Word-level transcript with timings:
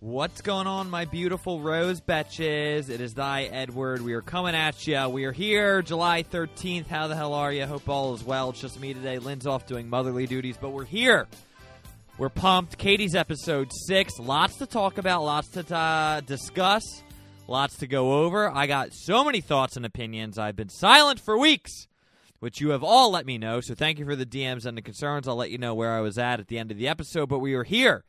What's 0.00 0.42
going 0.42 0.66
on, 0.66 0.90
my 0.90 1.06
beautiful 1.06 1.62
rose 1.62 2.02
betches? 2.02 2.90
It 2.90 3.00
is 3.00 3.14
thy 3.14 3.44
Edward. 3.44 4.02
We 4.02 4.12
are 4.12 4.20
coming 4.20 4.54
at 4.54 4.86
you. 4.86 5.08
We 5.08 5.24
are 5.24 5.32
here, 5.32 5.80
July 5.80 6.22
13th. 6.22 6.86
How 6.86 7.08
the 7.08 7.16
hell 7.16 7.32
are 7.32 7.50
you? 7.50 7.64
Hope 7.64 7.88
all 7.88 8.12
is 8.12 8.22
well. 8.22 8.50
It's 8.50 8.60
just 8.60 8.78
me 8.78 8.92
today. 8.92 9.18
Lynn's 9.18 9.46
off 9.46 9.66
doing 9.66 9.88
motherly 9.88 10.26
duties, 10.26 10.58
but 10.60 10.68
we're 10.68 10.84
here. 10.84 11.26
We're 12.18 12.28
pumped. 12.28 12.76
Katie's 12.76 13.14
episode 13.14 13.70
six. 13.72 14.18
Lots 14.18 14.58
to 14.58 14.66
talk 14.66 14.98
about, 14.98 15.22
lots 15.22 15.48
to 15.52 15.74
uh, 15.74 16.20
discuss, 16.20 16.82
lots 17.48 17.78
to 17.78 17.86
go 17.86 18.22
over. 18.22 18.54
I 18.54 18.66
got 18.66 18.90
so 18.92 19.24
many 19.24 19.40
thoughts 19.40 19.78
and 19.78 19.86
opinions. 19.86 20.38
I've 20.38 20.56
been 20.56 20.68
silent 20.68 21.20
for 21.20 21.38
weeks, 21.38 21.72
which 22.38 22.60
you 22.60 22.68
have 22.70 22.84
all 22.84 23.12
let 23.12 23.24
me 23.24 23.38
know. 23.38 23.62
So 23.62 23.74
thank 23.74 23.98
you 23.98 24.04
for 24.04 24.14
the 24.14 24.26
DMs 24.26 24.66
and 24.66 24.76
the 24.76 24.82
concerns. 24.82 25.26
I'll 25.26 25.36
let 25.36 25.50
you 25.50 25.58
know 25.58 25.74
where 25.74 25.94
I 25.94 26.00
was 26.00 26.18
at 26.18 26.38
at 26.38 26.48
the 26.48 26.58
end 26.58 26.70
of 26.70 26.76
the 26.76 26.86
episode, 26.86 27.30
but 27.30 27.38
we 27.38 27.54
are 27.54 27.64
here 27.64 28.04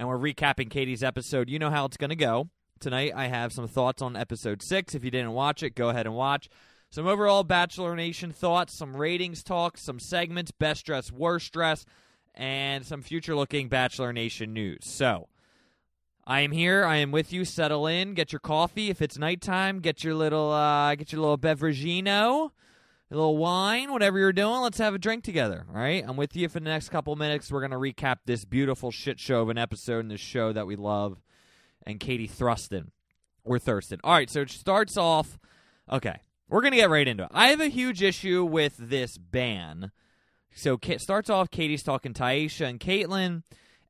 and 0.00 0.08
we're 0.08 0.18
recapping 0.18 0.70
Katie's 0.70 1.04
episode. 1.04 1.50
You 1.50 1.58
know 1.58 1.68
how 1.68 1.84
it's 1.84 1.98
going 1.98 2.08
to 2.08 2.16
go. 2.16 2.48
Tonight, 2.80 3.12
I 3.14 3.26
have 3.26 3.52
some 3.52 3.68
thoughts 3.68 4.00
on 4.00 4.16
episode 4.16 4.62
six. 4.62 4.94
If 4.94 5.04
you 5.04 5.10
didn't 5.10 5.32
watch 5.32 5.62
it, 5.62 5.74
go 5.74 5.90
ahead 5.90 6.06
and 6.06 6.14
watch. 6.14 6.48
Some 6.90 7.06
overall 7.06 7.44
Bachelor 7.44 7.94
Nation 7.94 8.32
thoughts, 8.32 8.72
some 8.72 8.96
ratings 8.96 9.44
talk, 9.44 9.76
some 9.76 10.00
segments, 10.00 10.52
best 10.52 10.86
dress, 10.86 11.12
worst 11.12 11.52
dress, 11.52 11.84
and 12.34 12.86
some 12.86 13.02
future 13.02 13.36
looking 13.36 13.68
Bachelor 13.68 14.10
Nation 14.14 14.54
news. 14.54 14.86
So, 14.86 15.28
I 16.26 16.40
am 16.40 16.52
here. 16.52 16.82
I 16.82 16.96
am 16.96 17.10
with 17.10 17.30
you. 17.30 17.44
Settle 17.44 17.86
in. 17.86 18.14
Get 18.14 18.32
your 18.32 18.40
coffee. 18.40 18.88
If 18.88 19.02
it's 19.02 19.18
nighttime, 19.18 19.80
get 19.80 20.02
your 20.02 20.14
little 20.14 20.50
uh, 20.50 20.94
get 20.94 21.12
your 21.12 21.20
little 21.20 21.38
beveragino 21.38 22.52
a 23.10 23.16
little 23.16 23.36
wine, 23.36 23.92
whatever 23.92 24.18
you're 24.18 24.32
doing, 24.32 24.60
let's 24.60 24.78
have 24.78 24.94
a 24.94 24.98
drink 24.98 25.24
together. 25.24 25.66
All 25.68 25.80
right, 25.80 26.04
I'm 26.06 26.16
with 26.16 26.36
you 26.36 26.48
for 26.48 26.60
the 26.60 26.68
next 26.68 26.90
couple 26.90 27.16
minutes. 27.16 27.50
We're 27.50 27.60
gonna 27.60 27.76
recap 27.76 28.18
this 28.24 28.44
beautiful 28.44 28.90
shit 28.90 29.18
show 29.18 29.42
of 29.42 29.48
an 29.48 29.58
episode 29.58 30.00
in 30.00 30.08
this 30.08 30.20
show 30.20 30.52
that 30.52 30.66
we 30.66 30.76
love, 30.76 31.20
and 31.84 31.98
Katie 31.98 32.28
Thruston. 32.28 32.88
We're 33.44 33.58
Thurston. 33.58 34.00
All 34.04 34.12
right, 34.12 34.30
so 34.30 34.42
it 34.42 34.50
starts 34.50 34.96
off. 34.96 35.38
Okay, 35.90 36.20
we're 36.48 36.62
gonna 36.62 36.76
get 36.76 36.90
right 36.90 37.08
into 37.08 37.24
it. 37.24 37.30
I 37.32 37.48
have 37.48 37.60
a 37.60 37.68
huge 37.68 38.02
issue 38.02 38.44
with 38.44 38.76
this 38.78 39.18
ban. 39.18 39.90
So 40.54 40.78
it 40.82 41.00
starts 41.00 41.30
off. 41.30 41.50
Katie's 41.50 41.82
talking 41.82 42.12
Tayshia 42.12 42.68
and 42.68 42.80
Kaitlyn. 42.80 43.42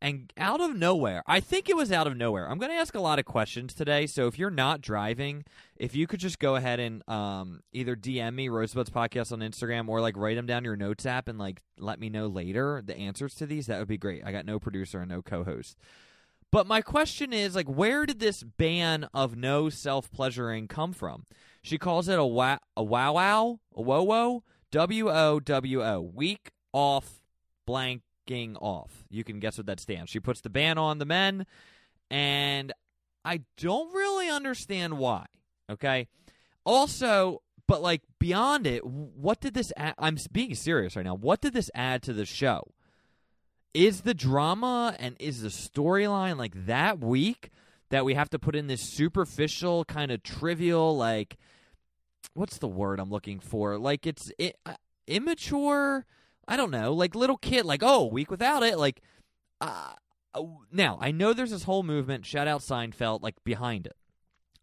And 0.02 0.32
out 0.38 0.62
of 0.62 0.74
nowhere, 0.74 1.22
I 1.26 1.40
think 1.40 1.68
it 1.68 1.76
was 1.76 1.92
out 1.92 2.06
of 2.06 2.16
nowhere. 2.16 2.48
I'm 2.48 2.58
going 2.58 2.70
to 2.70 2.78
ask 2.78 2.94
a 2.94 3.00
lot 3.00 3.18
of 3.18 3.26
questions 3.26 3.74
today. 3.74 4.06
So 4.06 4.26
if 4.26 4.38
you're 4.38 4.50
not 4.50 4.80
driving, 4.80 5.44
if 5.76 5.94
you 5.94 6.06
could 6.06 6.20
just 6.20 6.38
go 6.38 6.56
ahead 6.56 6.80
and 6.80 7.06
um, 7.06 7.60
either 7.72 7.94
DM 7.94 8.34
me 8.34 8.48
Rosebuds 8.48 8.88
Podcast 8.88 9.30
on 9.30 9.40
Instagram 9.40 9.88
or 9.88 10.00
like 10.00 10.16
write 10.16 10.36
them 10.36 10.46
down 10.46 10.64
your 10.64 10.76
notes 10.76 11.04
app 11.04 11.28
and 11.28 11.38
like 11.38 11.60
let 11.78 12.00
me 12.00 12.08
know 12.08 12.28
later 12.28 12.82
the 12.82 12.96
answers 12.96 13.34
to 13.36 13.46
these, 13.46 13.66
that 13.66 13.78
would 13.78 13.88
be 13.88 13.98
great. 13.98 14.22
I 14.24 14.32
got 14.32 14.46
no 14.46 14.58
producer 14.58 15.00
and 15.00 15.10
no 15.10 15.20
co-host. 15.20 15.76
But 16.50 16.66
my 16.66 16.80
question 16.80 17.32
is 17.32 17.54
like, 17.54 17.68
where 17.68 18.06
did 18.06 18.20
this 18.20 18.42
ban 18.42 19.06
of 19.12 19.36
no 19.36 19.68
self 19.68 20.10
pleasuring 20.10 20.66
come 20.66 20.94
from? 20.94 21.26
She 21.62 21.76
calls 21.76 22.08
it 22.08 22.18
a 22.18 22.24
wow, 22.24 22.58
a 22.74 22.82
wow 22.82 23.12
wow, 23.12 23.60
a 23.74 23.82
wo 23.82 24.02
wo, 24.02 24.44
W 24.70 25.10
O 25.10 25.40
W 25.40 25.84
O, 25.84 26.00
week 26.00 26.50
off 26.72 27.20
blank 27.66 28.02
off. 28.56 29.04
You 29.10 29.24
can 29.24 29.40
guess 29.40 29.58
what 29.58 29.66
that 29.66 29.80
stands. 29.80 30.10
She 30.10 30.20
puts 30.20 30.40
the 30.40 30.50
ban 30.50 30.78
on 30.78 30.98
the 30.98 31.04
men, 31.04 31.46
and 32.10 32.72
I 33.24 33.42
don't 33.56 33.92
really 33.94 34.28
understand 34.28 34.98
why. 34.98 35.26
Okay. 35.68 36.08
Also, 36.64 37.42
but 37.66 37.82
like 37.82 38.02
beyond 38.18 38.66
it, 38.66 38.84
what 38.84 39.40
did 39.40 39.54
this 39.54 39.72
add? 39.76 39.94
I'm 39.98 40.16
being 40.32 40.54
serious 40.54 40.96
right 40.96 41.04
now. 41.04 41.14
What 41.14 41.40
did 41.40 41.52
this 41.52 41.70
add 41.74 42.02
to 42.04 42.12
the 42.12 42.26
show? 42.26 42.72
Is 43.72 44.00
the 44.00 44.14
drama 44.14 44.96
and 44.98 45.16
is 45.20 45.42
the 45.42 45.48
storyline 45.48 46.36
like 46.36 46.66
that 46.66 46.98
weak 46.98 47.50
that 47.90 48.04
we 48.04 48.14
have 48.14 48.30
to 48.30 48.38
put 48.38 48.56
in 48.56 48.66
this 48.66 48.82
superficial 48.82 49.84
kind 49.84 50.10
of 50.10 50.22
trivial 50.22 50.96
like 50.96 51.36
what's 52.34 52.58
the 52.58 52.68
word 52.68 53.00
I'm 53.00 53.10
looking 53.10 53.40
for? 53.40 53.78
Like 53.78 54.06
it's 54.06 54.32
it, 54.38 54.56
uh, 54.66 54.74
immature 55.06 56.06
I 56.50 56.56
don't 56.56 56.70
know, 56.70 56.92
like 56.92 57.14
little 57.14 57.38
kid, 57.38 57.64
like 57.64 57.82
oh, 57.82 58.06
week 58.06 58.30
without 58.30 58.62
it, 58.62 58.78
like. 58.78 59.00
Uh, 59.60 59.92
now 60.70 60.96
I 61.00 61.10
know 61.10 61.32
there's 61.32 61.50
this 61.50 61.64
whole 61.64 61.82
movement, 61.82 62.24
shout 62.26 62.46
out 62.46 62.60
Seinfeld, 62.60 63.22
like 63.22 63.42
behind 63.44 63.86
it. 63.86 63.96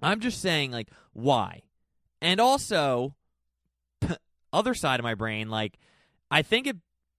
I'm 0.02 0.20
just 0.20 0.42
saying, 0.42 0.72
like, 0.72 0.90
why? 1.14 1.64
And 2.22 2.40
also, 2.40 3.16
other 4.54 4.74
side 4.74 5.00
of 5.00 5.04
my 5.04 5.16
brain, 5.16 5.50
like, 5.50 5.78
I 6.30 6.42
think 6.42 6.68
it 6.68 6.78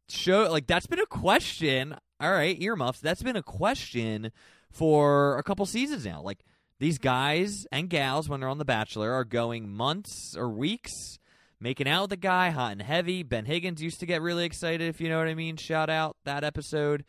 show 0.09 0.51
like 0.51 0.67
that's 0.67 0.87
been 0.87 1.01
a 1.01 1.07
question. 1.07 1.97
All 2.21 2.33
right, 2.33 2.61
earmuffs. 2.61 3.01
That's 3.01 3.23
been 3.23 3.37
a 3.37 3.43
question 3.43 4.33
for 4.71 5.39
a 5.39 5.43
couple 5.43 5.67
seasons 5.67 6.05
now. 6.05 6.21
Like 6.21 6.45
these 6.79 6.99
guys 6.99 7.67
and 7.71 7.89
gals, 7.89 8.29
when 8.29 8.41
they're 8.41 8.49
on 8.49 8.59
The 8.59 8.65
Bachelor, 8.65 9.13
are 9.13 9.25
going 9.25 9.69
months 9.69 10.37
or 10.37 10.49
weeks 10.49 11.19
making 11.61 11.89
out 11.89 12.03
with 12.03 12.11
the 12.11 12.17
guy, 12.17 12.51
hot 12.51 12.73
and 12.73 12.83
heavy. 12.83 13.23
Ben 13.23 13.45
Higgins 13.45 13.83
used 13.83 14.01
to 14.01 14.07
get 14.07 14.23
really 14.23 14.45
excited, 14.45 14.89
if 14.89 15.01
you 15.01 15.09
know 15.09 15.19
what 15.19 15.29
I 15.29 15.35
mean. 15.35 15.57
Shout 15.57 15.91
out 15.91 16.17
that 16.25 16.45
episode. 16.45 17.05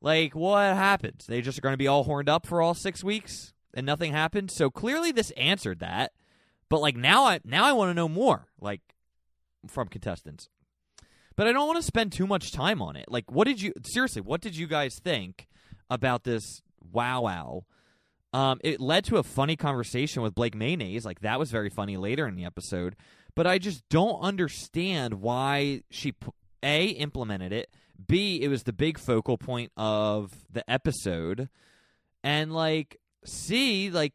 Like, 0.00 0.34
what 0.34 0.74
happens? 0.74 1.26
They 1.26 1.40
just 1.40 1.58
are 1.58 1.62
going 1.62 1.72
to 1.72 1.78
be 1.78 1.88
all 1.88 2.04
horned 2.04 2.28
up 2.28 2.46
for 2.46 2.62
all 2.62 2.74
six 2.74 3.02
weeks 3.02 3.52
and 3.74 3.86
nothing 3.86 4.12
happened. 4.12 4.50
So 4.50 4.70
clearly, 4.70 5.12
this 5.12 5.30
answered 5.32 5.80
that. 5.80 6.12
But 6.68 6.80
like 6.80 6.96
now, 6.96 7.24
I 7.24 7.40
now 7.44 7.64
I 7.64 7.72
want 7.72 7.90
to 7.90 7.94
know 7.94 8.08
more, 8.08 8.46
like 8.60 8.80
from 9.66 9.88
contestants. 9.88 10.48
But 11.36 11.46
I 11.46 11.52
don't 11.52 11.66
want 11.66 11.78
to 11.78 11.84
spend 11.84 12.12
too 12.12 12.26
much 12.26 12.52
time 12.52 12.82
on 12.82 12.96
it. 12.96 13.06
Like, 13.08 13.30
what 13.30 13.46
did 13.46 13.62
you 13.62 13.72
seriously? 13.84 14.22
What 14.22 14.40
did 14.40 14.56
you 14.56 14.66
guys 14.66 14.98
think 15.02 15.46
about 15.88 16.24
this? 16.24 16.62
Wow, 16.92 17.22
wow. 17.22 17.64
Um, 18.32 18.60
it 18.62 18.80
led 18.80 19.04
to 19.04 19.16
a 19.16 19.22
funny 19.22 19.56
conversation 19.56 20.22
with 20.22 20.34
Blake 20.34 20.54
Mayonnaise. 20.54 21.04
Like 21.04 21.20
that 21.20 21.38
was 21.38 21.50
very 21.50 21.70
funny 21.70 21.96
later 21.96 22.26
in 22.26 22.34
the 22.34 22.44
episode 22.44 22.96
but 23.38 23.46
I 23.46 23.58
just 23.58 23.88
don't 23.88 24.20
understand 24.20 25.20
why 25.20 25.84
she 25.92 26.12
a 26.60 26.86
implemented 26.86 27.52
it. 27.52 27.70
B 28.04 28.42
it 28.42 28.48
was 28.48 28.64
the 28.64 28.72
big 28.72 28.98
focal 28.98 29.38
point 29.38 29.70
of 29.76 30.32
the 30.50 30.68
episode, 30.68 31.48
and 32.24 32.52
like 32.52 32.96
C 33.24 33.90
like 33.90 34.12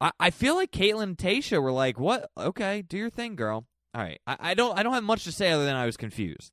I, 0.00 0.12
I 0.20 0.30
feel 0.30 0.54
like 0.54 0.70
Kaitlyn 0.70 1.02
and 1.02 1.18
Tayshia 1.18 1.60
were 1.60 1.72
like, 1.72 1.98
"What? 1.98 2.30
Okay, 2.38 2.82
do 2.82 2.96
your 2.96 3.10
thing, 3.10 3.34
girl." 3.34 3.66
All 3.96 4.02
right, 4.02 4.20
I, 4.28 4.36
I 4.38 4.54
don't 4.54 4.78
I 4.78 4.84
don't 4.84 4.94
have 4.94 5.02
much 5.02 5.24
to 5.24 5.32
say 5.32 5.50
other 5.50 5.64
than 5.64 5.74
I 5.74 5.84
was 5.84 5.96
confused, 5.96 6.52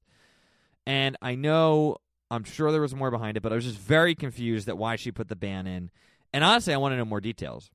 and 0.88 1.16
I 1.22 1.35
know 1.35 1.97
I'm 2.31 2.44
sure 2.44 2.72
there 2.72 2.81
was 2.81 2.95
more 2.95 3.12
behind 3.12 3.38
it, 3.38 3.41
but 3.41 3.51
I 3.51 3.56
was 3.56 3.66
just 3.66 3.78
very 3.78 4.16
confused 4.16 4.68
at 4.68 4.79
why 4.79 4.95
she 4.95 5.12
put 5.12 5.28
the 5.28 5.35
ban 5.35 5.68
in. 5.68 5.91
And 6.34 6.44
honestly, 6.44 6.73
I 6.73 6.78
want 6.78 6.94
to 6.94 6.97
know 6.97 7.06
more 7.06 7.22
details. 7.22 7.69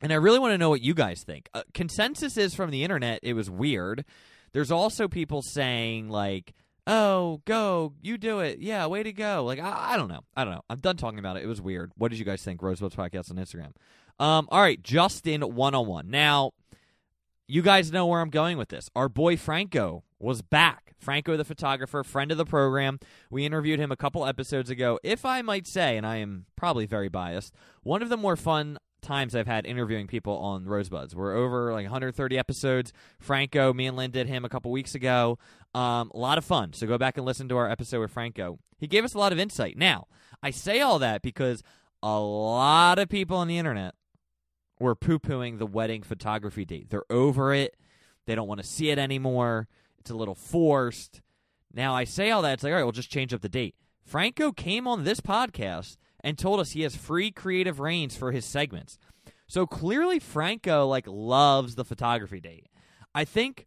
And 0.00 0.12
I 0.12 0.16
really 0.16 0.38
want 0.38 0.52
to 0.52 0.58
know 0.58 0.70
what 0.70 0.80
you 0.80 0.94
guys 0.94 1.22
think. 1.24 1.48
Uh, 1.52 1.62
consensus 1.74 2.36
is 2.36 2.54
from 2.54 2.70
the 2.70 2.84
internet, 2.84 3.20
it 3.22 3.34
was 3.34 3.50
weird. 3.50 4.04
There's 4.52 4.70
also 4.70 5.08
people 5.08 5.42
saying, 5.42 6.08
like, 6.08 6.54
oh, 6.86 7.42
go, 7.44 7.94
you 8.00 8.16
do 8.16 8.40
it. 8.40 8.60
Yeah, 8.60 8.86
way 8.86 9.02
to 9.02 9.12
go. 9.12 9.44
Like, 9.44 9.58
I, 9.58 9.92
I 9.92 9.96
don't 9.96 10.08
know. 10.08 10.20
I 10.36 10.44
don't 10.44 10.54
know. 10.54 10.62
I'm 10.70 10.80
done 10.80 10.96
talking 10.96 11.18
about 11.18 11.36
it. 11.36 11.44
It 11.44 11.48
was 11.48 11.60
weird. 11.60 11.92
What 11.96 12.10
did 12.10 12.18
you 12.18 12.24
guys 12.24 12.42
think? 12.42 12.62
Rosebuds 12.62 12.96
Podcast 12.96 13.30
on 13.30 13.36
Instagram. 13.36 13.72
Um, 14.18 14.48
all 14.50 14.60
right, 14.60 14.82
Justin 14.82 15.42
101. 15.42 16.10
Now, 16.10 16.52
you 17.46 17.62
guys 17.62 17.92
know 17.92 18.06
where 18.06 18.20
I'm 18.20 18.30
going 18.30 18.56
with 18.56 18.68
this. 18.68 18.90
Our 18.96 19.08
boy 19.08 19.36
Franco 19.36 20.04
was 20.18 20.42
back. 20.42 20.94
Franco, 20.98 21.36
the 21.36 21.44
photographer, 21.44 22.02
friend 22.02 22.32
of 22.32 22.38
the 22.38 22.44
program. 22.44 22.98
We 23.30 23.46
interviewed 23.46 23.78
him 23.78 23.92
a 23.92 23.96
couple 23.96 24.26
episodes 24.26 24.68
ago. 24.68 24.98
If 25.04 25.24
I 25.24 25.42
might 25.42 25.66
say, 25.66 25.96
and 25.96 26.04
I 26.06 26.16
am 26.16 26.46
probably 26.56 26.86
very 26.86 27.08
biased, 27.08 27.54
one 27.82 28.02
of 28.02 28.08
the 28.08 28.16
more 28.16 28.34
fun 28.36 28.78
times 29.00 29.34
I've 29.34 29.46
had 29.46 29.66
interviewing 29.66 30.06
people 30.06 30.36
on 30.38 30.64
Rosebuds. 30.64 31.14
We're 31.14 31.36
over 31.36 31.72
like 31.72 31.84
130 31.84 32.38
episodes. 32.38 32.92
Franco, 33.20 33.72
me 33.72 33.86
and 33.86 33.96
Lynn 33.96 34.10
did 34.10 34.26
him 34.26 34.44
a 34.44 34.48
couple 34.48 34.70
weeks 34.70 34.94
ago. 34.94 35.38
Um, 35.74 36.10
a 36.14 36.18
lot 36.18 36.38
of 36.38 36.44
fun. 36.44 36.72
So 36.72 36.86
go 36.86 36.98
back 36.98 37.16
and 37.16 37.26
listen 37.26 37.48
to 37.48 37.56
our 37.56 37.70
episode 37.70 38.00
with 38.00 38.10
Franco. 38.10 38.58
He 38.78 38.86
gave 38.86 39.04
us 39.04 39.14
a 39.14 39.18
lot 39.18 39.32
of 39.32 39.38
insight. 39.38 39.76
Now, 39.76 40.06
I 40.42 40.50
say 40.50 40.80
all 40.80 40.98
that 40.98 41.22
because 41.22 41.62
a 42.02 42.18
lot 42.18 42.98
of 42.98 43.08
people 43.08 43.36
on 43.36 43.48
the 43.48 43.58
internet 43.58 43.94
were 44.80 44.94
poo 44.94 45.18
pooing 45.18 45.58
the 45.58 45.66
wedding 45.66 46.02
photography 46.02 46.64
date. 46.64 46.90
They're 46.90 47.10
over 47.10 47.52
it. 47.52 47.76
They 48.26 48.34
don't 48.34 48.48
want 48.48 48.60
to 48.60 48.66
see 48.66 48.90
it 48.90 48.98
anymore. 48.98 49.68
It's 49.98 50.10
a 50.10 50.16
little 50.16 50.34
forced. 50.34 51.22
Now, 51.72 51.94
I 51.94 52.04
say 52.04 52.30
all 52.30 52.42
that. 52.42 52.54
It's 52.54 52.62
like, 52.62 52.70
all 52.70 52.76
right, 52.76 52.84
we'll 52.84 52.92
just 52.92 53.10
change 53.10 53.34
up 53.34 53.40
the 53.40 53.48
date. 53.48 53.74
Franco 54.04 54.52
came 54.52 54.86
on 54.86 55.04
this 55.04 55.20
podcast 55.20 55.96
and 56.20 56.38
told 56.38 56.60
us 56.60 56.72
he 56.72 56.82
has 56.82 56.96
free 56.96 57.30
creative 57.30 57.80
reins 57.80 58.16
for 58.16 58.32
his 58.32 58.44
segments. 58.44 58.98
So 59.46 59.66
clearly 59.66 60.18
Franco 60.18 60.86
like 60.86 61.06
loves 61.06 61.74
the 61.74 61.84
photography 61.84 62.40
date. 62.40 62.66
I 63.14 63.24
think 63.24 63.66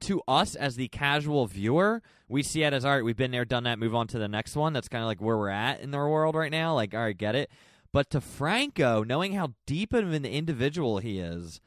to 0.00 0.22
us 0.26 0.54
as 0.54 0.76
the 0.76 0.88
casual 0.88 1.46
viewer, 1.46 2.02
we 2.28 2.42
see 2.42 2.62
it 2.62 2.72
as 2.72 2.84
all 2.84 2.92
right, 2.92 3.04
we've 3.04 3.16
been 3.16 3.30
there, 3.30 3.44
done 3.44 3.64
that, 3.64 3.78
move 3.78 3.94
on 3.94 4.06
to 4.08 4.18
the 4.18 4.28
next 4.28 4.56
one. 4.56 4.72
That's 4.72 4.88
kind 4.88 5.02
of 5.02 5.08
like 5.08 5.20
where 5.20 5.36
we're 5.36 5.48
at 5.48 5.80
in 5.80 5.94
our 5.94 6.08
world 6.08 6.34
right 6.34 6.50
now. 6.50 6.74
Like, 6.74 6.94
all 6.94 7.00
right, 7.00 7.16
get 7.16 7.34
it. 7.34 7.50
But 7.92 8.10
to 8.10 8.20
Franco, 8.20 9.04
knowing 9.04 9.34
how 9.34 9.52
deep 9.66 9.92
of 9.92 10.12
an 10.12 10.24
individual 10.24 10.98
he 10.98 11.18
is, 11.18 11.60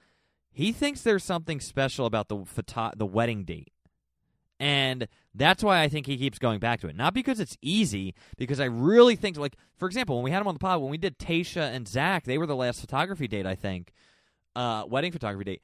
he 0.52 0.72
thinks 0.72 1.02
there's 1.02 1.24
something 1.24 1.60
special 1.60 2.06
about 2.06 2.30
the 2.30 2.44
photo- 2.46 2.94
the 2.96 3.06
wedding 3.06 3.44
date. 3.44 3.72
And 4.60 5.08
That's 5.38 5.64
why 5.64 5.82
I 5.82 5.90
think 5.90 6.08
he 6.08 6.18
keeps 6.18 6.40
going 6.40 6.60
back 6.60 6.80
to 6.82 6.88
it. 6.88 6.96
Not 6.96 7.14
because 7.14 7.40
it's 7.42 7.58
easy, 7.62 8.16
because 8.38 8.60
I 8.62 8.66
really 8.66 9.18
think, 9.18 9.38
like, 9.38 9.58
for 9.76 9.86
example, 9.86 10.16
when 10.16 10.24
we 10.24 10.32
had 10.32 10.42
him 10.42 10.48
on 10.48 10.56
the 10.56 10.60
pod, 10.60 10.82
when 10.82 10.90
we 10.90 10.98
did 10.98 11.20
Tayshia 11.20 11.74
and 11.74 11.88
Zac, 11.88 12.24
they 12.24 12.38
were 12.38 12.46
the 12.46 12.56
last 12.56 12.80
photography 12.80 13.28
date, 13.28 13.46
I 13.46 13.56
think, 13.56 13.92
uh, 14.56 14.86
wedding 14.88 15.12
photography 15.12 15.44
date. 15.44 15.62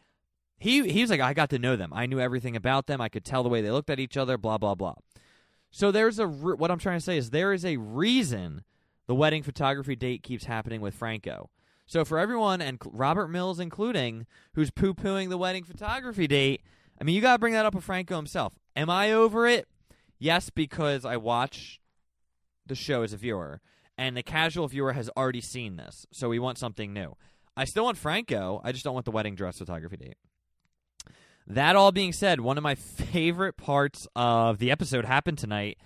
He 0.58 0.88
he 0.90 1.02
was 1.02 1.10
like, 1.10 1.22
I 1.22 1.34
got 1.34 1.50
to 1.52 1.60
know 1.60 1.76
them. 1.76 1.92
I 1.92 2.06
knew 2.06 2.20
everything 2.20 2.56
about 2.56 2.86
them. 2.86 3.02
I 3.02 3.10
could 3.10 3.26
tell 3.26 3.42
the 3.42 3.50
way 3.50 3.62
they 3.62 3.72
looked 3.72 3.90
at 3.90 4.00
each 4.00 4.16
other. 4.16 4.38
Blah 4.38 4.60
blah 4.60 4.76
blah. 4.76 4.94
So 5.72 5.92
there's 5.92 6.20
a 6.20 6.28
re- 6.28 6.56
what 6.56 6.70
I'm 6.70 6.78
trying 6.78 7.00
to 7.00 7.04
say 7.04 7.18
is 7.18 7.30
there 7.30 7.52
is 7.52 7.66
a 7.66 7.78
reason 7.78 8.64
the 9.08 9.16
wedding 9.16 9.42
photography 9.42 9.96
date 9.96 10.22
keeps 10.22 10.44
happening 10.46 10.80
with 10.82 10.94
Franco. 10.94 11.50
So 11.88 12.06
for 12.06 12.20
everyone 12.20 12.62
and 12.62 12.78
Robert 12.86 13.30
Mills 13.30 13.60
including 13.60 14.28
who's 14.54 14.70
poo 14.70 14.94
pooing 14.94 15.30
the 15.30 15.38
wedding 15.38 15.64
photography 15.64 16.28
date, 16.28 16.62
I 17.02 17.04
mean 17.04 17.16
you 17.16 17.22
got 17.22 17.34
to 17.34 17.40
bring 17.40 17.54
that 17.54 17.66
up 17.66 17.74
with 17.74 17.84
Franco 17.84 18.16
himself. 18.16 18.54
Am 18.76 18.90
I 18.90 19.12
over 19.12 19.48
it? 19.48 19.68
Yes, 20.20 20.52
because 20.52 21.04
I 21.04 21.18
watch 21.18 21.82
the 22.68 22.76
show 22.76 23.02
as 23.02 23.12
a 23.12 23.18
viewer, 23.18 23.60
and 23.98 24.16
the 24.16 24.22
casual 24.22 24.68
viewer 24.68 24.94
has 24.94 25.10
already 25.18 25.42
seen 25.42 25.78
this, 25.78 26.06
so 26.12 26.30
we 26.30 26.38
want 26.38 26.60
something 26.60 26.94
new. 26.94 27.18
I 27.58 27.66
still 27.66 27.86
want 27.86 27.98
Franco. 27.98 28.62
I 28.64 28.72
just 28.72 28.84
don't 28.84 28.94
want 28.94 29.06
the 29.06 29.12
wedding 29.12 29.34
dress 29.34 29.58
photography 29.58 29.98
date. 29.98 30.18
That 31.48 31.76
all 31.76 31.92
being 31.92 32.14
said, 32.14 32.40
one 32.40 32.58
of 32.58 32.64
my 32.64 32.76
favorite 32.76 33.58
parts 33.58 34.08
of 34.16 34.60
the 34.60 34.70
episode 34.70 35.04
happened 35.04 35.40
tonight, 35.40 35.80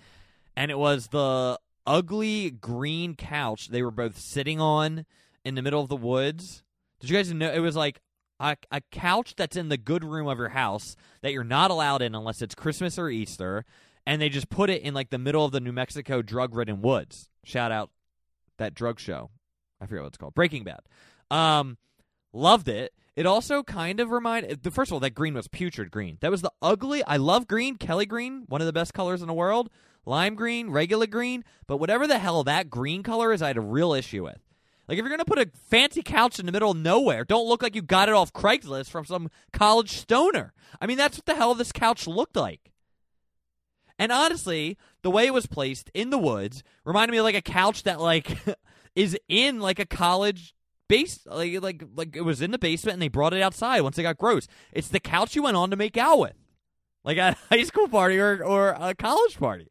and 0.54 0.70
it 0.70 0.78
was 0.78 1.08
the 1.08 1.58
ugly 1.86 2.50
green 2.50 3.14
couch 3.14 3.68
they 3.68 3.82
were 3.82 3.90
both 3.90 4.18
sitting 4.18 4.60
on 4.60 5.06
in 5.46 5.54
the 5.54 5.62
middle 5.62 5.80
of 5.80 5.88
the 5.88 5.96
woods. 5.96 6.62
Did 7.00 7.08
you 7.08 7.16
guys 7.16 7.32
know 7.32 7.50
it 7.50 7.60
was 7.60 7.74
like 7.74 8.00
a, 8.38 8.56
a 8.70 8.80
couch 8.90 9.34
that's 9.36 9.56
in 9.56 9.68
the 9.68 9.76
good 9.76 10.04
room 10.04 10.28
of 10.28 10.38
your 10.38 10.50
house 10.50 10.96
that 11.22 11.32
you're 11.32 11.44
not 11.44 11.70
allowed 11.70 12.02
in 12.02 12.14
unless 12.14 12.42
it's 12.42 12.54
Christmas 12.54 12.98
or 12.98 13.08
Easter, 13.08 13.64
and 14.06 14.20
they 14.20 14.28
just 14.28 14.48
put 14.48 14.70
it 14.70 14.82
in 14.82 14.94
like 14.94 15.10
the 15.10 15.18
middle 15.18 15.44
of 15.44 15.52
the 15.52 15.60
New 15.60 15.72
Mexico 15.72 16.22
drug-ridden 16.22 16.82
woods. 16.82 17.28
Shout 17.44 17.72
out 17.72 17.90
that 18.58 18.74
drug 18.74 19.00
show. 19.00 19.30
I 19.80 19.86
forget 19.86 20.02
what 20.02 20.08
it's 20.08 20.18
called. 20.18 20.34
Breaking 20.34 20.64
Bad. 20.64 20.80
Um, 21.30 21.78
loved 22.32 22.68
it. 22.68 22.92
It 23.14 23.26
also 23.26 23.62
kind 23.62 23.98
of 24.00 24.10
reminded 24.10 24.62
first 24.72 24.90
of 24.90 24.94
all 24.94 25.00
that 25.00 25.14
green 25.14 25.34
was 25.34 25.48
putrid 25.48 25.90
green. 25.90 26.18
That 26.20 26.30
was 26.30 26.42
the 26.42 26.52
ugly. 26.60 27.02
I 27.04 27.16
love 27.16 27.48
green, 27.48 27.76
Kelly 27.76 28.06
green, 28.06 28.44
one 28.48 28.60
of 28.60 28.66
the 28.66 28.72
best 28.72 28.92
colors 28.92 29.22
in 29.22 29.28
the 29.28 29.34
world. 29.34 29.70
Lime 30.04 30.36
green, 30.36 30.70
regular 30.70 31.06
green, 31.06 31.42
but 31.66 31.78
whatever 31.78 32.06
the 32.06 32.18
hell 32.18 32.44
that 32.44 32.70
green 32.70 33.02
color 33.02 33.32
is, 33.32 33.42
I 33.42 33.48
had 33.48 33.56
a 33.56 33.62
real 33.62 33.92
issue 33.92 34.22
with. 34.22 34.45
Like 34.88 34.98
if 34.98 35.02
you're 35.02 35.10
gonna 35.10 35.24
put 35.24 35.38
a 35.38 35.50
fancy 35.68 36.02
couch 36.02 36.38
in 36.38 36.46
the 36.46 36.52
middle 36.52 36.70
of 36.70 36.76
nowhere, 36.76 37.24
don't 37.24 37.48
look 37.48 37.62
like 37.62 37.74
you 37.74 37.82
got 37.82 38.08
it 38.08 38.14
off 38.14 38.32
Craigslist 38.32 38.90
from 38.90 39.04
some 39.04 39.30
college 39.52 39.90
stoner. 39.90 40.52
I 40.80 40.86
mean, 40.86 40.96
that's 40.96 41.18
what 41.18 41.26
the 41.26 41.34
hell 41.34 41.54
this 41.54 41.72
couch 41.72 42.06
looked 42.06 42.36
like. 42.36 42.72
And 43.98 44.12
honestly, 44.12 44.76
the 45.02 45.10
way 45.10 45.26
it 45.26 45.34
was 45.34 45.46
placed 45.46 45.90
in 45.94 46.10
the 46.10 46.18
woods 46.18 46.62
reminded 46.84 47.12
me 47.12 47.18
of 47.18 47.24
like 47.24 47.34
a 47.34 47.42
couch 47.42 47.82
that 47.84 48.00
like 48.00 48.38
is 48.94 49.18
in 49.28 49.60
like 49.60 49.78
a 49.78 49.86
college 49.86 50.54
base 50.88 51.26
like 51.26 51.60
like 51.60 51.82
like 51.96 52.14
it 52.14 52.22
was 52.22 52.40
in 52.40 52.52
the 52.52 52.58
basement 52.58 52.94
and 52.94 53.02
they 53.02 53.08
brought 53.08 53.34
it 53.34 53.42
outside 53.42 53.80
once 53.80 53.98
it 53.98 54.02
got 54.02 54.18
gross. 54.18 54.46
It's 54.72 54.88
the 54.88 55.00
couch 55.00 55.34
you 55.34 55.42
went 55.42 55.56
on 55.56 55.70
to 55.70 55.76
make 55.76 55.96
out 55.96 56.18
with. 56.18 56.34
Like 57.04 57.18
a 57.18 57.36
high 57.50 57.64
school 57.64 57.88
party 57.88 58.18
or 58.18 58.44
or 58.44 58.76
a 58.78 58.94
college 58.94 59.38
party. 59.38 59.68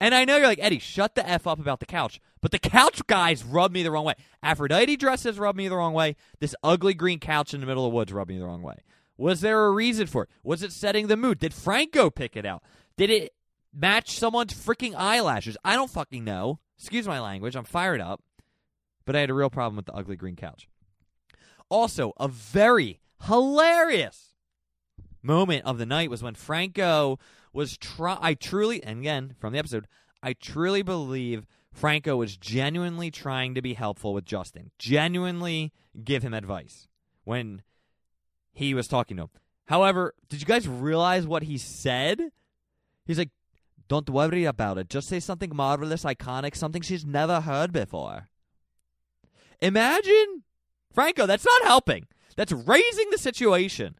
And 0.00 0.14
I 0.14 0.24
know 0.24 0.38
you're 0.38 0.46
like, 0.46 0.58
Eddie, 0.62 0.78
shut 0.78 1.14
the 1.14 1.28
F 1.28 1.46
up 1.46 1.60
about 1.60 1.80
the 1.80 1.86
couch. 1.86 2.20
But 2.40 2.52
the 2.52 2.58
couch 2.58 3.06
guys 3.06 3.44
rub 3.44 3.70
me 3.70 3.82
the 3.82 3.90
wrong 3.90 4.06
way. 4.06 4.14
Aphrodite 4.42 4.96
dresses 4.96 5.38
rub 5.38 5.56
me 5.56 5.68
the 5.68 5.76
wrong 5.76 5.92
way. 5.92 6.16
This 6.38 6.54
ugly 6.62 6.94
green 6.94 7.18
couch 7.18 7.52
in 7.52 7.60
the 7.60 7.66
middle 7.66 7.84
of 7.84 7.92
the 7.92 7.96
woods 7.96 8.12
rubbed 8.12 8.30
me 8.30 8.38
the 8.38 8.46
wrong 8.46 8.62
way. 8.62 8.76
Was 9.18 9.42
there 9.42 9.66
a 9.66 9.70
reason 9.70 10.06
for 10.06 10.24
it? 10.24 10.30
Was 10.42 10.62
it 10.62 10.72
setting 10.72 11.08
the 11.08 11.16
mood? 11.16 11.38
Did 11.38 11.52
Franco 11.52 12.08
pick 12.08 12.34
it 12.36 12.46
out? 12.46 12.62
Did 12.96 13.10
it 13.10 13.34
match 13.74 14.18
someone's 14.18 14.54
freaking 14.54 14.94
eyelashes? 14.96 15.58
I 15.62 15.76
don't 15.76 15.90
fucking 15.90 16.24
know. 16.24 16.60
Excuse 16.78 17.06
my 17.06 17.20
language. 17.20 17.54
I'm 17.54 17.64
fired 17.64 18.00
up. 18.00 18.22
But 19.04 19.16
I 19.16 19.20
had 19.20 19.30
a 19.30 19.34
real 19.34 19.50
problem 19.50 19.76
with 19.76 19.86
the 19.86 19.94
ugly 19.94 20.16
green 20.16 20.36
couch. 20.36 20.68
Also, 21.68 22.14
a 22.18 22.28
very 22.28 23.00
hilarious 23.26 24.34
moment 25.22 25.66
of 25.66 25.76
the 25.76 25.86
night 25.86 26.08
was 26.08 26.22
when 26.22 26.34
Franco 26.34 27.18
was 27.52 27.76
try 27.76 28.18
I 28.20 28.34
truly 28.34 28.82
and 28.82 29.00
again 29.00 29.34
from 29.38 29.52
the 29.52 29.58
episode, 29.58 29.86
I 30.22 30.32
truly 30.34 30.82
believe 30.82 31.46
Franco 31.72 32.16
was 32.16 32.36
genuinely 32.36 33.10
trying 33.10 33.54
to 33.54 33.62
be 33.62 33.74
helpful 33.74 34.12
with 34.12 34.24
Justin. 34.24 34.70
Genuinely 34.78 35.72
give 36.04 36.22
him 36.22 36.34
advice 36.34 36.88
when 37.24 37.62
he 38.52 38.74
was 38.74 38.88
talking 38.88 39.16
to 39.16 39.24
him. 39.24 39.30
However, 39.66 40.14
did 40.28 40.40
you 40.40 40.46
guys 40.46 40.66
realize 40.66 41.26
what 41.26 41.44
he 41.44 41.56
said? 41.56 42.32
He's 43.06 43.18
like, 43.18 43.30
Don't 43.88 44.10
worry 44.10 44.44
about 44.44 44.78
it. 44.78 44.88
Just 44.88 45.08
say 45.08 45.20
something 45.20 45.54
marvelous, 45.54 46.04
iconic, 46.04 46.56
something 46.56 46.82
she's 46.82 47.06
never 47.06 47.40
heard 47.40 47.72
before. 47.72 48.28
Imagine 49.60 50.42
Franco, 50.92 51.26
that's 51.26 51.44
not 51.44 51.62
helping. 51.62 52.06
That's 52.36 52.52
raising 52.52 53.10
the 53.10 53.18
situation. 53.18 53.96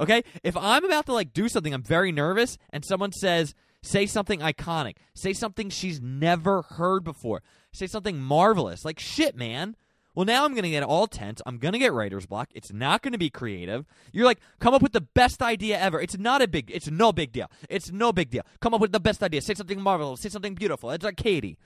Okay? 0.00 0.22
If 0.42 0.56
I'm 0.56 0.84
about 0.84 1.06
to 1.06 1.12
like 1.12 1.32
do 1.32 1.48
something, 1.48 1.74
I'm 1.74 1.82
very 1.82 2.12
nervous, 2.12 2.58
and 2.70 2.84
someone 2.84 3.12
says, 3.12 3.54
say 3.82 4.06
something 4.06 4.40
iconic, 4.40 4.96
say 5.14 5.32
something 5.32 5.70
she's 5.70 6.00
never 6.00 6.62
heard 6.62 7.04
before, 7.04 7.42
say 7.72 7.86
something 7.86 8.20
marvelous. 8.20 8.84
Like, 8.84 8.98
shit, 8.98 9.36
man. 9.36 9.76
Well, 10.14 10.26
now 10.26 10.44
I'm 10.44 10.52
going 10.52 10.64
to 10.64 10.70
get 10.70 10.82
all 10.82 11.06
tense. 11.06 11.40
I'm 11.46 11.56
going 11.56 11.72
to 11.72 11.78
get 11.78 11.94
writer's 11.94 12.26
block. 12.26 12.50
It's 12.54 12.70
not 12.70 13.00
going 13.00 13.12
to 13.12 13.18
be 13.18 13.30
creative. 13.30 13.86
You're 14.12 14.26
like, 14.26 14.40
come 14.60 14.74
up 14.74 14.82
with 14.82 14.92
the 14.92 15.00
best 15.00 15.40
idea 15.40 15.80
ever. 15.80 15.98
It's 16.02 16.18
not 16.18 16.42
a 16.42 16.48
big, 16.48 16.70
it's 16.70 16.90
no 16.90 17.12
big 17.12 17.32
deal. 17.32 17.50
It's 17.70 17.90
no 17.90 18.12
big 18.12 18.30
deal. 18.30 18.42
Come 18.60 18.74
up 18.74 18.80
with 18.82 18.92
the 18.92 19.00
best 19.00 19.22
idea. 19.22 19.40
Say 19.40 19.54
something 19.54 19.80
marvelous. 19.80 20.20
Say 20.20 20.28
something 20.28 20.54
beautiful. 20.54 20.90
It's 20.90 21.04
like 21.04 21.16
Katie. 21.16 21.56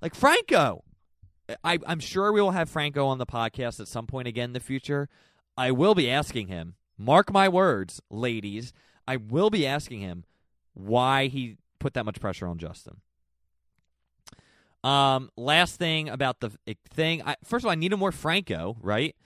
Like 0.00 0.14
Franco. 0.14 0.82
I, 1.62 1.78
I'm 1.86 2.00
sure 2.00 2.32
we 2.32 2.40
will 2.40 2.52
have 2.52 2.70
Franco 2.70 3.06
on 3.06 3.18
the 3.18 3.26
podcast 3.26 3.80
at 3.80 3.88
some 3.88 4.06
point 4.06 4.28
again 4.28 4.50
in 4.50 4.52
the 4.54 4.60
future. 4.60 5.10
I 5.56 5.70
will 5.70 5.94
be 5.94 6.10
asking 6.10 6.48
him 6.48 6.74
Mark 6.98 7.32
my 7.32 7.48
words, 7.48 8.02
ladies. 8.10 8.72
I 9.06 9.16
will 9.16 9.50
be 9.50 9.66
asking 9.66 10.00
him 10.00 10.24
why 10.74 11.28
he 11.28 11.56
put 11.78 11.94
that 11.94 12.04
much 12.04 12.20
pressure 12.20 12.46
on 12.46 12.58
Justin. 12.58 13.00
Um, 14.84 15.30
last 15.36 15.76
thing 15.76 16.08
about 16.08 16.40
the 16.40 16.50
thing. 16.90 17.22
I, 17.22 17.36
first 17.44 17.64
of 17.64 17.66
all, 17.66 17.72
I 17.72 17.76
need 17.76 17.92
a 17.92 17.96
more 17.96 18.12
Franco, 18.12 18.76
right? 18.80 19.16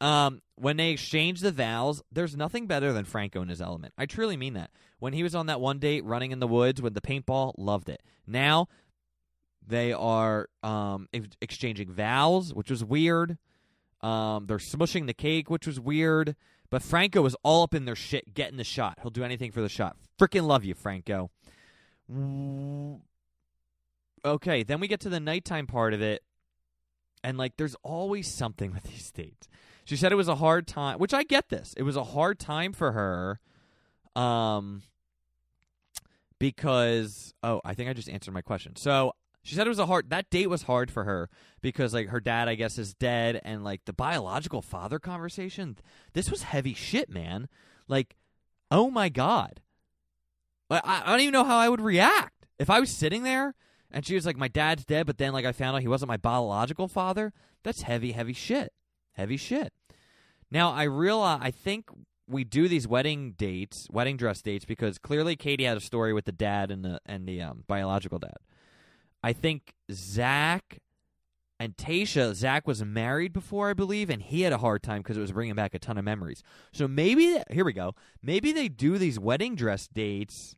Um, 0.00 0.42
when 0.56 0.76
they 0.76 0.90
exchange 0.90 1.40
the 1.40 1.52
vows, 1.52 2.02
there's 2.10 2.36
nothing 2.36 2.66
better 2.66 2.92
than 2.92 3.04
Franco 3.04 3.42
in 3.42 3.48
his 3.48 3.60
element. 3.60 3.94
I 3.96 4.06
truly 4.06 4.36
mean 4.36 4.54
that. 4.54 4.70
When 4.98 5.12
he 5.12 5.22
was 5.22 5.34
on 5.34 5.46
that 5.46 5.60
one 5.60 5.78
date 5.78 6.04
running 6.04 6.30
in 6.30 6.38
the 6.38 6.46
woods 6.46 6.80
with 6.80 6.94
the 6.94 7.00
paintball, 7.00 7.54
loved 7.56 7.88
it. 7.88 8.02
Now 8.26 8.68
they 9.66 9.92
are 9.92 10.48
um, 10.62 11.08
ex- 11.12 11.36
exchanging 11.40 11.92
vows, 11.92 12.54
which 12.54 12.70
was 12.70 12.84
weird. 12.84 13.38
Um, 14.00 14.46
they're 14.46 14.58
smushing 14.58 15.06
the 15.06 15.14
cake, 15.14 15.50
which 15.50 15.66
was 15.66 15.78
weird. 15.78 16.36
But 16.72 16.82
Franco 16.82 17.26
is 17.26 17.36
all 17.42 17.64
up 17.64 17.74
in 17.74 17.84
their 17.84 17.94
shit, 17.94 18.32
getting 18.32 18.56
the 18.56 18.64
shot. 18.64 18.98
He'll 19.02 19.10
do 19.10 19.22
anything 19.22 19.52
for 19.52 19.60
the 19.60 19.68
shot. 19.68 19.94
Freaking 20.18 20.46
love 20.46 20.64
you, 20.64 20.72
Franco. 20.72 21.30
Okay, 24.24 24.62
then 24.62 24.80
we 24.80 24.88
get 24.88 25.00
to 25.00 25.10
the 25.10 25.20
nighttime 25.20 25.66
part 25.66 25.92
of 25.92 26.00
it, 26.00 26.22
and 27.22 27.36
like, 27.36 27.58
there's 27.58 27.76
always 27.82 28.26
something 28.26 28.72
with 28.72 28.84
these 28.84 29.10
dates. 29.10 29.48
She 29.84 29.96
said 29.96 30.12
it 30.12 30.16
was 30.16 30.28
a 30.28 30.36
hard 30.36 30.66
time, 30.66 30.98
which 30.98 31.12
I 31.12 31.24
get 31.24 31.50
this. 31.50 31.74
It 31.76 31.82
was 31.82 31.96
a 31.96 32.04
hard 32.04 32.38
time 32.38 32.72
for 32.72 32.92
her, 32.92 33.38
um, 34.16 34.82
because 36.38 37.34
oh, 37.42 37.60
I 37.66 37.74
think 37.74 37.90
I 37.90 37.92
just 37.92 38.08
answered 38.08 38.32
my 38.32 38.40
question. 38.40 38.76
So 38.76 39.12
she 39.42 39.54
said 39.54 39.66
it 39.66 39.70
was 39.70 39.78
a 39.78 39.86
hard 39.86 40.10
that 40.10 40.30
date 40.30 40.48
was 40.48 40.62
hard 40.62 40.90
for 40.90 41.04
her 41.04 41.28
because 41.60 41.92
like 41.92 42.08
her 42.08 42.20
dad 42.20 42.48
I 42.48 42.54
guess 42.54 42.78
is 42.78 42.94
dead 42.94 43.40
and 43.44 43.64
like 43.64 43.84
the 43.84 43.92
biological 43.92 44.62
father 44.62 44.98
conversation 44.98 45.76
this 46.12 46.30
was 46.30 46.44
heavy 46.44 46.74
shit 46.74 47.10
man. 47.10 47.48
Like 47.88 48.16
oh 48.70 48.90
my 48.90 49.08
god. 49.08 49.60
I, 50.70 51.02
I 51.04 51.10
don't 51.10 51.20
even 51.20 51.32
know 51.32 51.44
how 51.44 51.58
I 51.58 51.68
would 51.68 51.80
react. 51.80 52.46
If 52.58 52.70
I 52.70 52.80
was 52.80 52.90
sitting 52.90 53.24
there 53.24 53.54
and 53.90 54.06
she 54.06 54.14
was 54.14 54.24
like 54.24 54.36
my 54.36 54.48
dad's 54.48 54.84
dead 54.84 55.06
but 55.06 55.18
then 55.18 55.32
like 55.32 55.44
I 55.44 55.52
found 55.52 55.76
out 55.76 55.82
he 55.82 55.88
wasn't 55.88 56.08
my 56.08 56.16
biological 56.16 56.88
father 56.88 57.32
that's 57.64 57.82
heavy 57.82 58.12
heavy 58.12 58.32
shit. 58.32 58.72
Heavy 59.14 59.36
shit. 59.36 59.72
Now 60.50 60.70
I 60.70 60.84
realize 60.84 61.40
I 61.42 61.50
think 61.50 61.90
we 62.28 62.44
do 62.44 62.68
these 62.68 62.86
wedding 62.86 63.32
dates 63.32 63.88
wedding 63.90 64.16
dress 64.16 64.40
dates 64.40 64.64
because 64.64 64.98
clearly 64.98 65.34
Katie 65.34 65.64
had 65.64 65.76
a 65.76 65.80
story 65.80 66.12
with 66.12 66.26
the 66.26 66.32
dad 66.32 66.70
and 66.70 66.84
the 66.84 67.00
and 67.04 67.26
the 67.26 67.42
um, 67.42 67.64
biological 67.66 68.20
dad 68.20 68.36
I 69.22 69.32
think 69.32 69.74
Zac 69.90 70.80
and 71.60 71.76
Tayshia, 71.76 72.34
Zac 72.34 72.66
was 72.66 72.84
married 72.84 73.32
before, 73.32 73.70
I 73.70 73.72
believe, 73.72 74.10
and 74.10 74.20
he 74.20 74.42
had 74.42 74.52
a 74.52 74.58
hard 74.58 74.82
time 74.82 74.98
because 75.00 75.16
it 75.16 75.20
was 75.20 75.30
bringing 75.30 75.54
back 75.54 75.74
a 75.74 75.78
ton 75.78 75.96
of 75.96 76.04
memories. 76.04 76.42
So 76.72 76.88
maybe, 76.88 77.38
here 77.50 77.64
we 77.64 77.72
go. 77.72 77.94
Maybe 78.20 78.50
they 78.50 78.68
do 78.68 78.98
these 78.98 79.18
wedding 79.18 79.54
dress 79.54 79.86
dates 79.86 80.56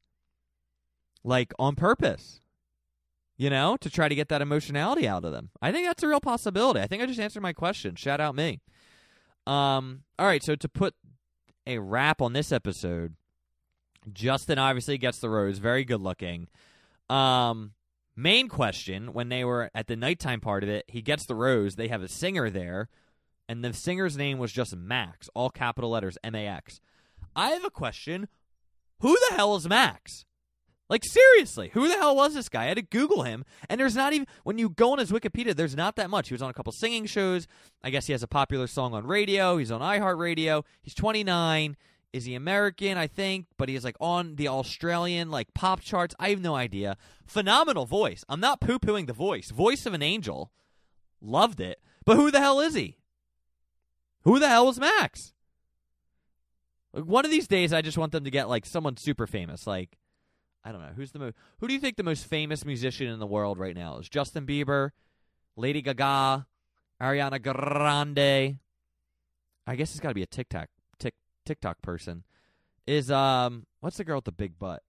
like 1.22 1.52
on 1.58 1.74
purpose, 1.74 2.40
you 3.36 3.50
know, 3.50 3.76
to 3.78 3.90
try 3.90 4.08
to 4.08 4.14
get 4.14 4.28
that 4.28 4.40
emotionality 4.40 5.06
out 5.06 5.26
of 5.26 5.32
them. 5.32 5.50
I 5.60 5.72
think 5.72 5.86
that's 5.86 6.02
a 6.02 6.08
real 6.08 6.20
possibility. 6.20 6.80
I 6.80 6.86
think 6.86 7.02
I 7.02 7.06
just 7.06 7.20
answered 7.20 7.42
my 7.42 7.52
question. 7.52 7.96
Shout 7.96 8.20
out 8.20 8.34
me. 8.34 8.60
Um, 9.46 10.04
all 10.18 10.26
right, 10.26 10.42
so 10.42 10.54
to 10.54 10.68
put 10.70 10.94
a 11.66 11.78
wrap 11.80 12.22
on 12.22 12.32
this 12.32 12.50
episode, 12.50 13.14
Justin 14.10 14.58
obviously 14.58 14.96
gets 14.96 15.18
the 15.18 15.28
rose, 15.28 15.58
very 15.58 15.84
good 15.84 16.00
looking. 16.00 16.48
Um, 17.10 17.72
main 18.16 18.48
question 18.48 19.12
when 19.12 19.28
they 19.28 19.44
were 19.44 19.70
at 19.74 19.86
the 19.86 19.96
nighttime 19.96 20.40
part 20.40 20.62
of 20.62 20.68
it, 20.68 20.84
he 20.88 21.02
gets 21.02 21.26
the 21.26 21.34
rose. 21.34 21.74
They 21.74 21.88
have 21.88 22.02
a 22.02 22.08
singer 22.08 22.50
there, 22.50 22.88
and 23.48 23.64
the 23.64 23.72
singer's 23.72 24.16
name 24.16 24.38
was 24.38 24.52
just 24.52 24.76
Max, 24.76 25.28
all 25.34 25.50
capital 25.50 25.90
letters, 25.90 26.18
M 26.22 26.34
A 26.34 26.46
X. 26.46 26.80
I 27.36 27.50
have 27.50 27.64
a 27.64 27.70
question. 27.70 28.28
Who 29.00 29.16
the 29.28 29.36
hell 29.36 29.56
is 29.56 29.68
Max? 29.68 30.24
Like 30.90 31.02
seriously, 31.04 31.70
who 31.72 31.88
the 31.88 31.94
hell 31.94 32.14
was 32.14 32.34
this 32.34 32.50
guy? 32.50 32.64
I 32.64 32.66
had 32.66 32.76
to 32.76 32.82
Google 32.82 33.22
him, 33.22 33.44
and 33.68 33.80
there's 33.80 33.96
not 33.96 34.12
even 34.12 34.26
when 34.44 34.58
you 34.58 34.68
go 34.68 34.92
on 34.92 34.98
his 34.98 35.10
Wikipedia, 35.10 35.56
there's 35.56 35.74
not 35.74 35.96
that 35.96 36.10
much. 36.10 36.28
He 36.28 36.34
was 36.34 36.42
on 36.42 36.50
a 36.50 36.54
couple 36.54 36.72
singing 36.72 37.06
shows. 37.06 37.46
I 37.82 37.90
guess 37.90 38.06
he 38.06 38.12
has 38.12 38.22
a 38.22 38.28
popular 38.28 38.66
song 38.66 38.92
on 38.92 39.06
radio. 39.06 39.56
He's 39.56 39.70
on 39.70 39.80
iHeartRadio. 39.80 40.62
He's 40.82 40.94
29. 40.94 41.76
Is 42.14 42.26
he 42.26 42.36
American? 42.36 42.96
I 42.96 43.08
think, 43.08 43.46
but 43.58 43.68
he's 43.68 43.82
like 43.82 43.96
on 43.98 44.36
the 44.36 44.46
Australian 44.46 45.32
like 45.32 45.52
pop 45.52 45.80
charts. 45.80 46.14
I 46.16 46.28
have 46.28 46.40
no 46.40 46.54
idea. 46.54 46.96
Phenomenal 47.26 47.86
voice. 47.86 48.24
I'm 48.28 48.38
not 48.38 48.60
poo 48.60 48.78
pooing 48.78 49.08
the 49.08 49.12
voice. 49.12 49.50
Voice 49.50 49.84
of 49.84 49.94
an 49.94 50.02
angel. 50.02 50.52
Loved 51.20 51.58
it. 51.58 51.80
But 52.04 52.14
who 52.14 52.30
the 52.30 52.38
hell 52.38 52.60
is 52.60 52.74
he? 52.74 52.98
Who 54.22 54.38
the 54.38 54.48
hell 54.48 54.66
was 54.66 54.78
Max? 54.78 55.32
Like 56.92 57.04
one 57.04 57.24
of 57.24 57.32
these 57.32 57.48
days, 57.48 57.72
I 57.72 57.82
just 57.82 57.98
want 57.98 58.12
them 58.12 58.22
to 58.22 58.30
get 58.30 58.48
like 58.48 58.64
someone 58.64 58.96
super 58.96 59.26
famous. 59.26 59.66
Like 59.66 59.98
I 60.62 60.70
don't 60.70 60.82
know 60.82 60.92
who's 60.94 61.10
the 61.10 61.18
most. 61.18 61.34
Who 61.58 61.66
do 61.66 61.74
you 61.74 61.80
think 61.80 61.96
the 61.96 62.04
most 62.04 62.26
famous 62.26 62.64
musician 62.64 63.08
in 63.08 63.18
the 63.18 63.26
world 63.26 63.58
right 63.58 63.74
now 63.74 63.98
is? 63.98 64.08
Justin 64.08 64.46
Bieber, 64.46 64.90
Lady 65.56 65.82
Gaga, 65.82 66.46
Ariana 67.02 67.42
Grande. 67.42 68.60
I 69.66 69.74
guess 69.74 69.90
it's 69.90 70.00
got 70.00 70.10
to 70.10 70.14
be 70.14 70.22
a 70.22 70.26
TikTok 70.26 70.68
Tik 70.68 70.73
TikTok 71.44 71.82
person. 71.82 72.24
Is 72.86 73.10
um 73.10 73.66
what's 73.80 73.96
the 73.96 74.04
girl 74.04 74.16
with 74.16 74.24
the 74.24 74.32
big 74.32 74.58
butt? 74.58 74.82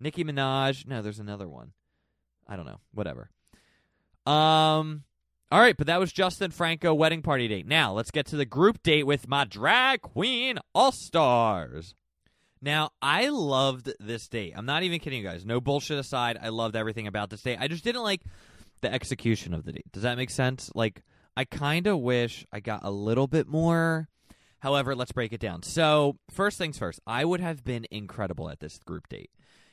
Nicki 0.00 0.24
Minaj. 0.24 0.86
No, 0.86 1.02
there's 1.02 1.20
another 1.20 1.48
one. 1.48 1.72
I 2.46 2.56
don't 2.56 2.66
know. 2.66 2.80
Whatever. 2.92 3.30
Um. 4.26 5.04
All 5.52 5.60
right, 5.60 5.76
but 5.76 5.86
that 5.86 6.00
was 6.00 6.12
Justin 6.12 6.50
Franco 6.50 6.92
wedding 6.94 7.22
party 7.22 7.46
date. 7.46 7.66
Now 7.66 7.92
let's 7.92 8.10
get 8.10 8.26
to 8.26 8.36
the 8.36 8.44
group 8.44 8.82
date 8.82 9.06
with 9.06 9.28
my 9.28 9.44
drag 9.44 10.00
queen 10.00 10.58
all 10.74 10.90
stars. 10.90 11.94
Now, 12.64 12.92
I 13.02 13.28
loved 13.28 13.92
this 14.00 14.26
date. 14.26 14.54
I'm 14.56 14.64
not 14.64 14.84
even 14.84 14.98
kidding 14.98 15.20
you 15.20 15.28
guys. 15.28 15.44
No 15.44 15.60
bullshit 15.60 15.98
aside, 15.98 16.38
I 16.40 16.48
loved 16.48 16.76
everything 16.76 17.06
about 17.06 17.28
this 17.28 17.42
date. 17.42 17.58
I 17.60 17.68
just 17.68 17.84
didn't 17.84 18.02
like 18.02 18.22
the 18.80 18.90
execution 18.90 19.52
of 19.52 19.64
the 19.64 19.72
date. 19.72 19.92
Does 19.92 20.04
that 20.04 20.16
make 20.16 20.30
sense? 20.30 20.70
Like, 20.74 21.02
I 21.36 21.44
kind 21.44 21.86
of 21.86 21.98
wish 21.98 22.46
I 22.50 22.60
got 22.60 22.80
a 22.82 22.90
little 22.90 23.26
bit 23.26 23.46
more. 23.46 24.08
However, 24.64 24.96
let's 24.96 25.12
break 25.12 25.34
it 25.34 25.42
down. 25.42 25.62
So, 25.62 26.16
first 26.30 26.56
things 26.56 26.78
first, 26.78 26.98
I 27.06 27.26
would 27.26 27.40
have 27.40 27.64
been 27.64 27.86
incredible 27.90 28.48
at 28.48 28.60
this 28.60 28.78
group 28.78 29.10
date. 29.10 29.28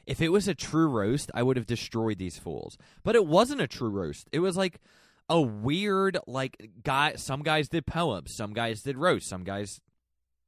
If 0.05 0.19
it 0.19 0.33
was 0.33 0.50
a 0.50 0.53
true 0.53 0.89
roast, 0.89 1.31
I 1.33 1.43
would 1.43 1.55
have 1.55 1.65
destroyed 1.65 2.17
these 2.17 2.38
fools. 2.38 2.77
But 3.01 3.15
it 3.15 3.25
wasn't 3.25 3.62
a 3.62 3.69
true 3.69 3.89
roast. 3.89 4.27
It 4.33 4.39
was 4.39 4.57
like 4.57 4.81
a 5.29 5.39
weird, 5.39 6.17
like, 6.27 6.71
guy. 6.83 7.13
Some 7.15 7.41
guys 7.41 7.69
did 7.69 7.86
poems, 7.86 8.36
some 8.36 8.51
guys 8.51 8.81
did 8.81 8.98
roast, 8.98 9.29
some 9.29 9.45
guys 9.45 9.79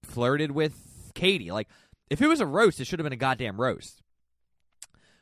flirted 0.04 0.52
with 0.52 1.12
Katie. 1.16 1.54
Like, 1.54 1.70
if 2.10 2.22
it 2.22 2.28
was 2.28 2.42
a 2.42 2.46
roast, 2.46 2.82
it 2.82 2.86
should 2.86 3.00
have 3.00 3.06
been 3.06 3.14
a 3.14 3.16
goddamn 3.16 3.62
roast. 3.62 4.02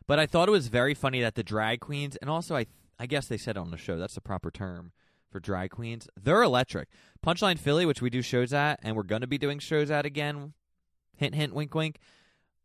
But 0.07 0.17
I 0.17 0.25
thought 0.25 0.47
it 0.47 0.51
was 0.51 0.67
very 0.67 0.95
funny 0.95 1.21
that 1.21 1.35
the 1.35 1.43
drag 1.43 1.79
queens, 1.79 2.15
and 2.15 2.29
also 2.31 2.55
I, 2.55 2.65
I 2.97 3.05
guess 3.05 3.27
they 3.27 3.37
said 3.37 3.55
on 3.55 3.69
the 3.69 3.77
show 3.77 3.99
that's 3.99 4.15
the 4.15 4.21
proper 4.21 4.49
term 4.49 4.93
for 5.31 5.39
drag 5.39 5.71
queens. 5.71 6.07
They're 6.21 6.43
electric. 6.43 6.89
Punchline 7.25 7.57
Philly, 7.57 7.85
which 7.85 8.01
we 8.01 8.09
do 8.09 8.21
shows 8.21 8.53
at, 8.53 8.79
and 8.83 8.95
we're 8.95 9.03
gonna 9.03 9.27
be 9.27 9.37
doing 9.37 9.59
shows 9.59 9.89
at 9.89 10.05
again. 10.05 10.53
Hint, 11.15 11.35
hint, 11.35 11.53
wink, 11.53 11.73
wink. 11.73 11.99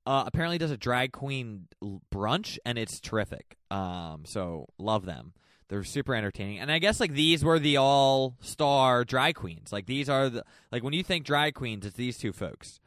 Uh, 0.04 0.24
apparently 0.26 0.58
does 0.58 0.70
a 0.70 0.76
drag 0.76 1.12
queen 1.12 1.66
brunch, 2.12 2.58
and 2.64 2.78
it's 2.78 3.00
terrific. 3.00 3.56
Um, 3.70 4.22
so 4.24 4.66
love 4.78 5.04
them. 5.04 5.32
They're 5.68 5.82
super 5.82 6.14
entertaining, 6.14 6.60
and 6.60 6.70
I 6.70 6.78
guess 6.78 7.00
like 7.00 7.12
these 7.12 7.44
were 7.44 7.58
the 7.58 7.76
all 7.76 8.36
star 8.40 9.04
drag 9.04 9.34
queens. 9.34 9.72
Like 9.72 9.86
these 9.86 10.08
are 10.08 10.28
the 10.28 10.44
like 10.70 10.84
when 10.84 10.92
you 10.92 11.02
think 11.02 11.24
drag 11.24 11.54
queens, 11.54 11.84
it's 11.84 11.96
these 11.96 12.18
two 12.18 12.32
folks. 12.32 12.80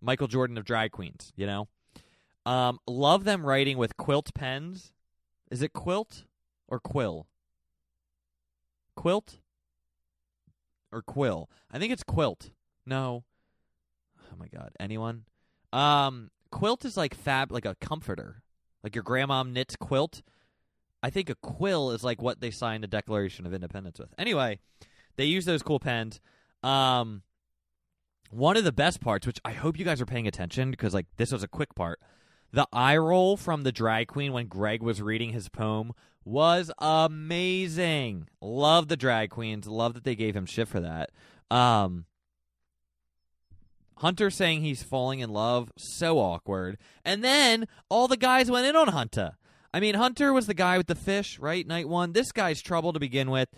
Michael 0.00 0.28
Jordan 0.28 0.56
of 0.56 0.64
drag 0.64 0.92
queens, 0.92 1.32
you 1.36 1.46
know? 1.46 1.68
Um, 2.46 2.78
love 2.86 3.24
them 3.24 3.44
writing 3.44 3.76
with 3.76 3.96
quilt 3.96 4.32
pens. 4.34 4.92
Is 5.50 5.62
it 5.62 5.72
quilt 5.72 6.24
or 6.68 6.80
quill? 6.80 7.26
Quilt 9.00 9.38
or 10.92 11.00
quill? 11.00 11.48
I 11.70 11.78
think 11.78 11.90
it's 11.90 12.02
quilt. 12.02 12.50
No. 12.84 13.24
Oh 14.30 14.36
my 14.38 14.46
god. 14.48 14.72
Anyone? 14.78 15.24
Um, 15.72 16.30
quilt 16.50 16.84
is 16.84 16.98
like 16.98 17.14
fab, 17.14 17.50
like 17.50 17.64
a 17.64 17.76
comforter. 17.80 18.42
Like 18.84 18.94
your 18.94 19.02
grandma 19.02 19.42
knits 19.42 19.74
quilt. 19.74 20.20
I 21.02 21.08
think 21.08 21.30
a 21.30 21.34
quill 21.34 21.92
is 21.92 22.04
like 22.04 22.20
what 22.20 22.42
they 22.42 22.50
signed 22.50 22.82
the 22.82 22.88
Declaration 22.88 23.46
of 23.46 23.54
Independence 23.54 23.98
with. 23.98 24.12
Anyway, 24.18 24.58
they 25.16 25.24
use 25.24 25.46
those 25.46 25.62
cool 25.62 25.80
pens. 25.80 26.20
Um, 26.62 27.22
one 28.30 28.58
of 28.58 28.64
the 28.64 28.70
best 28.70 29.00
parts, 29.00 29.26
which 29.26 29.40
I 29.46 29.52
hope 29.52 29.78
you 29.78 29.86
guys 29.86 30.02
are 30.02 30.06
paying 30.06 30.26
attention 30.26 30.70
because 30.70 30.92
like 30.92 31.06
this 31.16 31.32
was 31.32 31.42
a 31.42 31.48
quick 31.48 31.74
part. 31.74 32.00
The 32.52 32.68
eye 32.70 32.98
roll 32.98 33.38
from 33.38 33.62
the 33.62 33.72
drag 33.72 34.08
queen 34.08 34.34
when 34.34 34.46
Greg 34.46 34.82
was 34.82 35.00
reading 35.00 35.30
his 35.30 35.48
poem 35.48 35.94
was 36.24 36.70
amazing. 36.78 38.28
Love 38.40 38.88
the 38.88 38.96
drag 38.96 39.30
queens. 39.30 39.66
Love 39.66 39.94
that 39.94 40.04
they 40.04 40.14
gave 40.14 40.36
him 40.36 40.46
shit 40.46 40.68
for 40.68 40.80
that. 40.80 41.10
Um, 41.50 42.04
Hunter 43.96 44.30
saying 44.30 44.62
he's 44.62 44.82
falling 44.82 45.20
in 45.20 45.30
love, 45.30 45.72
so 45.76 46.18
awkward. 46.18 46.78
And 47.04 47.22
then 47.22 47.66
all 47.88 48.08
the 48.08 48.16
guys 48.16 48.50
went 48.50 48.66
in 48.66 48.76
on 48.76 48.88
Hunter. 48.88 49.36
I 49.72 49.80
mean, 49.80 49.94
Hunter 49.94 50.32
was 50.32 50.46
the 50.46 50.54
guy 50.54 50.78
with 50.78 50.86
the 50.86 50.94
fish, 50.94 51.38
right? 51.38 51.66
Night 51.66 51.88
one. 51.88 52.12
This 52.12 52.32
guy's 52.32 52.62
trouble 52.62 52.92
to 52.92 52.98
begin 52.98 53.30
with. 53.30 53.48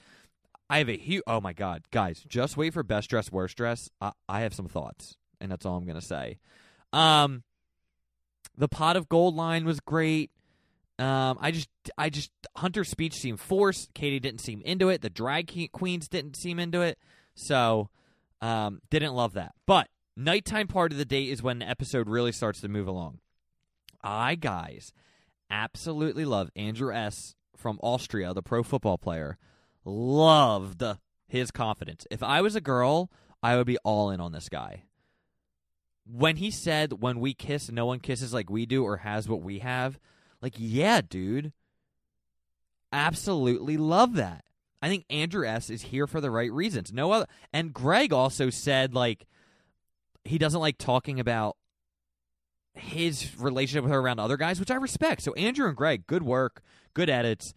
I 0.68 0.78
have 0.78 0.88
a 0.88 0.96
huge. 0.96 1.22
Oh 1.26 1.40
my 1.40 1.52
god, 1.52 1.82
guys! 1.90 2.24
Just 2.26 2.56
wait 2.56 2.72
for 2.72 2.82
best 2.82 3.10
dress, 3.10 3.30
worst 3.30 3.56
dress. 3.56 3.90
I, 4.00 4.12
I 4.28 4.40
have 4.40 4.54
some 4.54 4.68
thoughts, 4.68 5.16
and 5.40 5.50
that's 5.50 5.66
all 5.66 5.76
I'm 5.76 5.86
gonna 5.86 6.00
say. 6.00 6.38
Um, 6.92 7.42
the 8.56 8.68
pot 8.68 8.96
of 8.96 9.08
gold 9.08 9.34
line 9.34 9.64
was 9.64 9.80
great. 9.80 10.30
Um, 10.98 11.38
I 11.40 11.50
just, 11.50 11.68
I 11.96 12.10
just 12.10 12.30
Hunter's 12.56 12.88
speech 12.88 13.14
seemed 13.14 13.40
forced. 13.40 13.92
Katie 13.94 14.20
didn't 14.20 14.40
seem 14.40 14.60
into 14.62 14.88
it. 14.88 15.00
The 15.00 15.10
drag 15.10 15.70
queens 15.72 16.08
didn't 16.08 16.36
seem 16.36 16.58
into 16.58 16.82
it. 16.82 16.98
So, 17.34 17.88
um, 18.40 18.80
didn't 18.90 19.14
love 19.14 19.32
that. 19.34 19.54
But 19.66 19.88
nighttime 20.16 20.68
part 20.68 20.92
of 20.92 20.98
the 20.98 21.04
day 21.04 21.24
is 21.24 21.42
when 21.42 21.60
the 21.60 21.68
episode 21.68 22.08
really 22.08 22.32
starts 22.32 22.60
to 22.60 22.68
move 22.68 22.86
along. 22.86 23.18
I 24.02 24.34
guys 24.34 24.92
absolutely 25.50 26.24
love 26.24 26.50
Andrew 26.56 26.92
S. 26.94 27.34
from 27.56 27.78
Austria, 27.82 28.34
the 28.34 28.42
pro 28.42 28.62
football 28.62 28.98
player 28.98 29.38
loved 29.84 30.82
his 31.26 31.50
confidence. 31.50 32.06
If 32.10 32.22
I 32.22 32.40
was 32.40 32.54
a 32.54 32.60
girl, 32.60 33.10
I 33.42 33.56
would 33.56 33.66
be 33.66 33.78
all 33.78 34.10
in 34.10 34.20
on 34.20 34.32
this 34.32 34.48
guy. 34.48 34.84
When 36.04 36.36
he 36.36 36.50
said, 36.50 36.94
when 37.00 37.20
we 37.20 37.32
kiss, 37.32 37.70
no 37.70 37.86
one 37.86 38.00
kisses 38.00 38.34
like 38.34 38.50
we 38.50 38.66
do 38.66 38.84
or 38.84 38.98
has 38.98 39.28
what 39.28 39.42
we 39.42 39.60
have, 39.60 39.98
like, 40.42 40.54
yeah, 40.56 41.00
dude. 41.00 41.52
Absolutely 42.92 43.76
love 43.76 44.14
that. 44.14 44.44
I 44.82 44.88
think 44.88 45.04
Andrew 45.08 45.46
S. 45.46 45.70
is 45.70 45.82
here 45.82 46.06
for 46.06 46.20
the 46.20 46.30
right 46.30 46.52
reasons. 46.52 46.92
No 46.92 47.12
other. 47.12 47.26
And 47.52 47.72
Greg 47.72 48.12
also 48.12 48.50
said, 48.50 48.94
like, 48.94 49.26
he 50.24 50.38
doesn't 50.38 50.60
like 50.60 50.76
talking 50.76 51.20
about 51.20 51.56
his 52.74 53.38
relationship 53.38 53.84
with 53.84 53.92
her 53.92 54.00
around 54.00 54.18
other 54.18 54.36
guys, 54.36 54.58
which 54.58 54.70
I 54.70 54.74
respect. 54.74 55.22
So 55.22 55.32
Andrew 55.34 55.68
and 55.68 55.76
Greg, 55.76 56.06
good 56.06 56.22
work, 56.22 56.62
good 56.94 57.08
edits. 57.08 57.54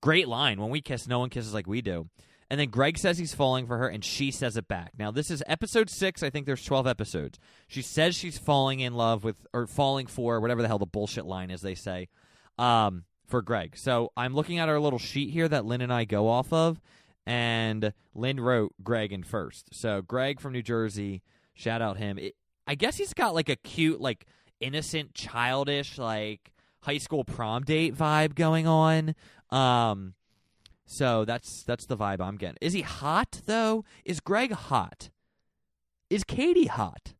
Great 0.00 0.28
line. 0.28 0.60
When 0.60 0.70
we 0.70 0.80
kiss, 0.80 1.06
no 1.06 1.18
one 1.18 1.30
kisses 1.30 1.54
like 1.54 1.66
we 1.66 1.82
do. 1.82 2.08
And 2.48 2.60
then 2.60 2.68
Greg 2.68 2.96
says 2.96 3.18
he's 3.18 3.34
falling 3.34 3.66
for 3.66 3.76
her, 3.78 3.88
and 3.88 4.04
she 4.04 4.30
says 4.30 4.56
it 4.56 4.68
back. 4.68 4.92
Now, 4.96 5.10
this 5.10 5.30
is 5.30 5.42
episode 5.46 5.90
six. 5.90 6.22
I 6.22 6.30
think 6.30 6.46
there's 6.46 6.64
12 6.64 6.86
episodes. 6.86 7.38
She 7.66 7.82
says 7.82 8.14
she's 8.14 8.38
falling 8.38 8.80
in 8.80 8.94
love 8.94 9.24
with, 9.24 9.46
or 9.52 9.66
falling 9.66 10.06
for, 10.06 10.40
whatever 10.40 10.62
the 10.62 10.68
hell 10.68 10.78
the 10.78 10.86
bullshit 10.86 11.26
line 11.26 11.50
is, 11.50 11.60
they 11.60 11.74
say, 11.74 12.08
um, 12.58 13.04
for 13.26 13.42
Greg. 13.42 13.76
So 13.76 14.12
I'm 14.16 14.34
looking 14.34 14.58
at 14.58 14.68
our 14.68 14.78
little 14.78 14.98
sheet 14.98 15.30
here 15.30 15.48
that 15.48 15.64
Lynn 15.64 15.80
and 15.80 15.92
I 15.92 16.04
go 16.04 16.28
off 16.28 16.52
of, 16.52 16.80
and 17.26 17.92
Lynn 18.14 18.38
wrote 18.38 18.72
Greg 18.82 19.12
in 19.12 19.24
first. 19.24 19.68
So 19.72 20.02
Greg 20.02 20.40
from 20.40 20.52
New 20.52 20.62
Jersey, 20.62 21.22
shout 21.54 21.82
out 21.82 21.96
him. 21.96 22.18
It, 22.18 22.36
I 22.66 22.76
guess 22.76 22.96
he's 22.96 23.14
got 23.14 23.34
like 23.34 23.48
a 23.48 23.56
cute, 23.56 24.00
like 24.00 24.26
innocent, 24.60 25.14
childish, 25.14 25.98
like 25.98 26.52
high 26.82 26.98
school 26.98 27.24
prom 27.24 27.64
date 27.64 27.96
vibe 27.96 28.34
going 28.34 28.66
on. 28.66 29.14
Um, 29.50 30.14
so 30.86 31.24
that's 31.24 31.64
that's 31.64 31.86
the 31.86 31.96
vibe 31.96 32.20
I'm 32.20 32.36
getting. 32.36 32.58
Is 32.60 32.72
he 32.72 32.82
hot 32.82 33.42
though? 33.46 33.84
Is 34.04 34.20
Greg 34.20 34.52
hot? 34.52 35.10
Is 36.08 36.24
Katie 36.24 36.66
hot? 36.66 37.14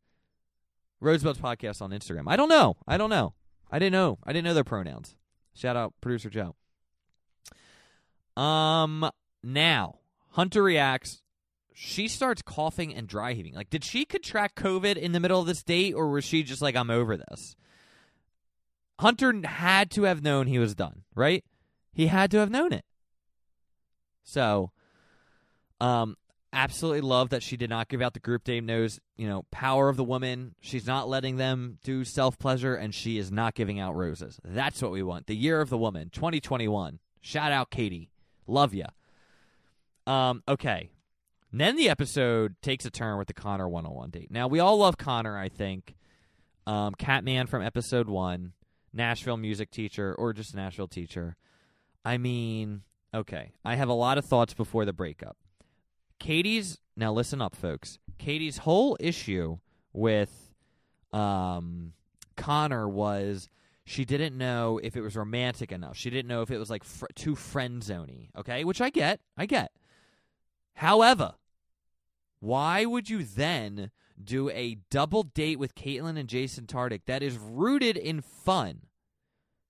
Rosebuds 1.01 1.39
podcast 1.39 1.83
on 1.83 1.91
Instagram. 1.91 2.25
I 2.27 2.37
don't 2.37 2.49
know. 2.49 2.77
I 2.87 2.97
don't 2.97 3.11
know. 3.11 3.35
I 3.71 3.79
didn't 3.79 3.93
know. 3.93 4.19
I 4.25 4.33
didn't 4.33 4.45
know 4.45 4.55
their 4.55 4.65
pronouns. 4.65 5.17
Shout 5.55 5.77
out 5.77 5.93
producer 6.01 6.31
Joe. 6.31 6.55
Um 8.41 9.11
now, 9.43 9.99
Hunter 10.31 10.63
reacts. 10.63 11.23
She 11.73 12.09
starts 12.09 12.41
coughing 12.41 12.95
and 12.95 13.07
dry 13.07 13.35
heaving. 13.35 13.55
Like, 13.55 13.69
did 13.69 13.85
she 13.85 14.07
contract 14.07 14.57
COVID 14.57 14.97
in 14.97 15.13
the 15.13 15.21
middle 15.21 15.41
of 15.41 15.47
this 15.47 15.63
date, 15.63 15.93
or 15.93 16.09
was 16.09 16.25
she 16.25 16.43
just 16.43 16.63
like, 16.63 16.75
I'm 16.75 16.91
over 16.91 17.19
this? 17.19 17.55
Hunter 18.99 19.35
had 19.45 19.91
to 19.91 20.05
have 20.05 20.23
known 20.23 20.47
he 20.47 20.59
was 20.59 20.75
done, 20.75 21.03
right? 21.15 21.45
He 21.93 22.07
had 22.07 22.31
to 22.31 22.39
have 22.39 22.51
known 22.51 22.73
it. 22.73 22.85
So, 24.27 24.73
um, 25.81 26.17
absolutely 26.53 27.03
love 27.03 27.31
that 27.31 27.43
she 27.43 27.57
did 27.57 27.69
not 27.69 27.89
give 27.89 28.01
out 28.01 28.15
the 28.15 28.21
group 28.21 28.49
name 28.49 28.65
knows 28.67 28.99
you 29.17 29.29
know 29.29 29.45
power 29.51 29.89
of 29.89 29.97
the 29.97 30.05
woman. 30.05 30.55
She's 30.61 30.87
not 30.87 31.09
letting 31.09 31.37
them 31.37 31.79
do 31.85 32.05
self 32.05 32.39
pleasure 32.39 32.75
and 32.75 32.95
she 32.95 33.19
is 33.19 33.31
not 33.31 33.55
giving 33.55 33.79
out 33.79 33.95
roses. 33.95 34.41
That's 34.43 34.83
what 34.83 34.91
we 34.91 35.03
want. 35.03 35.27
The 35.27 35.37
year 35.37 35.61
of 35.61 35.69
the 35.71 35.79
woman 35.79 36.11
2021 36.11 36.99
shout 37.21 37.53
out 37.53 37.71
katie. 37.71 38.11
Love 38.47 38.75
ya. 38.75 38.87
Um 40.07 40.43
okay. 40.49 40.91
And 41.53 41.61
then 41.61 41.77
the 41.77 41.89
episode 41.89 42.57
takes 42.63 42.85
a 42.85 42.91
turn 42.91 43.19
with 43.19 43.29
the 43.29 43.35
connor 43.35 43.69
101 43.69 44.11
date. 44.11 44.31
Now 44.31 44.49
we 44.49 44.59
all 44.59 44.79
love 44.79 44.97
connor 44.97 45.39
i 45.39 45.49
think. 45.49 45.95
Um 46.67 46.95
catman 46.95 47.47
from 47.47 47.63
episode 47.63 48.09
one 48.09 48.55
nashville 48.93 49.37
music 49.37 49.71
teacher 49.71 50.15
or 50.15 50.33
just 50.33 50.55
nashville 50.55 50.89
teacher. 50.89 51.37
I 52.05 52.17
mean 52.19 52.83
okay 53.17 53.53
i 53.65 53.75
have 53.75 53.89
a 53.89 53.95
lot 53.95 54.19
of 54.19 54.25
thoughts 54.25 54.55
before 54.55 54.85
the 54.85 54.93
breakup 54.93 55.37
Katie's 56.19 56.79
now 56.97 57.13
listen 57.13 57.43
up, 57.43 57.55
folks. 57.55 57.99
Katie's 58.19 58.59
whole 58.59 58.97
issue 58.99 59.59
with 59.93 60.55
um, 61.13 61.93
Connor 62.37 62.89
was 62.89 63.49
she 63.85 64.05
didn't 64.05 64.37
know 64.37 64.81
if 64.83 64.97
it 64.97 65.03
was 65.03 65.17
romantic 65.17 65.71
enough. 65.71 65.97
She 65.97 66.11
didn't 66.11 66.29
know 66.29 66.43
if 66.43 66.51
it 66.51 66.59
was 66.59 66.71
like 66.71 66.85
fr- 66.85 67.07
too 67.15 67.35
friend 67.35 67.83
zony. 67.83 68.31
Okay, 68.37 68.65
which 68.65 68.81
I 68.81 68.91
get, 68.91 69.21
I 69.37 69.47
get. 69.47 69.73
However, 70.75 71.35
why 72.41 72.85
would 72.85 73.09
you 73.09 73.23
then 73.23 73.91
do 74.23 74.51
a 74.51 74.79
double 74.91 75.23
date 75.23 75.59
with 75.59 75.75
Kaitlyn 75.75 76.19
and 76.19 76.29
Jason 76.29 76.67
Tartick 76.67 77.03
that 77.07 77.23
is 77.23 77.39
rooted 77.39 77.97
in 77.97 78.23
fun? 78.23 78.81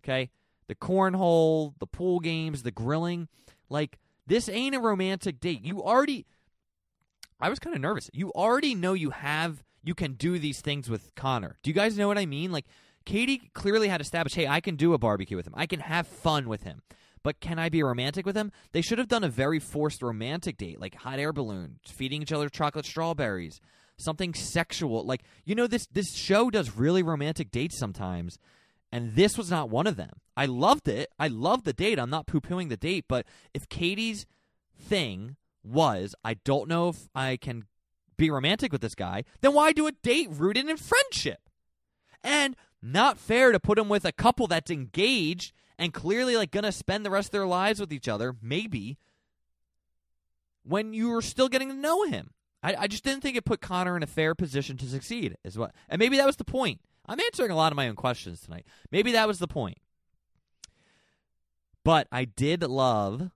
Okay, 0.04 0.30
the 0.68 0.74
cornhole, 0.74 1.74
the 1.78 1.86
pool 1.86 2.20
games, 2.20 2.62
the 2.62 2.70
grilling, 2.70 3.28
like 3.68 3.98
this 4.26 4.48
ain't 4.48 4.74
a 4.74 4.80
romantic 4.80 5.40
date. 5.40 5.64
You 5.64 5.82
already 5.82 6.26
I 7.40 7.48
was 7.48 7.58
kind 7.58 7.74
of 7.76 7.82
nervous. 7.82 8.08
You 8.12 8.32
already 8.32 8.74
know 8.74 8.94
you 8.94 9.10
have 9.10 9.62
you 9.82 9.94
can 9.94 10.14
do 10.14 10.38
these 10.38 10.60
things 10.60 10.90
with 10.90 11.14
Connor. 11.14 11.58
Do 11.62 11.70
you 11.70 11.74
guys 11.74 11.96
know 11.96 12.08
what 12.08 12.18
I 12.18 12.26
mean? 12.26 12.50
Like 12.50 12.66
Katie 13.04 13.50
clearly 13.54 13.88
had 13.88 14.00
established, 14.00 14.34
hey, 14.34 14.48
I 14.48 14.60
can 14.60 14.76
do 14.76 14.92
a 14.92 14.98
barbecue 14.98 15.36
with 15.36 15.46
him. 15.46 15.54
I 15.56 15.66
can 15.66 15.80
have 15.80 16.06
fun 16.06 16.48
with 16.48 16.64
him. 16.64 16.82
But 17.22 17.40
can 17.40 17.58
I 17.58 17.68
be 17.68 17.82
romantic 17.82 18.24
with 18.24 18.36
him? 18.36 18.52
They 18.72 18.82
should 18.82 18.98
have 18.98 19.08
done 19.08 19.24
a 19.24 19.28
very 19.28 19.58
forced 19.58 20.02
romantic 20.02 20.56
date, 20.56 20.80
like 20.80 20.94
hot 20.94 21.18
air 21.18 21.32
balloon, 21.32 21.80
feeding 21.84 22.22
each 22.22 22.32
other 22.32 22.48
chocolate 22.48 22.86
strawberries, 22.86 23.60
something 23.96 24.32
sexual. 24.32 25.04
Like 25.04 25.22
you 25.44 25.54
know, 25.54 25.66
this 25.66 25.86
this 25.86 26.14
show 26.14 26.50
does 26.50 26.76
really 26.76 27.02
romantic 27.02 27.50
dates 27.50 27.78
sometimes, 27.78 28.38
and 28.96 29.14
this 29.14 29.36
was 29.36 29.50
not 29.50 29.68
one 29.68 29.86
of 29.86 29.96
them. 29.96 30.22
I 30.38 30.46
loved 30.46 30.88
it. 30.88 31.10
I 31.18 31.28
loved 31.28 31.66
the 31.66 31.74
date. 31.74 31.98
I'm 31.98 32.08
not 32.08 32.26
poo 32.26 32.40
pooing 32.40 32.70
the 32.70 32.78
date, 32.78 33.04
but 33.06 33.26
if 33.52 33.68
Katie's 33.68 34.24
thing 34.74 35.36
was 35.62 36.14
I 36.24 36.32
don't 36.32 36.66
know 36.66 36.88
if 36.88 37.10
I 37.14 37.36
can 37.36 37.64
be 38.16 38.30
romantic 38.30 38.72
with 38.72 38.80
this 38.80 38.94
guy, 38.94 39.24
then 39.42 39.52
why 39.52 39.72
do 39.72 39.86
a 39.86 39.92
date 39.92 40.30
rooted 40.30 40.66
in 40.66 40.78
friendship? 40.78 41.50
And 42.24 42.56
not 42.80 43.18
fair 43.18 43.52
to 43.52 43.60
put 43.60 43.78
him 43.78 43.90
with 43.90 44.06
a 44.06 44.12
couple 44.12 44.46
that's 44.46 44.70
engaged 44.70 45.52
and 45.78 45.92
clearly 45.92 46.34
like 46.34 46.50
gonna 46.50 46.72
spend 46.72 47.04
the 47.04 47.10
rest 47.10 47.28
of 47.28 47.32
their 47.32 47.46
lives 47.46 47.78
with 47.78 47.92
each 47.92 48.08
other, 48.08 48.34
maybe, 48.40 48.96
when 50.62 50.94
you 50.94 51.10
were 51.10 51.20
still 51.20 51.50
getting 51.50 51.68
to 51.68 51.74
know 51.74 52.04
him. 52.04 52.30
I, 52.62 52.74
I 52.78 52.86
just 52.86 53.04
didn't 53.04 53.20
think 53.20 53.36
it 53.36 53.44
put 53.44 53.60
Connor 53.60 53.94
in 53.94 54.02
a 54.02 54.06
fair 54.06 54.34
position 54.34 54.78
to 54.78 54.86
succeed, 54.86 55.36
is 55.44 55.58
what 55.58 55.74
and 55.86 55.98
maybe 55.98 56.16
that 56.16 56.26
was 56.26 56.36
the 56.36 56.44
point. 56.44 56.80
I'm 57.06 57.20
answering 57.20 57.50
a 57.50 57.56
lot 57.56 57.72
of 57.72 57.76
my 57.76 57.88
own 57.88 57.96
questions 57.96 58.40
tonight. 58.40 58.66
Maybe 58.90 59.12
that 59.12 59.28
was 59.28 59.38
the 59.38 59.48
point. 59.48 59.78
But 61.84 62.08
I 62.10 62.24
did 62.24 62.62
love 62.62 63.30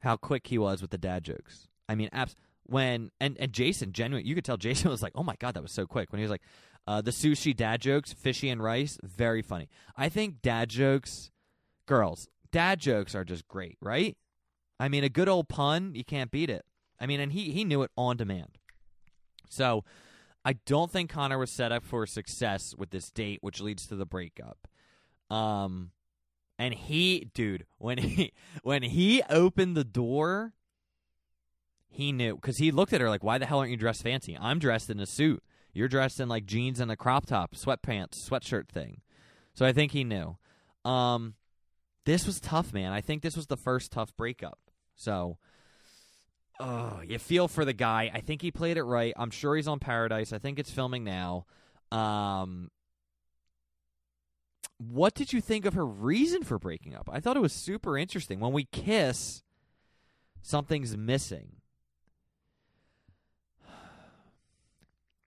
how 0.00 0.16
quick 0.16 0.46
he 0.46 0.56
was 0.58 0.80
with 0.80 0.90
the 0.90 0.98
dad 0.98 1.24
jokes. 1.24 1.68
I 1.88 1.94
mean, 1.94 2.08
abs- 2.12 2.34
when 2.64 3.10
and 3.20 3.36
and 3.38 3.52
Jason, 3.52 3.92
genuine, 3.92 4.26
you 4.26 4.34
could 4.34 4.44
tell 4.44 4.56
Jason 4.56 4.90
was 4.92 5.02
like, 5.02 5.12
"Oh 5.14 5.22
my 5.22 5.36
god, 5.38 5.54
that 5.54 5.62
was 5.62 5.72
so 5.72 5.86
quick." 5.86 6.12
When 6.12 6.18
he 6.18 6.24
was 6.24 6.30
like, 6.30 6.42
uh, 6.86 7.02
"The 7.02 7.10
sushi 7.10 7.54
dad 7.54 7.80
jokes, 7.80 8.12
fishy 8.12 8.48
and 8.48 8.62
rice, 8.62 8.98
very 9.02 9.42
funny." 9.42 9.68
I 9.96 10.08
think 10.08 10.42
dad 10.42 10.70
jokes, 10.70 11.30
girls, 11.86 12.28
dad 12.50 12.80
jokes 12.80 13.14
are 13.14 13.24
just 13.24 13.46
great, 13.48 13.76
right? 13.80 14.16
I 14.78 14.88
mean, 14.88 15.04
a 15.04 15.08
good 15.08 15.28
old 15.28 15.48
pun, 15.48 15.94
you 15.94 16.04
can't 16.04 16.30
beat 16.30 16.50
it. 16.50 16.64
I 17.00 17.06
mean, 17.06 17.20
and 17.20 17.32
he 17.32 17.50
he 17.50 17.64
knew 17.64 17.82
it 17.82 17.90
on 17.96 18.16
demand. 18.16 18.58
So, 19.48 19.84
I 20.46 20.52
don't 20.64 20.92
think 20.92 21.10
Connor 21.10 21.38
was 21.38 21.50
set 21.50 21.72
up 21.72 21.82
for 21.82 22.06
success 22.06 22.72
with 22.78 22.90
this 22.90 23.10
date, 23.10 23.40
which 23.40 23.60
leads 23.60 23.84
to 23.88 23.96
the 23.96 24.06
breakup. 24.06 24.68
Um, 25.28 25.90
and 26.56 26.72
he, 26.72 27.28
dude, 27.34 27.66
when 27.78 27.98
he 27.98 28.32
when 28.62 28.84
he 28.84 29.24
opened 29.28 29.76
the 29.76 29.82
door, 29.82 30.52
he 31.88 32.12
knew 32.12 32.36
because 32.36 32.58
he 32.58 32.70
looked 32.70 32.92
at 32.92 33.00
her 33.00 33.10
like, 33.10 33.24
"Why 33.24 33.38
the 33.38 33.46
hell 33.46 33.58
aren't 33.58 33.72
you 33.72 33.76
dressed 33.76 34.04
fancy? 34.04 34.38
I'm 34.40 34.60
dressed 34.60 34.88
in 34.88 35.00
a 35.00 35.06
suit. 35.06 35.42
You're 35.72 35.88
dressed 35.88 36.20
in 36.20 36.28
like 36.28 36.46
jeans 36.46 36.78
and 36.78 36.92
a 36.92 36.96
crop 36.96 37.26
top, 37.26 37.56
sweatpants, 37.56 38.24
sweatshirt 38.24 38.68
thing." 38.68 39.00
So 39.52 39.66
I 39.66 39.72
think 39.72 39.90
he 39.90 40.04
knew. 40.04 40.36
Um, 40.84 41.34
this 42.04 42.24
was 42.24 42.38
tough, 42.38 42.72
man. 42.72 42.92
I 42.92 43.00
think 43.00 43.22
this 43.22 43.36
was 43.36 43.48
the 43.48 43.56
first 43.56 43.90
tough 43.90 44.16
breakup. 44.16 44.60
So, 44.94 45.38
oh, 46.60 47.00
you 47.06 47.18
feel 47.18 47.48
for 47.48 47.64
the 47.64 47.72
guy. 47.72 48.10
I 48.12 48.20
think 48.20 48.42
he 48.42 48.50
played 48.50 48.76
it 48.76 48.84
right. 48.84 49.12
I'm 49.16 49.30
sure 49.30 49.56
he's 49.56 49.68
on 49.68 49.78
Paradise. 49.78 50.32
I 50.32 50.38
think 50.38 50.58
it's 50.58 50.70
filming 50.70 51.04
now. 51.04 51.46
Um, 51.92 52.70
what 54.78 55.14
did 55.14 55.32
you 55.32 55.40
think 55.40 55.64
of 55.64 55.74
her 55.74 55.86
reason 55.86 56.42
for 56.42 56.58
breaking 56.58 56.94
up? 56.94 57.08
I 57.10 57.20
thought 57.20 57.36
it 57.36 57.42
was 57.42 57.52
super 57.52 57.96
interesting. 57.96 58.40
When 58.40 58.52
we 58.52 58.64
kiss, 58.64 59.42
something's 60.42 60.96
missing. 60.96 61.56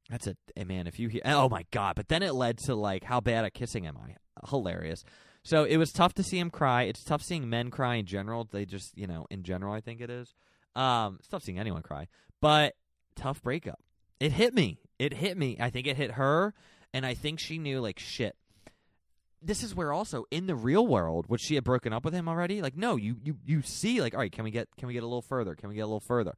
That's 0.09 0.27
a 0.27 0.35
hey 0.55 0.65
man. 0.65 0.87
If 0.87 0.99
you 0.99 1.07
hear, 1.07 1.21
oh 1.25 1.49
my 1.49 1.65
god! 1.71 1.95
But 1.95 2.09
then 2.09 2.21
it 2.21 2.33
led 2.33 2.57
to 2.59 2.75
like, 2.75 3.03
how 3.03 3.21
bad 3.21 3.45
at 3.45 3.53
kissing 3.53 3.87
am 3.87 3.97
I? 3.97 4.15
Hilarious. 4.49 5.03
So 5.43 5.63
it 5.63 5.77
was 5.77 5.91
tough 5.91 6.13
to 6.15 6.23
see 6.23 6.37
him 6.37 6.49
cry. 6.49 6.83
It's 6.83 7.03
tough 7.03 7.21
seeing 7.23 7.49
men 7.49 7.71
cry 7.71 7.95
in 7.95 8.05
general. 8.05 8.47
They 8.49 8.65
just, 8.65 8.97
you 8.97 9.07
know, 9.07 9.25
in 9.29 9.43
general, 9.43 9.73
I 9.73 9.79
think 9.81 10.01
it 10.01 10.09
is. 10.09 10.35
Um, 10.75 11.19
tough 11.29 11.43
seeing 11.43 11.59
anyone 11.59 11.81
cry, 11.81 12.07
but 12.41 12.75
tough 13.15 13.41
breakup. 13.41 13.79
It 14.19 14.31
hit 14.31 14.53
me. 14.53 14.79
It 14.97 15.13
hit 15.13 15.37
me. 15.37 15.57
I 15.59 15.69
think 15.69 15.87
it 15.87 15.97
hit 15.97 16.11
her, 16.11 16.53
and 16.93 17.05
I 17.05 17.13
think 17.13 17.39
she 17.39 17.57
knew 17.57 17.79
like 17.81 17.99
shit 17.99 18.35
this 19.41 19.63
is 19.63 19.73
where 19.73 19.93
also 19.93 20.25
in 20.31 20.47
the 20.47 20.55
real 20.55 20.85
world, 20.85 21.25
would 21.29 21.39
she 21.39 21.55
have 21.55 21.63
broken 21.63 21.93
up 21.93 22.03
with 22.03 22.13
him 22.13 22.27
already? 22.27 22.61
Like, 22.61 22.75
no, 22.75 22.95
you 22.95 23.15
you 23.23 23.37
you 23.45 23.61
see, 23.61 24.01
like, 24.01 24.13
all 24.13 24.19
right, 24.19 24.31
can 24.31 24.43
we 24.43 24.51
get 24.51 24.67
can 24.77 24.87
we 24.87 24.93
get 24.93 25.03
a 25.03 25.07
little 25.07 25.21
further? 25.21 25.55
Can 25.55 25.69
we 25.69 25.75
get 25.75 25.81
a 25.81 25.85
little 25.85 25.99
further? 25.99 26.35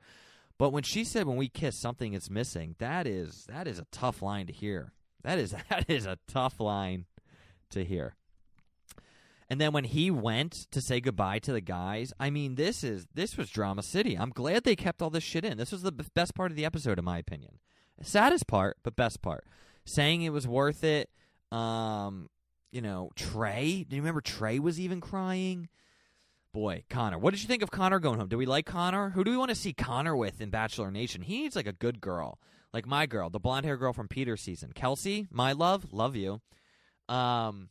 But 0.57 0.71
when 0.71 0.83
she 0.83 1.03
said 1.03 1.25
when 1.25 1.37
we 1.37 1.49
kiss 1.49 1.79
something 1.79 2.13
is 2.13 2.29
missing, 2.29 2.75
that 2.79 3.07
is 3.07 3.45
that 3.49 3.67
is 3.67 3.79
a 3.79 3.87
tough 3.91 4.21
line 4.21 4.47
to 4.47 4.53
hear. 4.53 4.93
That 5.23 5.39
is 5.39 5.55
that 5.69 5.89
is 5.89 6.05
a 6.05 6.17
tough 6.27 6.59
line 6.59 7.05
to 7.71 7.83
hear. 7.83 8.15
And 9.51 9.59
then 9.59 9.73
when 9.73 9.83
he 9.83 10.09
went 10.09 10.53
to 10.71 10.79
say 10.79 11.01
goodbye 11.01 11.39
to 11.39 11.51
the 11.51 11.59
guys, 11.59 12.13
I 12.17 12.29
mean, 12.29 12.55
this 12.55 12.85
is 12.85 13.05
this 13.13 13.35
was 13.35 13.49
drama 13.49 13.83
city. 13.83 14.15
I'm 14.15 14.29
glad 14.29 14.63
they 14.63 14.77
kept 14.77 15.01
all 15.01 15.09
this 15.09 15.25
shit 15.25 15.43
in. 15.43 15.57
This 15.57 15.73
was 15.73 15.81
the 15.81 15.91
best 15.91 16.33
part 16.35 16.51
of 16.51 16.55
the 16.55 16.63
episode, 16.63 16.97
in 16.97 17.03
my 17.03 17.17
opinion. 17.17 17.59
Saddest 18.01 18.47
part, 18.47 18.77
but 18.81 18.95
best 18.95 19.21
part. 19.21 19.43
Saying 19.83 20.21
it 20.21 20.29
was 20.29 20.47
worth 20.47 20.85
it. 20.85 21.09
Um, 21.51 22.29
you 22.71 22.81
know, 22.81 23.09
Trey. 23.17 23.85
Do 23.89 23.97
you 23.97 24.01
remember 24.01 24.21
Trey 24.21 24.57
was 24.57 24.79
even 24.79 25.01
crying? 25.01 25.67
Boy, 26.53 26.85
Connor. 26.89 27.17
What 27.17 27.31
did 27.31 27.41
you 27.41 27.49
think 27.49 27.61
of 27.61 27.71
Connor 27.71 27.99
going 27.99 28.19
home? 28.19 28.29
Do 28.29 28.37
we 28.37 28.45
like 28.45 28.65
Connor? 28.65 29.09
Who 29.09 29.25
do 29.25 29.31
we 29.31 29.37
want 29.37 29.49
to 29.49 29.55
see 29.55 29.73
Connor 29.73 30.15
with 30.15 30.39
in 30.39 30.49
Bachelor 30.49 30.91
Nation? 30.91 31.23
He 31.23 31.41
needs 31.41 31.57
like 31.57 31.67
a 31.67 31.73
good 31.73 31.99
girl, 31.99 32.39
like 32.73 32.87
my 32.87 33.05
girl, 33.05 33.29
the 33.29 33.37
blonde 33.37 33.65
hair 33.65 33.75
girl 33.75 33.91
from 33.91 34.07
Peter's 34.07 34.39
season, 34.39 34.71
Kelsey. 34.73 35.27
My 35.29 35.51
love, 35.51 35.91
love 35.91 36.15
you. 36.15 36.39
Um, 37.09 37.67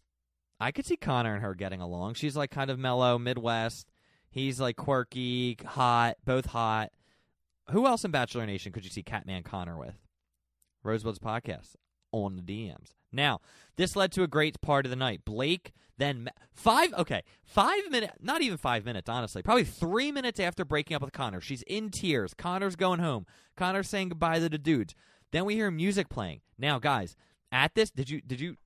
I 0.61 0.73
could 0.73 0.87
see 0.87 0.97
Connor 0.97 1.35
and 1.35 1.43
her 1.43 1.55
getting 1.55 1.81
along. 1.81 2.15
She's 2.15 2.37
like 2.37 2.51
kind 2.51 2.71
of 2.71 2.79
mellow, 2.79 3.19
Midwest. 3.19 3.89
He's 4.31 4.61
like 4.61 4.77
quirky, 4.77 5.57
hot, 5.65 6.17
both 6.25 6.47
hot. 6.47 6.91
Who 7.71 7.87
else 7.87 8.05
in 8.05 8.11
Bachelor 8.11 8.47
Nation 8.47 8.73
could 8.73 8.85
you 8.85 8.91
see 8.91 9.03
Catman 9.03 9.43
Connor 9.43 9.79
with? 9.79 9.95
Rosebud's 10.83 11.19
podcast 11.19 11.77
on 12.13 12.37
the 12.37 12.43
DMs. 12.43 12.95
Now, 13.13 13.41
this 13.77 13.97
led 13.97 14.13
to 14.13 14.23
a 14.23 14.29
great 14.29 14.61
part 14.61 14.87
of 14.87 14.91
the 14.91 14.97
night. 14.97 15.25
Blake 15.25 15.73
then 16.01 16.31
five 16.55 16.95
okay, 16.95 17.23
five 17.45 17.91
minutes, 17.91 18.15
not 18.21 18.41
even 18.41 18.57
five 18.57 18.87
minutes, 18.87 19.09
honestly, 19.09 19.43
probably 19.43 19.65
three 19.65 20.11
minutes 20.11 20.41
after 20.41 20.65
breaking 20.65 20.95
up 20.95 21.03
with 21.03 21.13
Connor. 21.13 21.43
She's 21.43 21.63
in 21.67 21.91
tears. 21.91 22.33
Connor's 22.33 22.75
going 22.75 23.01
home. 23.01 23.27
Connor's 23.55 23.89
saying 23.89 24.09
goodbye 24.09 24.39
to 24.39 24.49
the 24.49 24.57
dudes. 24.57 24.95
Then 25.31 25.45
we 25.45 25.55
hear 25.55 25.71
music 25.71 26.09
playing. 26.09 26.41
Now, 26.59 26.79
guys, 26.79 27.17
at 27.53 27.75
this, 27.75 27.91
did 27.91 28.09
you 28.09 28.23
did 28.23 28.41
you 28.41 28.57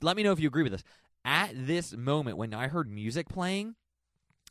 let 0.00 0.16
me 0.16 0.22
know 0.22 0.32
if 0.32 0.40
you 0.40 0.48
agree 0.48 0.62
with 0.62 0.72
this? 0.72 0.84
At 1.24 1.50
this 1.54 1.96
moment, 1.96 2.36
when 2.36 2.54
I 2.54 2.68
heard 2.68 2.90
music 2.90 3.28
playing, 3.28 3.74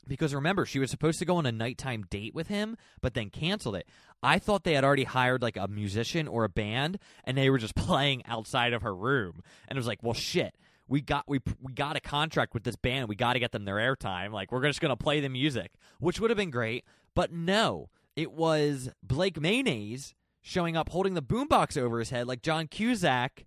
because 0.07 0.33
remember 0.33 0.65
she 0.65 0.79
was 0.79 0.89
supposed 0.91 1.19
to 1.19 1.25
go 1.25 1.37
on 1.37 1.45
a 1.45 1.51
nighttime 1.51 2.05
date 2.09 2.33
with 2.33 2.47
him 2.47 2.77
but 3.01 3.13
then 3.13 3.29
canceled 3.29 3.75
it 3.75 3.89
i 4.23 4.39
thought 4.39 4.63
they 4.63 4.75
had 4.75 4.85
already 4.85 5.03
hired 5.03 5.41
like 5.41 5.57
a 5.57 5.67
musician 5.67 6.29
or 6.29 6.45
a 6.45 6.49
band 6.49 6.97
and 7.25 7.37
they 7.37 7.49
were 7.49 7.57
just 7.57 7.75
playing 7.75 8.23
outside 8.25 8.71
of 8.71 8.83
her 8.83 8.95
room 8.95 9.41
and 9.67 9.75
it 9.75 9.79
was 9.79 9.87
like 9.87 10.01
well 10.01 10.13
shit 10.13 10.55
we 10.87 11.01
got 11.01 11.25
we 11.27 11.39
we 11.61 11.73
got 11.73 11.95
a 11.95 11.99
contract 11.99 12.53
with 12.53 12.63
this 12.63 12.75
band. 12.75 13.09
We 13.09 13.15
got 13.15 13.33
to 13.33 13.39
get 13.39 13.51
them 13.51 13.65
their 13.65 13.75
airtime. 13.75 14.31
Like 14.31 14.51
we're 14.51 14.65
just 14.65 14.81
gonna 14.81 14.95
play 14.95 15.19
the 15.19 15.29
music, 15.29 15.71
which 15.99 16.19
would 16.19 16.29
have 16.29 16.37
been 16.37 16.49
great. 16.49 16.85
But 17.15 17.31
no, 17.31 17.89
it 18.15 18.31
was 18.31 18.89
Blake 19.03 19.39
Mayonnaise 19.39 20.13
showing 20.41 20.77
up 20.77 20.89
holding 20.89 21.13
the 21.13 21.21
boombox 21.21 21.77
over 21.77 21.99
his 21.99 22.09
head 22.09 22.27
like 22.27 22.41
John 22.41 22.67
Cusack 22.67 23.45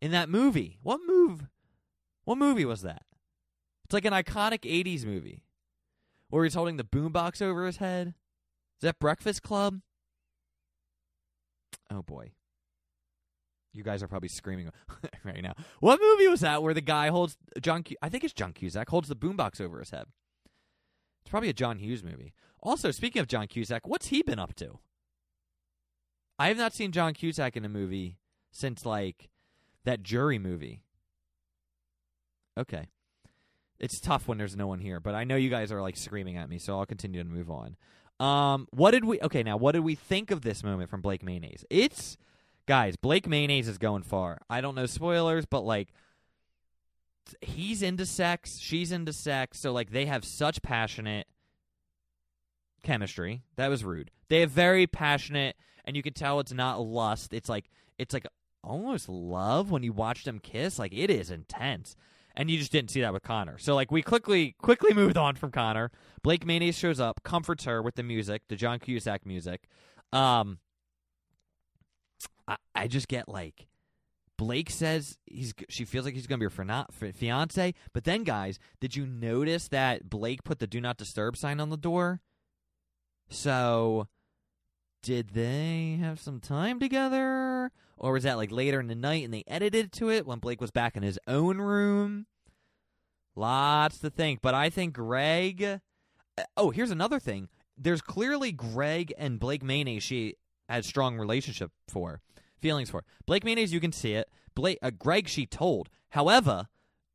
in 0.00 0.10
that 0.12 0.28
movie. 0.28 0.78
What 0.82 1.00
move? 1.06 1.46
What 2.24 2.38
movie 2.38 2.64
was 2.64 2.82
that? 2.82 3.02
It's 3.84 3.94
like 3.94 4.04
an 4.04 4.12
iconic 4.12 4.60
'80s 4.60 5.04
movie 5.04 5.44
where 6.28 6.44
he's 6.44 6.54
holding 6.54 6.76
the 6.76 6.84
boombox 6.84 7.42
over 7.42 7.66
his 7.66 7.78
head. 7.78 8.08
Is 8.08 8.82
that 8.82 8.98
Breakfast 8.98 9.42
Club? 9.42 9.80
Oh 11.90 12.02
boy. 12.02 12.30
You 13.72 13.84
guys 13.84 14.02
are 14.02 14.08
probably 14.08 14.28
screaming 14.28 14.70
right 15.24 15.42
now. 15.42 15.54
What 15.78 16.00
movie 16.02 16.26
was 16.28 16.40
that 16.40 16.62
where 16.62 16.74
the 16.74 16.80
guy 16.80 17.08
holds 17.08 17.36
John? 17.60 17.84
I 18.02 18.08
think 18.08 18.24
it's 18.24 18.32
John 18.32 18.52
Cusack 18.52 18.88
holds 18.88 19.08
the 19.08 19.16
boombox 19.16 19.60
over 19.60 19.78
his 19.78 19.90
head. 19.90 20.06
It's 21.22 21.30
probably 21.30 21.50
a 21.50 21.54
John 21.54 21.78
Hughes 21.78 22.02
movie. 22.02 22.32
Also, 22.62 22.90
speaking 22.90 23.20
of 23.20 23.28
John 23.28 23.46
Cusack, 23.46 23.86
what's 23.86 24.08
he 24.08 24.22
been 24.22 24.38
up 24.38 24.54
to? 24.56 24.78
I 26.38 26.48
have 26.48 26.56
not 26.56 26.72
seen 26.72 26.90
John 26.92 27.14
Cusack 27.14 27.56
in 27.56 27.64
a 27.64 27.68
movie 27.68 28.18
since 28.50 28.84
like 28.84 29.30
that 29.84 30.02
jury 30.02 30.38
movie. 30.38 30.82
Okay. 32.58 32.86
It's 33.78 33.98
tough 34.00 34.28
when 34.28 34.36
there's 34.36 34.56
no 34.56 34.66
one 34.66 34.80
here, 34.80 35.00
but 35.00 35.14
I 35.14 35.24
know 35.24 35.36
you 35.36 35.48
guys 35.48 35.72
are 35.72 35.80
like 35.80 35.96
screaming 35.96 36.36
at 36.36 36.50
me, 36.50 36.58
so 36.58 36.78
I'll 36.78 36.86
continue 36.86 37.22
to 37.22 37.28
move 37.28 37.50
on. 37.50 37.76
Um, 38.20 38.68
what 38.70 38.90
did 38.90 39.06
we? 39.06 39.18
Okay, 39.20 39.42
now 39.42 39.56
what 39.56 39.72
did 39.72 39.80
we 39.80 39.94
think 39.94 40.30
of 40.30 40.42
this 40.42 40.62
moment 40.62 40.90
from 40.90 41.00
Blake 41.00 41.22
Mayonnaise? 41.22 41.64
It's 41.70 42.18
guys, 42.66 42.96
Blake 42.96 43.26
Mayonnaise 43.26 43.66
is 43.66 43.78
going 43.78 44.02
far. 44.02 44.42
I 44.50 44.60
don't 44.60 44.74
know 44.74 44.84
spoilers, 44.84 45.46
but 45.46 45.62
like 45.62 45.88
he's 47.40 47.82
into 47.82 48.04
sex, 48.04 48.58
she's 48.58 48.92
into 48.92 49.14
sex, 49.14 49.58
so 49.58 49.72
like 49.72 49.90
they 49.90 50.04
have 50.04 50.24
such 50.26 50.60
passionate 50.60 51.26
chemistry. 52.82 53.42
That 53.56 53.68
was 53.68 53.84
rude. 53.84 54.10
They 54.28 54.40
have 54.40 54.50
very 54.50 54.86
passionate, 54.86 55.56
and 55.86 55.96
you 55.96 56.02
can 56.02 56.12
tell 56.12 56.40
it's 56.40 56.52
not 56.52 56.80
lust. 56.80 57.32
It's 57.32 57.48
like 57.48 57.70
it's 57.98 58.12
like 58.12 58.26
almost 58.62 59.08
love 59.08 59.70
when 59.70 59.82
you 59.82 59.92
watch 59.92 60.24
them 60.24 60.38
kiss. 60.38 60.78
Like 60.78 60.92
it 60.92 61.10
is 61.10 61.30
intense 61.30 61.96
and 62.36 62.50
you 62.50 62.58
just 62.58 62.72
didn't 62.72 62.90
see 62.90 63.00
that 63.00 63.12
with 63.12 63.22
Connor. 63.22 63.58
So 63.58 63.74
like 63.74 63.90
we 63.90 64.02
quickly 64.02 64.54
quickly 64.62 64.92
moved 64.94 65.16
on 65.16 65.36
from 65.36 65.50
Connor. 65.50 65.90
Blake 66.22 66.46
Mayonnaise 66.46 66.76
shows 66.78 67.00
up, 67.00 67.22
comforts 67.22 67.64
her 67.64 67.82
with 67.82 67.94
the 67.94 68.02
music, 68.02 68.42
the 68.48 68.56
John 68.56 68.78
Cusack 68.78 69.26
music. 69.26 69.68
Um, 70.12 70.58
I, 72.46 72.56
I 72.74 72.88
just 72.88 73.08
get 73.08 73.28
like 73.28 73.66
Blake 74.36 74.70
says 74.70 75.18
he's 75.26 75.52
she 75.68 75.84
feels 75.84 76.04
like 76.04 76.14
he's 76.14 76.26
going 76.26 76.40
to 76.40 76.48
be 76.48 76.54
her 76.54 77.12
fiance, 77.12 77.74
but 77.92 78.04
then 78.04 78.24
guys, 78.24 78.58
did 78.80 78.96
you 78.96 79.06
notice 79.06 79.68
that 79.68 80.08
Blake 80.08 80.44
put 80.44 80.58
the 80.58 80.66
do 80.66 80.80
not 80.80 80.96
disturb 80.96 81.36
sign 81.36 81.60
on 81.60 81.68
the 81.68 81.76
door? 81.76 82.20
So 83.28 84.08
did 85.02 85.30
they 85.30 85.98
have 86.00 86.20
some 86.20 86.40
time 86.40 86.80
together? 86.80 87.39
Or 88.00 88.12
was 88.12 88.22
that 88.24 88.38
like 88.38 88.50
later 88.50 88.80
in 88.80 88.86
the 88.86 88.94
night 88.94 89.24
and 89.24 89.32
they 89.32 89.44
edited 89.46 89.92
to 89.92 90.10
it 90.10 90.26
when 90.26 90.38
Blake 90.38 90.60
was 90.60 90.70
back 90.70 90.96
in 90.96 91.02
his 91.02 91.18
own 91.28 91.58
room? 91.58 92.26
Lots 93.36 93.98
to 93.98 94.10
think. 94.10 94.40
But 94.40 94.54
I 94.54 94.70
think 94.70 94.94
Greg. 94.94 95.62
Uh, 95.62 96.42
oh, 96.56 96.70
here's 96.70 96.90
another 96.90 97.20
thing. 97.20 97.48
There's 97.76 98.00
clearly 98.00 98.52
Greg 98.52 99.12
and 99.18 99.38
Blake 99.38 99.62
Mayonnaise 99.62 100.02
she 100.02 100.34
had 100.68 100.84
strong 100.84 101.18
relationship 101.18 101.70
for, 101.88 102.20
feelings 102.58 102.88
for. 102.88 103.04
Blake 103.26 103.44
Mayonnaise, 103.44 103.72
you 103.72 103.80
can 103.80 103.92
see 103.92 104.14
it. 104.14 104.28
Blake, 104.54 104.78
uh, 104.82 104.90
Greg, 104.90 105.28
she 105.28 105.44
told. 105.44 105.88
However, 106.10 106.68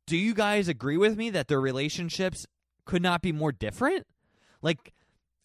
do 0.06 0.16
you 0.16 0.34
guys 0.34 0.68
agree 0.68 0.96
with 0.96 1.16
me 1.16 1.30
that 1.30 1.48
their 1.48 1.60
relationships 1.60 2.46
could 2.84 3.02
not 3.02 3.22
be 3.22 3.32
more 3.32 3.52
different? 3.52 4.06
Like, 4.62 4.92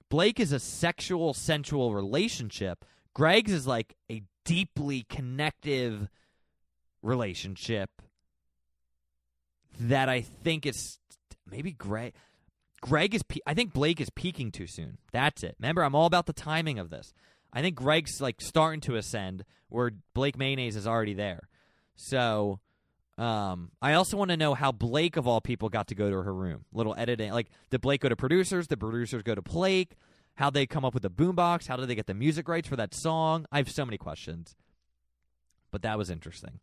Blake 0.09 0.39
is 0.39 0.51
a 0.51 0.59
sexual, 0.59 1.33
sensual 1.33 1.93
relationship. 1.93 2.85
Greg's 3.13 3.51
is 3.51 3.65
like 3.65 3.95
a 4.11 4.23
deeply 4.45 5.05
connective 5.09 6.09
relationship 7.01 7.89
that 9.79 10.09
I 10.09 10.21
think 10.21 10.65
is 10.65 10.99
maybe 11.49 11.71
Greg. 11.71 12.13
Greg 12.81 13.13
is. 13.13 13.23
Pe- 13.23 13.39
I 13.45 13.53
think 13.53 13.73
Blake 13.73 14.01
is 14.01 14.09
peaking 14.09 14.51
too 14.51 14.67
soon. 14.67 14.97
That's 15.11 15.43
it. 15.43 15.55
Remember, 15.59 15.83
I'm 15.83 15.95
all 15.95 16.07
about 16.07 16.25
the 16.25 16.33
timing 16.33 16.79
of 16.79 16.89
this. 16.89 17.13
I 17.53 17.61
think 17.61 17.75
Greg's 17.75 18.21
like 18.21 18.41
starting 18.41 18.81
to 18.81 18.95
ascend, 18.95 19.45
where 19.69 19.91
Blake 20.13 20.37
Mayonnaise 20.37 20.75
is 20.75 20.87
already 20.87 21.13
there. 21.13 21.47
So 21.95 22.59
um, 23.17 23.71
I 23.81 23.93
also 23.93 24.17
want 24.17 24.31
to 24.31 24.37
know 24.37 24.53
how 24.53 24.71
Blake, 24.71 25.17
of 25.17 25.27
all 25.27 25.41
people, 25.41 25.69
got 25.69 25.87
to 25.87 25.95
go 25.95 26.09
to 26.09 26.23
her 26.23 26.33
room. 26.33 26.65
Little 26.73 26.95
editing. 26.97 27.31
Like, 27.31 27.49
did 27.69 27.81
Blake 27.81 28.01
go 28.01 28.09
to 28.09 28.15
producers? 28.15 28.67
Did 28.67 28.79
producers 28.79 29.21
go 29.21 29.35
to 29.35 29.41
Blake? 29.41 29.95
How 30.41 30.49
they 30.49 30.65
come 30.65 30.83
up 30.83 30.95
with 30.95 31.03
the 31.03 31.11
boombox? 31.11 31.67
How 31.67 31.77
did 31.77 31.87
they 31.87 31.93
get 31.93 32.07
the 32.07 32.15
music 32.15 32.49
rights 32.49 32.67
for 32.67 32.75
that 32.75 32.95
song? 32.95 33.45
I 33.51 33.57
have 33.57 33.69
so 33.69 33.85
many 33.85 33.99
questions. 33.99 34.55
But 35.69 35.83
that 35.83 35.99
was 35.99 36.09
interesting. 36.09 36.59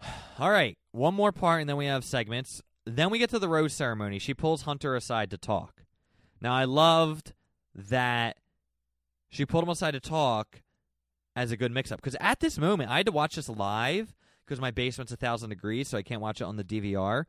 All 0.38 0.52
right, 0.52 0.78
one 0.92 1.12
more 1.12 1.32
part, 1.32 1.60
and 1.60 1.68
then 1.68 1.76
we 1.76 1.86
have 1.86 2.04
segments. 2.04 2.62
Then 2.86 3.10
we 3.10 3.18
get 3.18 3.30
to 3.30 3.40
the 3.40 3.48
rose 3.48 3.72
ceremony. 3.72 4.20
She 4.20 4.32
pulls 4.32 4.62
Hunter 4.62 4.94
aside 4.94 5.28
to 5.32 5.38
talk. 5.38 5.82
Now, 6.40 6.54
I 6.54 6.66
loved 6.66 7.32
that 7.74 8.36
she 9.28 9.44
pulled 9.44 9.64
him 9.64 9.70
aside 9.70 9.90
to 9.94 10.00
talk 10.00 10.62
as 11.34 11.50
a 11.50 11.56
good 11.56 11.72
mix 11.72 11.90
up. 11.90 11.98
Because 11.98 12.16
at 12.20 12.38
this 12.38 12.58
moment, 12.58 12.92
I 12.92 12.98
had 12.98 13.06
to 13.06 13.12
watch 13.12 13.34
this 13.34 13.48
live 13.48 14.14
because 14.46 14.60
my 14.60 14.70
basement's 14.70 15.10
a 15.10 15.16
thousand 15.16 15.50
degrees, 15.50 15.88
so 15.88 15.98
I 15.98 16.02
can't 16.02 16.20
watch 16.20 16.40
it 16.40 16.44
on 16.44 16.54
the 16.54 16.62
DVR. 16.62 17.24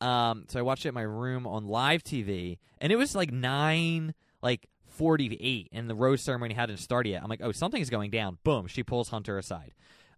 Um, 0.00 0.46
so 0.48 0.58
I 0.58 0.62
watched 0.62 0.86
it 0.86 0.88
in 0.88 0.94
my 0.94 1.02
room 1.02 1.46
on 1.46 1.68
live 1.68 2.02
TV, 2.02 2.58
and 2.80 2.92
it 2.92 2.96
was 2.96 3.14
like 3.14 3.30
nine, 3.30 4.12
like 4.42 4.68
forty-eight, 4.86 5.68
and 5.72 5.88
the 5.88 5.94
rose 5.94 6.22
ceremony 6.22 6.54
hadn't 6.54 6.78
started 6.78 7.10
yet. 7.10 7.22
I'm 7.22 7.28
like, 7.28 7.42
oh, 7.42 7.52
something's 7.52 7.90
going 7.90 8.10
down. 8.10 8.38
Boom, 8.44 8.66
she 8.66 8.82
pulls 8.82 9.08
Hunter 9.08 9.38
aside. 9.38 9.72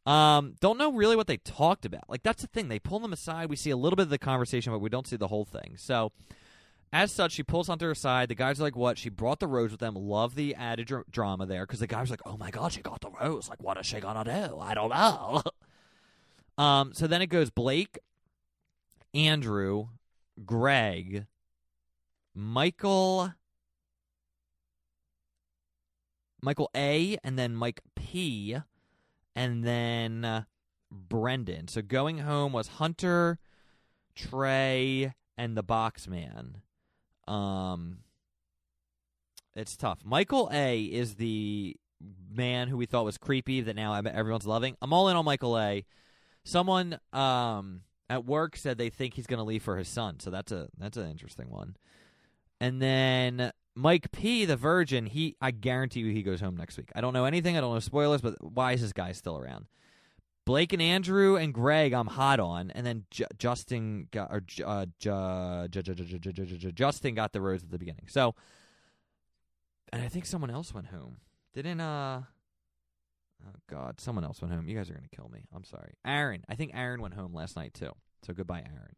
Um, 0.05 0.57
don't 0.61 0.79
know 0.79 0.93
really 0.93 1.15
what 1.15 1.29
they 1.29 1.37
talked 1.37 1.85
about. 1.85 2.09
Like 2.09 2.23
that's 2.23 2.43
the 2.43 2.49
thing. 2.49 2.69
They 2.69 2.79
pull 2.79 2.99
them 2.99 3.13
aside. 3.13 3.49
We 3.49 3.57
see 3.57 3.71
a 3.71 3.77
little 3.77 3.97
bit 3.97 4.05
of 4.05 4.11
the 4.11 4.19
conversation, 4.19 4.73
but 4.73 4.81
we 4.81 4.89
don't 4.89 5.07
see 5.07 5.17
the 5.17 5.29
whole 5.29 5.45
thing. 5.45 5.77
So, 5.77 6.11
as 6.93 7.13
such, 7.13 7.33
she 7.33 7.43
pulls 7.45 7.69
Hunter 7.69 7.91
aside. 7.91 8.29
The 8.29 8.35
guys 8.35 8.59
are 8.59 8.65
like, 8.65 8.77
"What?" 8.77 8.99
She 8.99 9.09
brought 9.11 9.39
the 9.39 9.47
rose 9.47 9.71
with 9.71 9.81
them. 9.81 9.95
Love 9.95 10.35
the 10.35 10.55
added 10.57 10.89
dr- 10.89 11.05
drama 11.11 11.47
there 11.47 11.65
because 11.65 11.81
the 11.81 11.87
guys 11.87 12.09
are 12.09 12.15
like, 12.15 12.27
"Oh 12.27 12.37
my 12.37 12.51
god, 12.51 12.73
she 12.73 12.83
got 12.83 13.01
the 13.01 13.11
rose! 13.11 13.49
Like, 13.49 13.63
what 13.63 13.79
is 13.79 13.87
she 13.87 14.01
gonna 14.01 14.25
do? 14.25 14.59
I 14.59 14.75
don't 14.75 14.91
know." 14.91 15.43
Um, 16.59 16.93
so 16.93 17.07
then 17.07 17.23
it 17.23 17.29
goes 17.29 17.49
Blake, 17.49 17.99
Andrew, 19.15 19.89
Greg, 20.45 21.27
Michael, 22.35 23.33
Michael 26.43 26.71
A, 26.77 27.17
and 27.23 27.39
then 27.39 27.55
Mike 27.55 27.81
P, 27.95 28.57
and 29.37 29.65
then 29.65 30.25
uh, 30.25 30.43
Brendan. 30.91 31.69
So 31.69 31.83
going 31.83 32.19
home 32.19 32.53
was 32.53 32.69
Hunter, 32.69 33.39
Trey, 34.15 35.15
and 35.39 35.57
the 35.57 35.63
box 35.63 36.09
man. 36.09 36.59
Um, 37.29 37.99
it's 39.55 39.77
tough. 39.77 40.01
Michael 40.05 40.51
A 40.53 40.83
is 40.83 41.15
the 41.15 41.77
man 42.35 42.69
who 42.69 42.77
we 42.77 42.87
thought 42.87 43.05
was 43.05 43.19
creepy 43.19 43.61
that 43.61 43.77
now 43.77 43.95
everyone's 43.95 44.47
loving. 44.47 44.77
I'm 44.83 44.93
all 44.93 45.09
in 45.09 45.17
on 45.17 45.25
Michael 45.25 45.59
A. 45.59 45.85
Someone 46.45 46.99
um, 47.13 47.83
at 48.11 48.25
work 48.25 48.57
said 48.57 48.79
they 48.79 48.91
think 48.91 49.15
he's 49.15 49.27
going 49.27 49.39
to 49.39 49.45
leave 49.45 49.63
for 49.63 49.77
his 49.77 49.89
son, 49.89 50.19
so 50.19 50.31
that's 50.31 50.51
a 50.51 50.69
that's 50.79 50.97
an 50.97 51.09
interesting 51.09 51.51
one. 51.51 51.77
And 52.61 52.81
then 52.81 53.53
Mike 53.75 54.13
P, 54.13 54.45
the 54.45 54.57
Virgin, 54.57 55.07
he 55.07 55.37
I 55.41 55.51
guarantee 55.51 56.01
you 56.01 56.13
he 56.13 56.23
goes 56.23 56.41
home 56.41 56.57
next 56.57 56.77
week. 56.77 56.91
I 56.95 57.01
don't 57.01 57.15
know 57.15 57.25
anything. 57.25 57.57
I 57.57 57.61
don't 57.61 57.73
know 57.73 57.81
spoilers, 57.81 58.21
but 58.21 58.35
why 58.43 58.73
is 58.73 58.83
this 58.83 58.93
guy 58.93 59.13
still 59.13 59.39
around? 59.39 59.67
Blake 60.45 60.73
and 60.73 60.83
Andrew 60.83 61.37
and 61.37 61.55
Greg, 61.55 61.93
I'm 61.93 62.09
hot 62.09 62.41
on, 62.41 62.73
and 62.73 62.85
then 62.85 63.05
Justin 63.39 64.09
got, 64.11 64.33
or 64.33 64.41
Justin 66.75 67.15
got 67.15 67.33
the 67.33 67.41
rose 67.41 67.63
at 67.63 67.71
the 67.71 67.79
beginning. 67.79 68.07
So, 68.09 68.35
and 69.93 70.03
I 70.03 70.09
think 70.09 70.27
someone 70.27 70.51
else 70.51 70.75
went 70.75 70.89
home. 70.89 71.19
Didn't 71.55 71.81
uh 71.81 72.23
Oh 73.45 73.59
God, 73.69 74.01
someone 74.01 74.25
else 74.25 74.41
went 74.41 74.55
home. 74.55 74.69
You 74.69 74.77
guys 74.77 74.91
are 74.91 74.95
gonna 74.95 75.09
kill 75.15 75.29
me. 75.29 75.45
I'm 75.55 75.65
sorry. 75.65 75.95
Aaron. 76.05 76.45
I 76.49 76.55
think 76.55 76.73
Aaron 76.75 77.01
went 77.01 77.15
home 77.15 77.35
last 77.35 77.57
night 77.57 77.75
too. 77.75 77.93
So 78.27 78.33
goodbye, 78.33 78.65
Aaron. 78.65 78.95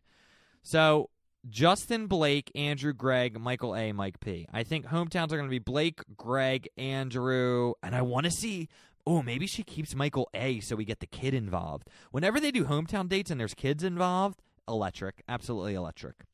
So 0.63 1.11
Justin, 1.49 2.07
Blake, 2.07 2.51
Andrew, 2.55 2.93
Greg, 2.93 3.39
Michael 3.39 3.77
A, 3.77 3.93
Mike 3.93 4.21
P. 4.21 4.47
I 4.53 4.63
think 4.63 4.87
hometowns 4.87 5.33
are 5.33 5.37
gonna 5.37 5.49
be 5.49 5.59
Blake, 5.59 6.01
Greg, 6.17 6.69
Andrew, 6.77 7.75
and 7.83 7.95
I 7.95 8.03
want 8.03 8.25
to 8.25 8.31
see. 8.31 8.69
Oh, 9.07 9.23
maybe 9.23 9.47
she 9.47 9.63
keeps 9.63 9.95
Michael 9.95 10.31
A 10.33 10.61
so 10.61 10.77
we 10.77 10.87
get 10.87 11.01
the 11.01 11.07
kid 11.07 11.35
involved. 11.35 11.91
Whenever 12.11 12.41
they 12.41 12.51
do 12.51 12.65
hometown 12.65 13.07
dates 13.07 13.31
and 13.31 13.39
there's 13.39 13.53
kids 13.53 13.85
involved, 13.85 14.41
electric, 14.67 15.23
absolutely 15.29 15.75
electric. 15.75 16.25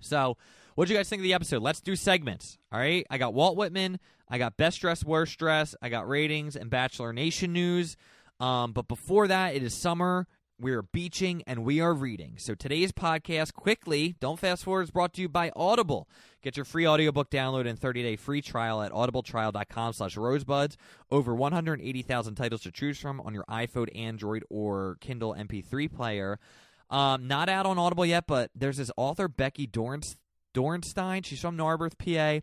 So, 0.00 0.36
what 0.74 0.86
do 0.86 0.92
you 0.92 0.98
guys 0.98 1.08
think 1.08 1.20
of 1.20 1.24
the 1.24 1.32
episode? 1.32 1.62
Let's 1.62 1.80
do 1.80 1.96
segments. 1.96 2.58
All 2.70 2.78
right, 2.78 3.06
I 3.08 3.16
got 3.16 3.32
Walt 3.32 3.56
Whitman. 3.56 3.98
I 4.28 4.36
got 4.36 4.58
best 4.58 4.80
dress, 4.80 5.04
worst 5.04 5.38
dress. 5.38 5.74
I 5.80 5.88
got 5.88 6.08
ratings 6.08 6.56
and 6.56 6.68
Bachelor 6.68 7.12
Nation 7.12 7.52
news. 7.54 7.96
Um, 8.40 8.72
but 8.72 8.88
before 8.88 9.28
that, 9.28 9.54
it 9.54 9.62
is 9.62 9.74
summer. 9.74 10.26
We 10.58 10.72
are 10.72 10.82
beaching, 10.82 11.42
and 11.46 11.64
we 11.64 11.80
are 11.80 11.92
reading. 11.92 12.36
So 12.38 12.54
today's 12.54 12.90
podcast, 12.92 13.52
quickly, 13.52 14.16
don't 14.20 14.38
fast 14.38 14.64
forward, 14.64 14.82
is 14.82 14.90
brought 14.90 15.12
to 15.14 15.20
you 15.22 15.28
by 15.28 15.52
Audible. 15.54 16.08
Get 16.42 16.56
your 16.56 16.64
free 16.64 16.86
audiobook 16.86 17.30
download 17.30 17.66
and 17.68 17.78
30-day 17.78 18.16
free 18.16 18.40
trial 18.40 18.80
at 18.82 18.92
audibletrial.com 18.92 19.92
slash 19.92 20.16
rosebuds. 20.16 20.76
Over 21.10 21.34
180,000 21.34 22.34
titles 22.36 22.62
to 22.62 22.70
choose 22.70 22.98
from 22.98 23.20
on 23.20 23.34
your 23.34 23.44
iPhone, 23.50 23.94
Android, 23.94 24.44
or 24.48 24.96
Kindle 25.00 25.34
MP3 25.34 25.92
player. 25.92 26.38
Um, 26.88 27.26
not 27.28 27.48
out 27.48 27.66
on 27.66 27.78
Audible 27.78 28.06
yet, 28.06 28.24
but 28.26 28.50
there's 28.54 28.78
this 28.78 28.90
author, 28.96 29.28
Becky 29.28 29.66
Dorns- 29.66 30.16
Dorenstein. 30.54 31.24
She's 31.24 31.40
from 31.40 31.56
Narberth, 31.56 31.98
PA. 31.98 32.40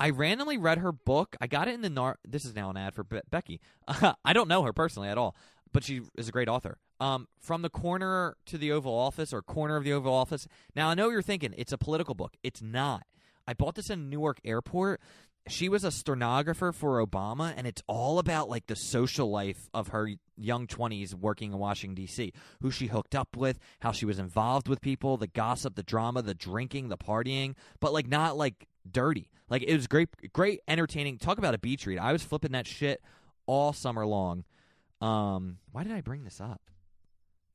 I 0.00 0.10
randomly 0.10 0.58
read 0.58 0.78
her 0.78 0.90
book. 0.90 1.36
I 1.40 1.46
got 1.46 1.68
it 1.68 1.74
in 1.74 1.82
the 1.82 1.90
Nar. 1.90 2.18
This 2.26 2.44
is 2.44 2.56
now 2.56 2.70
an 2.70 2.76
ad 2.76 2.94
for 2.94 3.04
Be- 3.04 3.20
Becky. 3.30 3.60
I 4.24 4.32
don't 4.32 4.48
know 4.48 4.62
her 4.64 4.72
personally 4.72 5.08
at 5.08 5.18
all, 5.18 5.36
but 5.72 5.84
she 5.84 6.00
is 6.16 6.28
a 6.28 6.32
great 6.32 6.48
author. 6.48 6.78
Um, 7.02 7.26
from 7.40 7.62
the 7.62 7.68
corner 7.68 8.36
to 8.46 8.56
the 8.56 8.70
Oval 8.70 8.94
Office 8.94 9.32
or 9.32 9.42
corner 9.42 9.74
of 9.74 9.82
the 9.82 9.92
Oval 9.92 10.14
Office. 10.14 10.46
Now 10.76 10.88
I 10.88 10.94
know 10.94 11.10
you're 11.10 11.20
thinking 11.20 11.52
it's 11.56 11.72
a 11.72 11.78
political 11.78 12.14
book. 12.14 12.36
It's 12.44 12.62
not. 12.62 13.02
I 13.44 13.54
bought 13.54 13.74
this 13.74 13.90
in 13.90 14.08
Newark 14.08 14.38
Airport. 14.44 15.00
She 15.48 15.68
was 15.68 15.82
a 15.82 15.90
stenographer 15.90 16.70
for 16.70 17.04
Obama, 17.04 17.52
and 17.56 17.66
it's 17.66 17.82
all 17.88 18.20
about 18.20 18.48
like 18.48 18.68
the 18.68 18.76
social 18.76 19.28
life 19.28 19.68
of 19.74 19.88
her 19.88 20.10
young 20.36 20.68
20s 20.68 21.12
working 21.14 21.52
in 21.52 21.58
Washington, 21.58 21.96
D.C., 21.96 22.32
who 22.60 22.70
she 22.70 22.86
hooked 22.86 23.16
up 23.16 23.36
with, 23.36 23.58
how 23.80 23.90
she 23.90 24.06
was 24.06 24.20
involved 24.20 24.68
with 24.68 24.80
people, 24.80 25.16
the 25.16 25.26
gossip, 25.26 25.74
the 25.74 25.82
drama, 25.82 26.22
the 26.22 26.34
drinking, 26.34 26.88
the 26.88 26.96
partying, 26.96 27.56
but 27.80 27.92
like 27.92 28.06
not 28.06 28.36
like 28.36 28.68
dirty. 28.88 29.28
Like 29.50 29.64
it 29.64 29.74
was 29.74 29.88
great, 29.88 30.08
great, 30.32 30.60
entertaining. 30.68 31.18
Talk 31.18 31.38
about 31.38 31.54
a 31.54 31.58
beach 31.58 31.84
read. 31.84 31.98
I 31.98 32.12
was 32.12 32.22
flipping 32.22 32.52
that 32.52 32.68
shit 32.68 33.02
all 33.46 33.72
summer 33.72 34.06
long. 34.06 34.44
Um, 35.00 35.58
why 35.72 35.82
did 35.82 35.90
I 35.90 36.00
bring 36.00 36.22
this 36.22 36.40
up? 36.40 36.60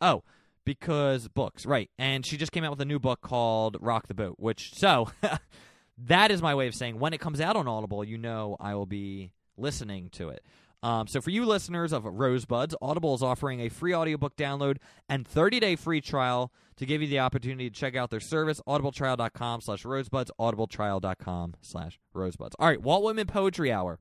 Oh, 0.01 0.23
because 0.65 1.27
books, 1.29 1.65
right? 1.65 1.89
And 1.97 2.25
she 2.25 2.37
just 2.37 2.51
came 2.51 2.63
out 2.63 2.71
with 2.71 2.81
a 2.81 2.85
new 2.85 2.99
book 2.99 3.21
called 3.21 3.77
Rock 3.79 4.07
the 4.07 4.13
Boat, 4.13 4.35
which 4.37 4.73
so 4.73 5.09
that 5.97 6.31
is 6.31 6.41
my 6.41 6.55
way 6.55 6.67
of 6.67 6.75
saying 6.75 6.99
when 6.99 7.13
it 7.13 7.19
comes 7.19 7.39
out 7.41 7.55
on 7.55 7.67
Audible, 7.67 8.03
you 8.03 8.17
know 8.17 8.57
I 8.59 8.75
will 8.75 8.85
be 8.85 9.31
listening 9.57 10.09
to 10.11 10.29
it. 10.29 10.43
Um, 10.83 11.07
so 11.07 11.21
for 11.21 11.31
you 11.31 11.45
listeners 11.45 11.91
of 11.91 12.05
Rosebuds, 12.05 12.75
Audible 12.81 13.15
is 13.15 13.23
offering 13.23 13.61
a 13.61 13.69
free 13.69 13.95
audiobook 13.95 14.35
download 14.35 14.77
and 15.09 15.27
30-day 15.27 15.75
free 15.75 16.01
trial 16.01 16.51
to 16.75 16.85
give 16.85 17.01
you 17.01 17.07
the 17.07 17.19
opportunity 17.19 17.69
to 17.69 17.75
check 17.75 17.95
out 17.95 18.11
their 18.11 18.19
service, 18.19 18.61
audibletrial.com 18.67 19.61
slash 19.61 19.83
rosebuds, 19.85 20.31
audibletrial.com 20.39 21.55
slash 21.61 21.99
rosebuds. 22.13 22.55
All 22.59 22.67
right, 22.67 22.81
Walt 22.81 23.03
Whitman 23.03 23.25
Poetry 23.25 23.71
Hour. 23.71 23.99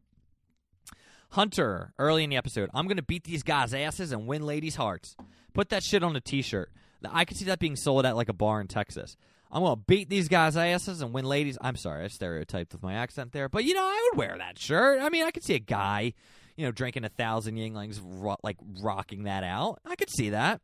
Hunter, 1.31 1.93
early 1.99 2.25
in 2.25 2.31
the 2.31 2.37
episode, 2.37 2.71
I'm 2.75 2.87
going 2.87 2.97
to 2.97 3.03
beat 3.03 3.25
these 3.25 3.43
guys' 3.43 3.75
asses 3.75 4.13
and 4.13 4.27
win 4.27 4.45
ladies' 4.45 4.77
hearts. 4.77 5.17
Put 5.55 5.69
that 5.71 5.83
shit 5.83 6.03
on 6.03 6.17
a 6.17 6.21
t-shirt. 6.21 6.71
I 7.11 7.25
could 7.25 7.37
see 7.37 7.45
that 7.47 7.59
being 7.59 7.77
sold 7.77 8.07
at 8.07 8.17
like 8.17 8.29
a 8.29 8.35
bar 8.35 8.61
in 8.61 8.69
Texas. 8.69 9.17
I'm 9.51 9.63
gonna 9.63 9.77
beat 9.77 10.09
these 10.09 10.29
guys' 10.29 10.57
asses 10.57 11.03
and 11.03 11.13
win 11.13 11.25
ladies. 11.25 11.57
I'm 11.61 11.77
sorry, 11.77 12.05
I 12.05 12.09
stereotyped 12.09 12.73
with 12.73 12.83
my 12.83 12.95
accent 12.95 13.33
there, 13.33 13.49
but 13.49 13.65
you 13.65 13.75
know 13.75 13.85
I 13.85 14.11
would 14.11 14.19
wear 14.19 14.37
that 14.39 14.59
shirt. 14.59 15.01
I 15.01 15.09
mean, 15.09 15.25
I 15.25 15.31
could 15.31 15.45
see 15.45 15.55
a 15.55 15.61
guy, 15.61 16.15
you 16.57 16.67
know, 16.67 16.73
drinking 16.73 17.05
a 17.05 17.09
thousand 17.09 17.57
Yuenglings, 17.57 18.01
ro- 18.03 18.37
like 18.43 18.57
rocking 18.83 19.25
that 19.25 19.45
out. 19.45 19.79
I 19.85 19.95
could 19.95 20.11
see 20.11 20.31
that. 20.31 20.61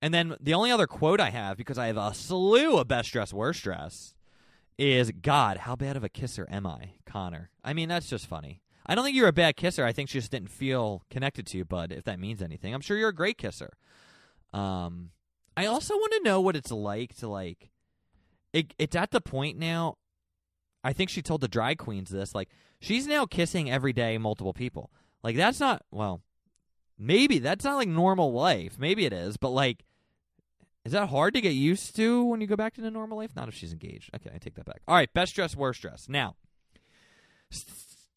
And 0.00 0.14
then 0.14 0.36
the 0.40 0.54
only 0.54 0.70
other 0.70 0.86
quote 0.86 1.20
I 1.20 1.30
have, 1.30 1.56
because 1.56 1.76
I 1.76 1.88
have 1.88 1.96
a 1.96 2.14
slew 2.14 2.78
of 2.78 2.88
best 2.88 3.12
dress, 3.12 3.32
worst 3.32 3.62
dress, 3.62 4.14
is 4.78 5.10
God, 5.10 5.58
how 5.58 5.74
bad 5.76 5.96
of 5.96 6.04
a 6.04 6.08
kisser 6.08 6.46
am 6.50 6.66
I, 6.66 6.92
Connor? 7.04 7.50
I 7.64 7.72
mean, 7.72 7.88
that's 7.88 8.08
just 8.08 8.26
funny. 8.26 8.62
I 8.88 8.94
don't 8.94 9.04
think 9.04 9.16
you're 9.16 9.28
a 9.28 9.32
bad 9.32 9.56
kisser. 9.56 9.84
I 9.84 9.92
think 9.92 10.08
she 10.08 10.18
just 10.18 10.30
didn't 10.30 10.50
feel 10.50 11.04
connected 11.10 11.46
to 11.48 11.58
you, 11.58 11.64
bud. 11.64 11.92
If 11.92 12.04
that 12.04 12.18
means 12.18 12.40
anything, 12.40 12.74
I'm 12.74 12.80
sure 12.80 12.96
you're 12.96 13.10
a 13.10 13.14
great 13.14 13.36
kisser. 13.36 13.76
Um, 14.54 15.10
I 15.56 15.66
also 15.66 15.94
want 15.94 16.12
to 16.14 16.22
know 16.22 16.40
what 16.40 16.56
it's 16.56 16.70
like 16.70 17.14
to 17.16 17.28
like. 17.28 17.70
It, 18.52 18.72
it's 18.78 18.96
at 18.96 19.10
the 19.10 19.20
point 19.20 19.58
now. 19.58 19.96
I 20.82 20.92
think 20.92 21.10
she 21.10 21.20
told 21.20 21.40
the 21.42 21.48
drag 21.48 21.78
queens 21.78 22.08
this. 22.08 22.34
Like 22.34 22.48
she's 22.80 23.06
now 23.06 23.26
kissing 23.26 23.70
every 23.70 23.92
day 23.92 24.16
multiple 24.16 24.54
people. 24.54 24.90
Like 25.22 25.36
that's 25.36 25.60
not 25.60 25.82
well. 25.90 26.22
Maybe 26.98 27.38
that's 27.38 27.64
not 27.64 27.76
like 27.76 27.88
normal 27.88 28.32
life. 28.32 28.78
Maybe 28.78 29.04
it 29.04 29.12
is, 29.12 29.36
but 29.36 29.50
like, 29.50 29.84
is 30.84 30.92
that 30.92 31.10
hard 31.10 31.34
to 31.34 31.40
get 31.40 31.50
used 31.50 31.94
to 31.96 32.24
when 32.24 32.40
you 32.40 32.46
go 32.46 32.56
back 32.56 32.74
to 32.74 32.80
the 32.80 32.90
normal 32.90 33.18
life? 33.18 33.36
Not 33.36 33.48
if 33.48 33.54
she's 33.54 33.72
engaged. 33.72 34.10
Okay, 34.16 34.30
I 34.34 34.38
take 34.38 34.54
that 34.54 34.64
back. 34.64 34.80
All 34.88 34.94
right, 34.94 35.12
best 35.12 35.34
dress, 35.34 35.54
worst 35.54 35.82
dress. 35.82 36.08
Now, 36.08 36.36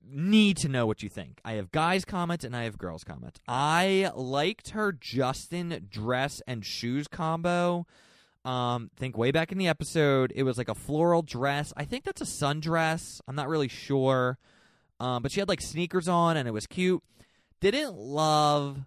need 0.03 0.57
to 0.57 0.69
know 0.69 0.85
what 0.85 1.03
you 1.03 1.09
think. 1.09 1.39
I 1.45 1.53
have 1.53 1.71
guys' 1.71 2.05
comments 2.05 2.43
and 2.43 2.55
I 2.55 2.63
have 2.63 2.77
girls' 2.77 3.03
comments. 3.03 3.39
I 3.47 4.11
liked 4.15 4.71
her 4.71 4.91
Justin 4.91 5.87
dress 5.89 6.41
and 6.47 6.65
shoes 6.65 7.07
combo. 7.07 7.85
Um, 8.43 8.89
think 8.97 9.17
way 9.17 9.31
back 9.31 9.51
in 9.51 9.57
the 9.57 9.67
episode, 9.67 10.33
it 10.35 10.43
was 10.43 10.57
like 10.57 10.69
a 10.69 10.75
floral 10.75 11.21
dress. 11.21 11.71
I 11.77 11.85
think 11.85 12.03
that's 12.03 12.21
a 12.21 12.25
sundress. 12.25 13.21
I'm 13.27 13.35
not 13.35 13.49
really 13.49 13.67
sure. 13.67 14.39
Um, 14.99 15.23
but 15.23 15.31
she 15.31 15.39
had 15.39 15.49
like 15.49 15.61
sneakers 15.61 16.07
on 16.07 16.37
and 16.37 16.47
it 16.47 16.51
was 16.51 16.67
cute. 16.67 17.03
Didn't 17.59 17.95
love 17.95 18.85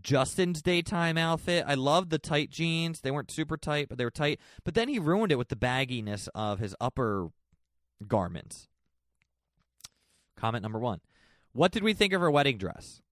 Justin's 0.00 0.62
daytime 0.62 1.18
outfit. 1.18 1.64
I 1.66 1.74
loved 1.74 2.10
the 2.10 2.18
tight 2.18 2.50
jeans. 2.50 3.00
They 3.00 3.10
weren't 3.10 3.30
super 3.30 3.56
tight, 3.56 3.88
but 3.88 3.98
they 3.98 4.04
were 4.04 4.10
tight. 4.10 4.40
But 4.64 4.74
then 4.74 4.88
he 4.88 4.98
ruined 4.98 5.32
it 5.32 5.38
with 5.38 5.48
the 5.48 5.56
bagginess 5.56 6.28
of 6.34 6.58
his 6.58 6.74
upper 6.80 7.28
garments. 8.06 8.68
Comment 10.40 10.62
number 10.62 10.78
one. 10.78 11.00
What 11.52 11.72
did 11.72 11.82
we 11.82 11.92
think 11.92 12.12
of 12.12 12.20
her 12.20 12.30
wedding 12.30 12.58
dress? 12.58 13.02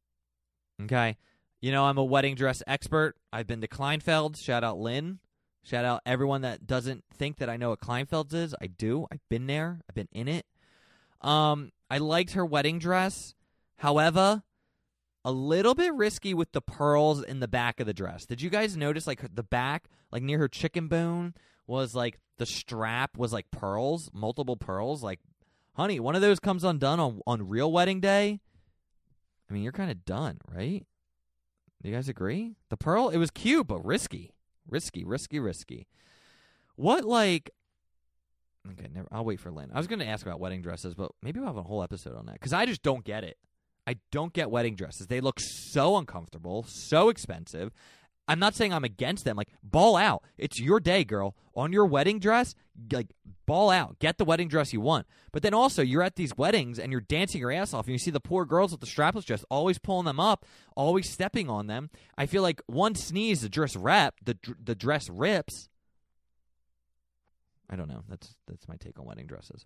Okay. 0.83 1.17
You 1.61 1.73
know, 1.73 1.85
I'm 1.85 1.99
a 1.99 2.05
wedding 2.05 2.37
dress 2.37 2.63
expert. 2.67 3.17
I've 3.33 3.47
been 3.47 3.61
to 3.61 3.69
Kleinfeld. 3.69 4.41
Shout 4.41 4.65
out 4.65 4.79
Lynn. 4.79 5.19
Shout 5.65 5.85
out 5.85 6.01
everyone 6.07 6.43
that 6.43 6.67
doesn't 6.67 7.05
think 7.13 7.39
that 7.39 7.51
I 7.51 7.57
know 7.57 7.71
what 7.71 7.81
Kleinfeld's 7.81 8.33
is. 8.33 8.55
I 8.63 8.69
do. 8.69 9.07
I've 9.13 9.29
been 9.29 9.47
there. 9.47 9.81
I've 9.89 9.95
been 9.95 10.09
in 10.13 10.29
it. 10.29 10.47
Um, 11.21 11.73
I 11.91 11.99
liked 11.99 12.33
her 12.33 12.47
wedding 12.47 12.79
dress. 12.79 13.35
However, 13.77 14.43
a 15.25 15.33
little 15.33 15.75
bit 15.75 15.93
risky 15.93 16.33
with 16.33 16.53
the 16.53 16.63
pearls 16.63 17.23
in 17.23 17.41
the 17.41 17.49
back 17.49 17.81
of 17.81 17.87
the 17.87 17.93
dress. 17.93 18.25
Did 18.25 18.41
you 18.41 18.51
guys 18.51 18.77
notice 18.77 19.07
like 19.07 19.35
the 19.35 19.43
back, 19.43 19.89
like 20.11 20.23
near 20.23 20.39
her 20.39 20.49
chicken 20.49 20.89
bone, 20.89 21.35
was 21.67 21.95
like 21.95 22.19
the 22.39 22.47
strap 22.47 23.19
was 23.19 23.33
like 23.33 23.51
pearls, 23.51 24.09
multiple 24.15 24.57
pearls, 24.57 25.03
like 25.03 25.21
honey, 25.79 26.01
one 26.01 26.17
of 26.17 26.21
those 26.21 26.41
comes 26.41 26.65
undone 26.65 27.01
on 27.01 27.21
on 27.27 27.49
real 27.49 27.71
wedding 27.71 28.01
day. 28.01 28.41
I 29.49 29.55
mean, 29.55 29.63
you're 29.63 29.73
kind 29.73 29.91
of 29.91 30.05
done, 30.05 30.39
right? 30.53 30.85
You 31.83 31.95
guys 31.95 32.09
agree? 32.09 32.57
The 32.69 32.77
pearl, 32.77 33.09
it 33.09 33.19
was 33.19 33.31
cute, 33.31 33.69
but 33.69 33.85
risky, 33.85 34.33
risky, 34.69 35.05
risky, 35.05 35.39
risky. 35.39 35.87
What 36.75 37.05
like? 37.05 37.51
Okay, 38.73 38.89
never. 38.93 39.09
I'll 39.13 39.25
wait 39.25 39.41
for 39.41 39.51
Lynn. 39.51 39.71
I 39.73 39.79
was 39.79 39.87
going 39.87 40.01
to 40.01 40.07
ask 40.07 40.27
about 40.27 40.41
wedding 40.41 40.61
dresses, 40.61 40.95
but 40.95 41.13
maybe 41.23 41.39
we'll 41.39 41.49
have 41.49 41.57
a 41.57 41.63
whole 41.63 41.83
episode 41.83 42.17
on 42.17 42.27
that 42.27 42.35
because 42.35 42.53
I 42.53 42.67
just 42.67 42.83
don't 42.83 43.05
get 43.05 43.25
it. 43.25 43.39
I 43.87 43.97
don't 44.13 44.35
get 44.35 44.51
wedding 44.51 44.75
dresses. 44.75 45.07
They 45.07 45.21
look 45.21 45.41
so 45.41 45.97
uncomfortable, 45.97 46.67
so 46.69 47.09
expensive. 47.09 47.73
I'm 48.29 48.39
not 48.39 48.55
saying 48.55 48.73
I'm 48.73 48.85
against 48.85 49.25
them. 49.25 49.37
Like, 49.37 49.49
ball 49.63 49.97
out. 49.97 50.23
It's 50.37 50.61
your 50.61 50.81
day, 50.81 51.03
girl. 51.03 51.35
On 51.57 51.73
your 51.73 51.87
wedding 51.87 52.21
dress, 52.21 52.55
like, 52.93 53.09
ball 53.47 53.71
out. 53.71 53.99
Get 53.99 54.19
the 54.19 54.25
wedding 54.25 54.49
dress 54.49 54.73
you 54.73 54.81
want. 54.81 55.07
But 55.33 55.43
then 55.43 55.55
also, 55.55 55.83
you're 55.83 56.03
at 56.03 56.17
these 56.17 56.37
weddings 56.37 56.79
and 56.79 56.93
you're 56.93 57.01
dancing 57.01 57.41
your 57.41 57.51
ass 57.51 57.73
off, 57.73 57.87
and 57.87 57.93
you 57.93 57.99
see 57.99 58.11
the 58.11 58.21
poor 58.21 58.45
girls 58.45 58.71
with 58.71 58.81
the 58.81 58.87
strapless 58.87 59.25
dress 59.25 59.45
always 59.51 59.79
pulling 59.79 60.05
them 60.05 60.21
up, 60.21 60.45
always 60.77 61.11
stepping 61.11 61.49
on 61.49 61.67
them. 61.67 61.91
I 62.17 62.27
feel 62.27 62.43
like 62.43 62.61
one 62.67 62.95
sneeze, 62.95 63.41
the 63.41 63.49
dress 63.49 63.75
rep, 63.75 64.15
the 64.23 64.37
the 64.63 64.75
dress 64.75 65.09
rips. 65.09 65.69
I 67.71 67.77
don't 67.77 67.89
know. 67.89 68.05
That's 68.09 68.35
that's 68.47 68.69
my 68.69 68.77
take 68.77 68.99
on 68.99 69.07
wedding 69.07 69.27
dresses. 69.27 69.65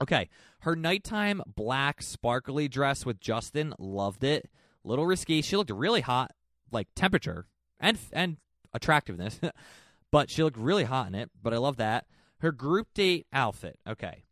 Okay, 0.00 0.28
her 0.60 0.74
nighttime 0.74 1.42
black 1.46 2.02
sparkly 2.02 2.68
dress 2.68 3.04
with 3.04 3.20
Justin 3.20 3.74
loved 3.78 4.24
it. 4.24 4.48
Little 4.84 5.06
risky. 5.06 5.42
She 5.42 5.56
looked 5.56 5.70
really 5.70 6.00
hot, 6.00 6.32
like 6.70 6.88
temperature 6.94 7.46
and 7.84 7.98
and 8.12 8.36
attractiveness, 8.72 9.38
but 10.10 10.30
she 10.30 10.42
looked 10.42 10.56
really 10.56 10.84
hot 10.84 11.06
in 11.06 11.14
it. 11.14 11.30
But 11.40 11.54
I 11.54 11.58
love 11.58 11.76
that. 11.76 12.06
Her 12.38 12.52
group 12.52 12.88
date 12.94 13.26
outfit. 13.32 13.78
Okay, 13.86 14.24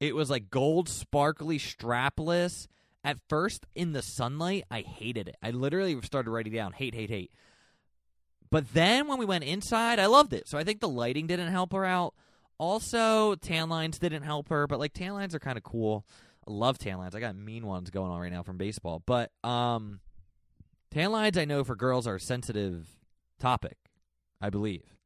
it 0.00 0.14
was 0.14 0.30
like 0.30 0.50
gold 0.50 0.88
sparkly 0.88 1.58
strapless. 1.58 2.66
At 3.06 3.18
first, 3.28 3.66
in 3.74 3.92
the 3.92 4.00
sunlight, 4.00 4.64
I 4.70 4.80
hated 4.80 5.28
it. 5.28 5.36
I 5.42 5.50
literally 5.50 6.00
started 6.02 6.30
writing 6.30 6.54
down 6.54 6.72
hate, 6.72 6.94
hate, 6.94 7.10
hate. 7.10 7.32
But 8.50 8.72
then 8.72 9.08
when 9.08 9.18
we 9.18 9.26
went 9.26 9.44
inside, 9.44 9.98
I 9.98 10.06
loved 10.06 10.32
it. 10.32 10.48
So 10.48 10.56
I 10.56 10.64
think 10.64 10.80
the 10.80 10.88
lighting 10.88 11.26
didn't 11.26 11.50
help 11.50 11.72
her 11.72 11.84
out. 11.84 12.14
Also, 12.56 13.34
tan 13.34 13.68
lines 13.68 13.98
didn't 13.98 14.22
help 14.22 14.48
her, 14.48 14.66
but 14.66 14.78
like 14.78 14.94
tan 14.94 15.12
lines 15.12 15.34
are 15.34 15.40
kind 15.40 15.58
of 15.58 15.64
cool. 15.64 16.06
I 16.48 16.52
love 16.52 16.78
tan 16.78 16.98
lines. 16.98 17.14
I 17.14 17.20
got 17.20 17.36
mean 17.36 17.66
ones 17.66 17.90
going 17.90 18.10
on 18.10 18.20
right 18.20 18.32
now 18.32 18.42
from 18.42 18.56
baseball. 18.56 19.02
But 19.04 19.32
um 19.42 20.00
tan 20.94 21.12
lines 21.12 21.36
I 21.36 21.44
know 21.44 21.64
for 21.64 21.74
girls 21.74 22.06
are 22.06 22.16
a 22.16 22.20
sensitive 22.20 22.86
topic, 23.38 23.76
I 24.40 24.50
believe. 24.50 24.96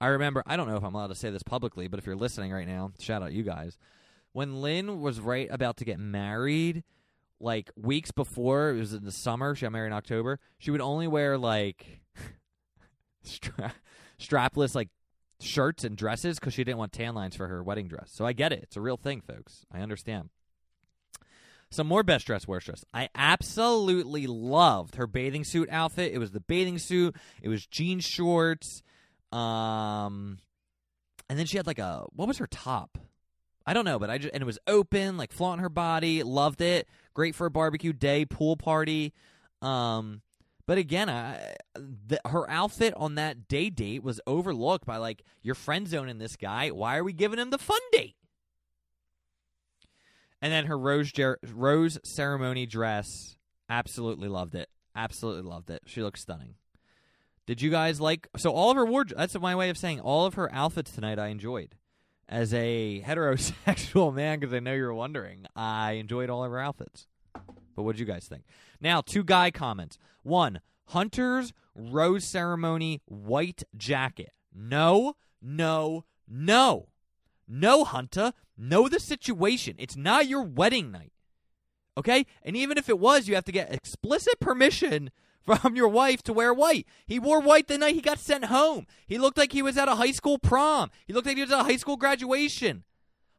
I 0.00 0.08
remember 0.08 0.42
I 0.46 0.56
don't 0.56 0.68
know 0.68 0.76
if 0.76 0.82
I'm 0.82 0.94
allowed 0.94 1.08
to 1.08 1.14
say 1.14 1.30
this 1.30 1.42
publicly, 1.42 1.86
but 1.86 1.98
if 1.98 2.06
you're 2.06 2.16
listening 2.16 2.52
right 2.52 2.66
now, 2.66 2.92
shout 2.98 3.22
out 3.22 3.32
you 3.32 3.42
guys. 3.42 3.78
When 4.32 4.62
Lynn 4.62 5.00
was 5.00 5.20
right 5.20 5.48
about 5.50 5.76
to 5.76 5.84
get 5.84 5.98
married, 5.98 6.82
like 7.42 7.70
weeks 7.76 8.10
before 8.10 8.70
it 8.70 8.78
was 8.78 8.94
in 8.94 9.04
the 9.04 9.12
summer. 9.12 9.54
She 9.54 9.66
got 9.66 9.72
married 9.72 9.88
in 9.88 9.92
October. 9.92 10.38
She 10.58 10.70
would 10.70 10.80
only 10.80 11.08
wear 11.08 11.36
like 11.36 12.00
stra- 13.22 13.74
strapless 14.18 14.74
like 14.74 14.88
shirts 15.40 15.84
and 15.84 15.96
dresses 15.96 16.38
because 16.38 16.54
she 16.54 16.64
didn't 16.64 16.78
want 16.78 16.92
tan 16.92 17.14
lines 17.14 17.36
for 17.36 17.48
her 17.48 17.62
wedding 17.62 17.88
dress. 17.88 18.10
So 18.12 18.24
I 18.24 18.32
get 18.32 18.52
it. 18.52 18.60
It's 18.62 18.76
a 18.76 18.80
real 18.80 18.96
thing, 18.96 19.20
folks. 19.20 19.66
I 19.72 19.80
understand. 19.80 20.30
Some 21.72 21.86
more 21.86 22.02
best 22.02 22.26
dress 22.26 22.46
worst 22.46 22.66
dress. 22.66 22.84
I 22.92 23.08
absolutely 23.14 24.26
loved 24.26 24.96
her 24.96 25.06
bathing 25.06 25.42
suit 25.42 25.70
outfit. 25.70 26.12
It 26.12 26.18
was 26.18 26.30
the 26.30 26.40
bathing 26.40 26.78
suit. 26.78 27.16
It 27.40 27.48
was 27.48 27.66
jean 27.66 27.98
shorts. 28.00 28.82
Um, 29.32 30.38
and 31.30 31.38
then 31.38 31.46
she 31.46 31.56
had 31.56 31.66
like 31.66 31.78
a 31.78 32.04
what 32.12 32.28
was 32.28 32.36
her 32.38 32.46
top? 32.46 32.98
I 33.64 33.72
don't 33.72 33.86
know, 33.86 33.98
but 33.98 34.10
I 34.10 34.18
just 34.18 34.34
and 34.34 34.42
it 34.42 34.46
was 34.46 34.58
open, 34.66 35.16
like 35.16 35.32
flaunting 35.32 35.62
her 35.62 35.70
body. 35.70 36.22
Loved 36.22 36.60
it. 36.60 36.88
Great 37.14 37.34
for 37.34 37.46
a 37.46 37.50
barbecue 37.50 37.94
day, 37.94 38.26
pool 38.26 38.56
party. 38.56 39.14
Um, 39.62 40.20
but 40.66 40.76
again, 40.76 41.08
I, 41.08 41.54
the, 41.74 42.20
her 42.26 42.48
outfit 42.50 42.92
on 42.98 43.14
that 43.14 43.48
day 43.48 43.70
date 43.70 44.02
was 44.02 44.20
overlooked 44.26 44.84
by 44.84 44.98
like 44.98 45.22
your 45.42 45.54
friend 45.54 45.88
zoning 45.88 46.18
this 46.18 46.36
guy. 46.36 46.68
Why 46.68 46.98
are 46.98 47.04
we 47.04 47.14
giving 47.14 47.38
him 47.38 47.48
the 47.48 47.58
fun 47.58 47.80
date? 47.92 48.16
And 50.42 50.52
then 50.52 50.66
her 50.66 50.76
rose 50.76 51.12
ger- 51.12 51.38
rose 51.54 51.98
ceremony 52.04 52.66
dress, 52.66 53.36
absolutely 53.70 54.28
loved 54.28 54.56
it. 54.56 54.68
Absolutely 54.94 55.48
loved 55.48 55.70
it. 55.70 55.82
She 55.86 56.02
looks 56.02 56.20
stunning. 56.20 56.56
Did 57.46 57.62
you 57.62 57.70
guys 57.70 58.00
like? 58.00 58.28
So 58.36 58.50
all 58.50 58.70
of 58.70 58.76
her 58.76 58.84
wardrobe. 58.84 59.18
That's 59.18 59.38
my 59.38 59.54
way 59.54 59.70
of 59.70 59.78
saying 59.78 60.00
all 60.00 60.26
of 60.26 60.34
her 60.34 60.52
outfits 60.52 60.90
tonight. 60.90 61.18
I 61.18 61.28
enjoyed. 61.28 61.76
As 62.28 62.52
a 62.52 63.02
heterosexual 63.06 64.12
man, 64.14 64.40
because 64.40 64.52
I 64.52 64.60
know 64.60 64.72
you're 64.74 64.92
wondering, 64.94 65.46
I 65.54 65.92
enjoyed 65.92 66.28
all 66.28 66.44
of 66.44 66.50
her 66.50 66.60
outfits. 66.60 67.06
But 67.74 67.82
what 67.82 67.92
did 67.92 68.00
you 68.00 68.06
guys 68.06 68.26
think? 68.26 68.44
Now, 68.80 69.00
two 69.00 69.24
guy 69.24 69.50
comments. 69.50 69.98
One, 70.22 70.60
Hunter's 70.86 71.52
rose 71.74 72.24
ceremony 72.24 73.00
white 73.06 73.62
jacket. 73.76 74.32
No, 74.54 75.14
no, 75.40 76.04
no. 76.28 76.88
No, 77.54 77.84
Hunter. 77.84 78.32
Know 78.56 78.88
the 78.88 78.98
situation. 78.98 79.74
It's 79.78 79.94
not 79.94 80.26
your 80.26 80.42
wedding 80.42 80.90
night. 80.90 81.12
Okay? 81.98 82.24
And 82.42 82.56
even 82.56 82.78
if 82.78 82.88
it 82.88 82.98
was, 82.98 83.28
you 83.28 83.34
have 83.34 83.44
to 83.44 83.52
get 83.52 83.74
explicit 83.74 84.40
permission 84.40 85.10
from 85.42 85.76
your 85.76 85.88
wife 85.88 86.22
to 86.22 86.32
wear 86.32 86.54
white. 86.54 86.86
He 87.06 87.18
wore 87.18 87.40
white 87.40 87.68
the 87.68 87.76
night 87.76 87.94
he 87.94 88.00
got 88.00 88.18
sent 88.18 88.46
home. 88.46 88.86
He 89.06 89.18
looked 89.18 89.36
like 89.36 89.52
he 89.52 89.60
was 89.60 89.76
at 89.76 89.86
a 89.86 89.96
high 89.96 90.12
school 90.12 90.38
prom. 90.38 90.90
He 91.06 91.12
looked 91.12 91.26
like 91.26 91.36
he 91.36 91.42
was 91.42 91.52
at 91.52 91.60
a 91.60 91.64
high 91.64 91.76
school 91.76 91.98
graduation. 91.98 92.84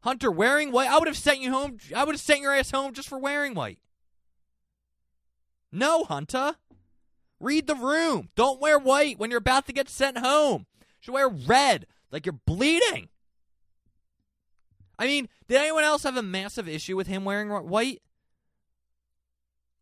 Hunter 0.02 0.30
wearing 0.30 0.70
white. 0.70 0.90
I 0.90 0.98
would 0.98 1.08
have 1.08 1.18
sent 1.18 1.40
you 1.40 1.50
home. 1.50 1.78
I 1.94 2.04
would 2.04 2.14
have 2.14 2.20
sent 2.20 2.40
your 2.40 2.54
ass 2.54 2.70
home 2.70 2.92
just 2.92 3.08
for 3.08 3.18
wearing 3.18 3.54
white. 3.54 3.80
No, 5.72 6.04
Hunter. 6.04 6.54
Read 7.40 7.66
the 7.66 7.74
room. 7.74 8.28
Don't 8.36 8.60
wear 8.60 8.78
white 8.78 9.18
when 9.18 9.30
you're 9.30 9.38
about 9.38 9.66
to 9.66 9.72
get 9.72 9.88
sent 9.88 10.18
home. 10.18 10.66
You 10.78 10.86
should 11.00 11.14
wear 11.14 11.28
red, 11.28 11.86
like 12.12 12.26
you're 12.26 12.38
bleeding. 12.46 13.08
I 14.98 15.06
mean, 15.06 15.28
did 15.48 15.58
anyone 15.58 15.84
else 15.84 16.04
have 16.04 16.16
a 16.16 16.22
massive 16.22 16.68
issue 16.68 16.96
with 16.96 17.06
him 17.06 17.24
wearing 17.24 17.48
white? 17.50 18.02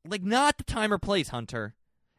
Like, 0.06 0.22
not 0.22 0.58
the 0.58 0.64
time 0.64 0.92
or 0.92 0.98
place, 0.98 1.28
Hunter. 1.28 1.74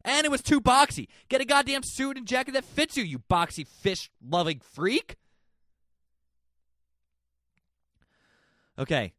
And 0.05 0.25
it 0.25 0.31
was 0.31 0.41
too 0.41 0.61
boxy. 0.61 1.07
Get 1.29 1.41
a 1.41 1.45
goddamn 1.45 1.83
suit 1.83 2.17
and 2.17 2.27
jacket 2.27 2.53
that 2.53 2.65
fits 2.65 2.97
you, 2.97 3.03
you 3.03 3.19
boxy 3.19 3.67
fish 3.67 4.09
loving 4.21 4.59
freak. 4.59 5.17
Okay. 8.77 9.13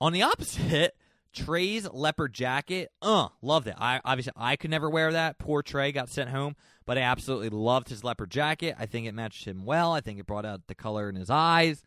On 0.00 0.12
the 0.12 0.22
opposite, 0.22 0.96
Trey's 1.32 1.88
leopard 1.90 2.32
jacket, 2.32 2.90
uh, 3.00 3.28
loved 3.40 3.66
it. 3.66 3.74
I 3.78 4.00
obviously 4.04 4.32
I 4.36 4.56
could 4.56 4.70
never 4.70 4.90
wear 4.90 5.12
that. 5.12 5.38
Poor 5.38 5.62
Trey 5.62 5.92
got 5.92 6.08
sent 6.08 6.30
home, 6.30 6.56
but 6.84 6.98
I 6.98 7.02
absolutely 7.02 7.48
loved 7.48 7.88
his 7.88 8.04
leopard 8.04 8.30
jacket. 8.30 8.76
I 8.78 8.86
think 8.86 9.06
it 9.06 9.14
matched 9.14 9.46
him 9.46 9.64
well. 9.64 9.92
I 9.92 10.00
think 10.00 10.18
it 10.18 10.26
brought 10.26 10.44
out 10.44 10.66
the 10.66 10.74
color 10.74 11.08
in 11.08 11.14
his 11.14 11.30
eyes. 11.30 11.82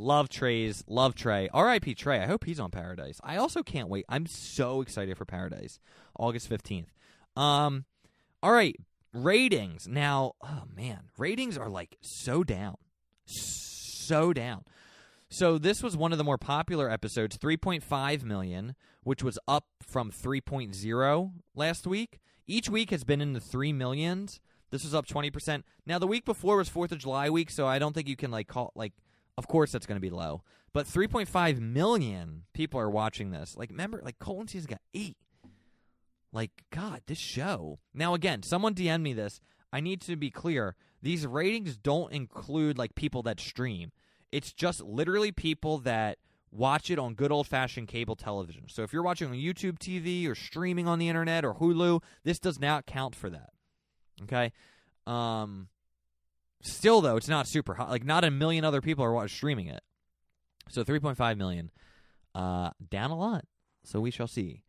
Love 0.00 0.30
Trey's, 0.30 0.82
love 0.88 1.14
Trey. 1.14 1.50
R.I.P. 1.52 1.94
Trey. 1.94 2.20
I 2.20 2.26
hope 2.26 2.44
he's 2.44 2.58
on 2.58 2.70
Paradise. 2.70 3.20
I 3.22 3.36
also 3.36 3.62
can't 3.62 3.90
wait. 3.90 4.06
I'm 4.08 4.24
so 4.24 4.80
excited 4.80 5.18
for 5.18 5.26
Paradise, 5.26 5.78
August 6.18 6.48
fifteenth. 6.48 6.90
Um, 7.36 7.84
all 8.42 8.52
right, 8.52 8.76
ratings 9.12 9.86
now. 9.86 10.32
Oh 10.42 10.62
man, 10.74 11.10
ratings 11.18 11.58
are 11.58 11.68
like 11.68 11.98
so 12.00 12.42
down, 12.42 12.76
so 13.26 14.32
down. 14.32 14.64
So 15.28 15.58
this 15.58 15.82
was 15.82 15.98
one 15.98 16.12
of 16.12 16.18
the 16.18 16.24
more 16.24 16.38
popular 16.38 16.90
episodes, 16.90 17.38
3.5 17.38 18.24
million, 18.24 18.74
which 19.04 19.22
was 19.22 19.38
up 19.46 19.66
from 19.80 20.10
3.0 20.10 21.32
last 21.54 21.86
week. 21.86 22.18
Each 22.48 22.68
week 22.68 22.90
has 22.90 23.04
been 23.04 23.20
in 23.20 23.32
the 23.32 23.38
3 23.38 23.72
millions. 23.72 24.40
This 24.70 24.82
was 24.82 24.92
up 24.92 25.06
20%. 25.06 25.62
Now 25.86 26.00
the 26.00 26.08
week 26.08 26.24
before 26.24 26.56
was 26.56 26.68
4th 26.68 26.90
of 26.90 26.98
July 26.98 27.30
week, 27.30 27.50
so 27.50 27.64
I 27.64 27.78
don't 27.78 27.92
think 27.92 28.08
you 28.08 28.16
can 28.16 28.32
like 28.32 28.48
call 28.48 28.72
like 28.74 28.92
of 29.40 29.48
course 29.48 29.72
that's 29.72 29.86
going 29.86 29.96
to 29.96 30.02
be 30.02 30.10
low. 30.10 30.42
But 30.74 30.86
3.5 30.86 31.60
million 31.60 32.42
people 32.52 32.78
are 32.78 32.90
watching 32.90 33.30
this. 33.30 33.56
Like 33.56 33.70
remember 33.70 34.02
like 34.04 34.18
Colton 34.18 34.48
season 34.48 34.68
got 34.68 34.82
8. 34.92 35.16
Like 36.30 36.50
god, 36.70 37.00
this 37.06 37.16
show. 37.16 37.78
Now 37.94 38.12
again, 38.12 38.42
someone 38.42 38.74
DM 38.74 39.00
me 39.00 39.14
this. 39.14 39.40
I 39.72 39.80
need 39.80 40.02
to 40.02 40.14
be 40.14 40.30
clear. 40.30 40.76
These 41.00 41.26
ratings 41.26 41.78
don't 41.78 42.12
include 42.12 42.76
like 42.76 42.94
people 42.94 43.22
that 43.22 43.40
stream. 43.40 43.92
It's 44.30 44.52
just 44.52 44.82
literally 44.82 45.32
people 45.32 45.78
that 45.78 46.18
watch 46.52 46.90
it 46.90 46.98
on 46.98 47.14
good 47.14 47.32
old 47.32 47.46
fashioned 47.46 47.88
cable 47.88 48.14
television. 48.14 48.64
So 48.68 48.82
if 48.82 48.92
you're 48.92 49.02
watching 49.02 49.28
on 49.28 49.36
YouTube 49.36 49.78
TV 49.78 50.28
or 50.28 50.34
streaming 50.34 50.86
on 50.86 50.98
the 50.98 51.08
internet 51.08 51.46
or 51.46 51.54
Hulu, 51.54 52.02
this 52.24 52.38
does 52.38 52.60
not 52.60 52.84
count 52.84 53.14
for 53.14 53.30
that. 53.30 53.50
Okay? 54.24 54.52
Um 55.06 55.68
still 56.62 57.00
though, 57.00 57.16
it's 57.16 57.28
not 57.28 57.46
super 57.46 57.74
hot. 57.74 57.90
Like 57.90 58.04
not 58.04 58.24
a 58.24 58.30
million 58.30 58.64
other 58.64 58.80
people 58.80 59.04
are 59.04 59.12
watching 59.12 59.34
streaming 59.36 59.66
it. 59.68 59.82
So 60.68 60.84
3.5 60.84 61.36
million 61.36 61.70
uh 62.34 62.70
down 62.90 63.10
a 63.10 63.16
lot. 63.16 63.44
So 63.84 64.00
we 64.00 64.10
shall 64.10 64.28
see. 64.28 64.62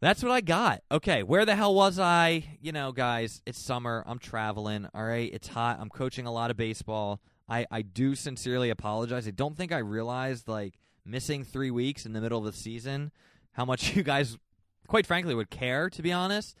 That's 0.00 0.22
what 0.22 0.30
I 0.30 0.40
got. 0.40 0.82
Okay, 0.92 1.24
where 1.24 1.44
the 1.44 1.56
hell 1.56 1.74
was 1.74 1.98
I? 1.98 2.44
You 2.60 2.70
know, 2.70 2.92
guys, 2.92 3.42
it's 3.46 3.58
summer. 3.58 4.04
I'm 4.06 4.20
traveling. 4.20 4.86
All 4.94 5.04
right, 5.04 5.30
it's 5.32 5.48
hot. 5.48 5.78
I'm 5.80 5.88
coaching 5.88 6.24
a 6.24 6.32
lot 6.32 6.52
of 6.52 6.56
baseball. 6.56 7.20
I, 7.48 7.66
I 7.70 7.82
do 7.82 8.14
sincerely 8.14 8.70
apologize. 8.70 9.26
I 9.26 9.32
don't 9.32 9.56
think 9.56 9.72
I 9.72 9.78
realized 9.78 10.46
like 10.46 10.78
missing 11.04 11.42
three 11.42 11.70
weeks 11.72 12.06
in 12.06 12.12
the 12.12 12.20
middle 12.20 12.38
of 12.38 12.44
the 12.44 12.52
season 12.52 13.10
how 13.52 13.64
much 13.64 13.96
you 13.96 14.04
guys, 14.04 14.38
quite 14.86 15.06
frankly, 15.06 15.34
would 15.34 15.50
care. 15.50 15.90
To 15.90 16.02
be 16.02 16.12
honest, 16.12 16.56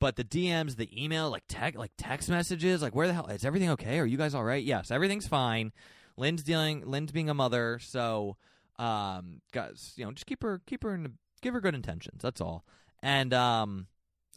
but 0.00 0.16
the 0.16 0.24
DMs, 0.24 0.76
the 0.76 0.88
email, 1.02 1.30
like 1.30 1.44
tech, 1.48 1.76
like 1.76 1.92
text 1.96 2.28
messages, 2.28 2.82
like 2.82 2.94
where 2.94 3.06
the 3.06 3.12
hell 3.12 3.26
is 3.26 3.44
everything 3.44 3.70
okay? 3.70 3.98
Are 3.98 4.06
you 4.06 4.16
guys 4.16 4.34
all 4.34 4.42
right? 4.42 4.64
Yes, 4.64 4.90
everything's 4.90 5.28
fine. 5.28 5.72
Lynn's 6.16 6.42
dealing. 6.42 6.84
Lynn's 6.84 7.12
being 7.12 7.30
a 7.30 7.34
mother, 7.34 7.78
so 7.80 8.36
um, 8.78 9.42
guys, 9.52 9.92
you 9.96 10.04
know, 10.04 10.12
just 10.12 10.26
keep 10.26 10.42
her, 10.42 10.60
keep 10.66 10.82
her 10.82 10.94
in, 10.94 11.18
give 11.42 11.54
her 11.54 11.60
good 11.60 11.74
intentions. 11.74 12.22
That's 12.22 12.40
all. 12.40 12.64
And 13.02 13.32
um, 13.32 13.86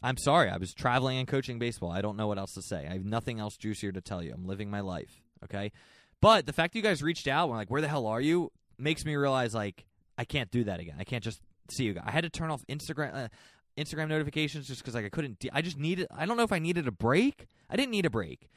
I'm 0.02 0.18
sorry, 0.18 0.50
I 0.50 0.58
was 0.58 0.74
traveling 0.74 1.18
and 1.18 1.26
coaching 1.26 1.58
baseball. 1.58 1.90
I 1.90 2.02
don't 2.02 2.16
know 2.16 2.26
what 2.26 2.38
else 2.38 2.52
to 2.54 2.62
say. 2.62 2.86
I 2.86 2.92
have 2.92 3.04
nothing 3.04 3.40
else 3.40 3.56
juicier 3.56 3.90
to 3.92 4.00
tell 4.00 4.22
you. 4.22 4.32
I'm 4.34 4.46
living 4.46 4.70
my 4.70 4.80
life. 4.80 5.22
Okay. 5.44 5.72
But 6.20 6.46
the 6.46 6.52
fact 6.52 6.72
that 6.72 6.78
you 6.78 6.82
guys 6.82 7.02
reached 7.02 7.26
out, 7.26 7.48
and 7.48 7.56
like, 7.56 7.70
where 7.70 7.80
the 7.80 7.88
hell 7.88 8.06
are 8.06 8.20
you? 8.20 8.52
Makes 8.78 9.04
me 9.04 9.16
realize 9.16 9.54
like 9.54 9.86
I 10.18 10.24
can't 10.24 10.50
do 10.50 10.64
that 10.64 10.80
again. 10.80 10.96
I 10.98 11.04
can't 11.04 11.24
just 11.24 11.40
see 11.70 11.84
you 11.84 11.94
guys. 11.94 12.04
I 12.06 12.10
had 12.10 12.24
to 12.24 12.30
turn 12.30 12.50
off 12.50 12.64
Instagram 12.66 13.14
uh, 13.14 13.28
Instagram 13.76 14.08
notifications 14.08 14.66
just 14.66 14.80
because 14.80 14.94
like 14.94 15.04
I 15.04 15.08
couldn't. 15.08 15.38
De- 15.38 15.50
I 15.52 15.62
just 15.62 15.78
needed. 15.78 16.06
I 16.14 16.26
don't 16.26 16.36
know 16.36 16.42
if 16.42 16.52
I 16.52 16.58
needed 16.58 16.86
a 16.86 16.92
break. 16.92 17.46
I 17.68 17.76
didn't 17.76 17.90
need 17.90 18.06
a 18.06 18.10
break. 18.10 18.48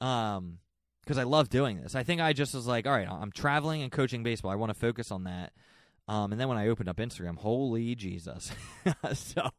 Um, 0.00 0.58
because 1.02 1.18
I 1.18 1.22
love 1.22 1.48
doing 1.48 1.80
this. 1.80 1.94
I 1.94 2.02
think 2.02 2.20
I 2.20 2.32
just 2.32 2.52
was 2.52 2.66
like, 2.66 2.84
all 2.84 2.92
right, 2.92 3.08
I'm 3.08 3.30
traveling 3.30 3.82
and 3.82 3.92
coaching 3.92 4.24
baseball. 4.24 4.50
I 4.50 4.56
want 4.56 4.70
to 4.70 4.78
focus 4.78 5.12
on 5.12 5.24
that. 5.24 5.52
Um, 6.08 6.32
and 6.32 6.40
then 6.40 6.48
when 6.48 6.58
I 6.58 6.66
opened 6.66 6.88
up 6.88 6.96
Instagram, 6.96 7.36
holy 7.36 7.94
Jesus! 7.94 8.50
so 9.12 9.50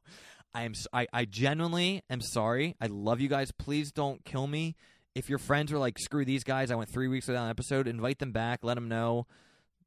I 0.53 0.63
am. 0.63 0.73
I 0.91 1.07
I 1.13 1.25
genuinely 1.25 2.03
am 2.09 2.21
sorry. 2.21 2.75
I 2.81 2.87
love 2.87 3.21
you 3.21 3.29
guys. 3.29 3.51
Please 3.51 3.91
don't 3.91 4.23
kill 4.25 4.47
me 4.47 4.75
if 5.17 5.29
your 5.29 5.39
friends 5.39 5.73
are 5.73 5.79
like, 5.79 5.97
screw 5.97 6.23
these 6.25 6.43
guys, 6.43 6.69
I 6.69 6.75
went 6.75 6.89
three 6.89 7.07
weeks 7.07 7.27
without 7.27 7.45
an 7.45 7.49
episode, 7.49 7.87
invite 7.87 8.19
them 8.19 8.31
back. 8.31 8.59
Let 8.61 8.75
them 8.75 8.87
know 8.87 9.25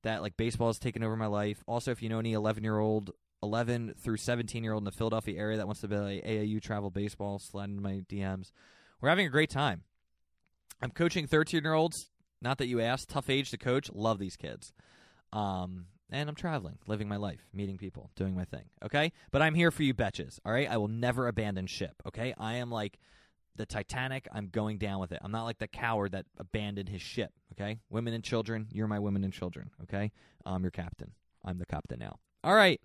that 0.03 0.22
like 0.22 0.36
baseball 0.36 0.68
has 0.68 0.78
taken 0.78 1.05
over 1.05 1.16
my 1.16 1.26
life. 1.26 1.62
Also, 1.68 1.92
if 1.92 2.03
you 2.03 2.09
know 2.09 2.18
any 2.18 2.32
11 2.32 2.64
year 2.64 2.78
old, 2.78 3.12
11 3.43 3.95
through 3.99 4.16
17 4.16 4.62
year 4.62 4.72
old 4.72 4.82
in 4.82 4.84
the 4.84 4.93
Philadelphia 4.93 5.38
area 5.38 5.57
that 5.57 5.66
wants 5.66 5.80
to 5.80 5.88
play 5.88 6.22
AAU 6.24 6.61
travel 6.61 6.91
baseball, 6.91 7.38
slide 7.38 7.70
into 7.70 7.82
my 7.82 8.03
DMs. 8.09 8.53
We're 9.01 9.09
having 9.09 9.26
a 9.26 9.30
great 9.30 9.51
time. 9.51 9.82
I'm 10.82 10.91
coaching 10.91 11.26
13 11.26 11.62
year 11.62 11.74
olds. 11.74 12.11
Not 12.43 12.59
that 12.59 12.66
you 12.66 12.80
asked. 12.80 13.11
Tough 13.11 13.28
age 13.28 13.51
to 13.51 13.59
coach. 13.59 13.91
Love 13.93 14.18
these 14.18 14.36
kids. 14.36 14.72
Um, 15.32 15.86
and 16.11 16.28
I'm 16.28 16.34
traveling, 16.34 16.78
living 16.86 17.09
my 17.09 17.16
life, 17.16 17.47
meeting 17.53 17.76
people, 17.76 18.11
doing 18.16 18.34
my 18.34 18.45
thing. 18.45 18.64
Okay, 18.84 19.12
but 19.30 19.43
I'm 19.43 19.55
here 19.55 19.70
for 19.70 19.82
you, 19.82 19.95
betches. 19.95 20.38
All 20.45 20.53
right, 20.53 20.68
I 20.68 20.76
will 20.76 20.88
never 20.88 21.28
abandon 21.28 21.66
ship. 21.66 22.03
Okay, 22.07 22.34
I 22.36 22.55
am 22.55 22.70
like 22.70 22.99
the 23.57 23.66
Titanic, 23.66 24.26
I'm 24.32 24.49
going 24.49 24.78
down 24.78 25.01
with 25.01 25.12
it. 25.12 25.20
I'm 25.22 25.32
not 25.32 25.45
like 25.45 25.59
the 25.59 25.68
coward 25.68 26.12
that 26.12 26.26
abandoned 26.38 26.88
his 26.88 27.03
ship. 27.03 27.30
Okay, 27.53 27.78
women 27.91 28.14
and 28.14 28.24
children, 28.24 28.68
you're 28.72 28.88
my 28.88 28.99
women 28.99 29.22
and 29.22 29.32
children. 29.32 29.70
Okay, 29.84 30.11
I'm 30.45 30.62
your 30.62 30.70
captain. 30.70 31.12
I'm 31.45 31.59
the 31.59 31.66
captain 31.66 31.99
now. 32.01 32.18
All 32.43 32.55
right, 32.55 32.80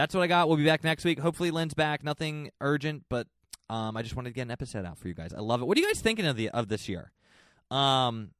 that's 0.00 0.14
what 0.14 0.22
I 0.22 0.28
got. 0.28 0.48
We'll 0.48 0.56
be 0.56 0.64
back 0.64 0.82
next 0.82 1.04
week. 1.04 1.18
Hopefully, 1.18 1.50
Lynn's 1.50 1.74
back. 1.74 2.02
Nothing 2.02 2.50
urgent, 2.62 3.04
but 3.10 3.26
um, 3.68 3.98
I 3.98 4.02
just 4.02 4.16
wanted 4.16 4.30
to 4.30 4.34
get 4.34 4.42
an 4.42 4.50
episode 4.50 4.86
out 4.86 4.96
for 4.96 5.08
you 5.08 5.14
guys. 5.14 5.34
I 5.34 5.40
love 5.40 5.60
it. 5.60 5.66
What 5.66 5.76
are 5.76 5.80
you 5.80 5.86
guys 5.86 6.00
thinking 6.00 6.24
of 6.24 6.36
the 6.36 6.48
of 6.48 6.68
this 6.68 6.88
year? 6.88 7.12
Um, 7.70 8.30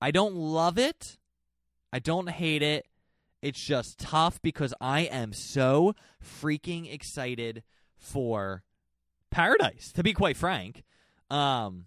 I 0.00 0.12
don't 0.12 0.34
love 0.34 0.78
it. 0.78 1.18
I 1.92 1.98
don't 1.98 2.30
hate 2.30 2.62
it. 2.62 2.86
It's 3.42 3.60
just 3.60 3.98
tough 3.98 4.40
because 4.40 4.72
I 4.80 5.00
am 5.00 5.32
so 5.32 5.94
freaking 6.24 6.92
excited 6.92 7.64
for 7.98 8.62
Paradise. 9.32 9.90
To 9.94 10.04
be 10.04 10.12
quite 10.12 10.36
frank, 10.36 10.84
um, 11.28 11.86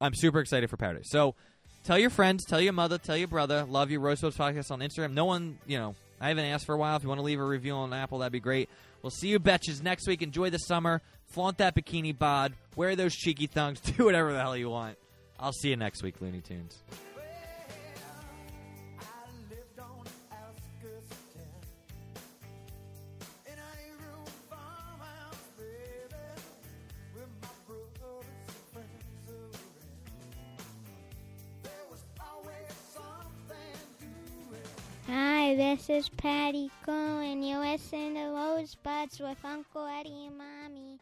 I'm 0.00 0.14
super 0.14 0.38
excited 0.38 0.70
for 0.70 0.76
Paradise. 0.76 1.10
So 1.10 1.34
tell 1.82 1.98
your 1.98 2.10
friends, 2.10 2.44
tell 2.44 2.60
your 2.60 2.72
mother, 2.72 2.98
tell 2.98 3.16
your 3.16 3.26
brother. 3.26 3.64
Love 3.64 3.90
you, 3.90 3.98
Rose 3.98 4.20
Podcast 4.20 4.70
on 4.70 4.78
Instagram. 4.78 5.12
No 5.12 5.24
one, 5.24 5.58
you 5.66 5.76
know, 5.76 5.96
I 6.24 6.28
haven't 6.28 6.46
asked 6.46 6.64
for 6.64 6.74
a 6.74 6.78
while. 6.78 6.96
If 6.96 7.02
you 7.02 7.10
want 7.10 7.18
to 7.18 7.22
leave 7.22 7.38
a 7.38 7.44
review 7.44 7.74
on 7.74 7.92
Apple, 7.92 8.20
that'd 8.20 8.32
be 8.32 8.40
great. 8.40 8.70
We'll 9.02 9.10
see 9.10 9.28
you 9.28 9.38
betches 9.38 9.82
next 9.82 10.08
week. 10.08 10.22
Enjoy 10.22 10.48
the 10.48 10.56
summer. 10.56 11.02
Flaunt 11.26 11.58
that 11.58 11.74
bikini 11.74 12.18
bod. 12.18 12.54
Wear 12.76 12.96
those 12.96 13.14
cheeky 13.14 13.46
thongs. 13.46 13.78
Do 13.98 14.06
whatever 14.06 14.32
the 14.32 14.40
hell 14.40 14.56
you 14.56 14.70
want. 14.70 14.96
I'll 15.38 15.52
see 15.52 15.68
you 15.68 15.76
next 15.76 16.02
week, 16.02 16.22
Looney 16.22 16.40
Tunes. 16.40 16.82
Hi, 35.54 35.76
this 35.76 35.88
is 35.88 36.08
Patty 36.08 36.68
Cohen. 36.84 37.44
You 37.44 37.58
listen 37.58 38.14
to 38.14 38.32
Rosebuds 38.34 39.20
with 39.20 39.38
Uncle 39.44 39.86
Eddie 39.86 40.26
and 40.26 40.36
Mommy. 40.36 40.98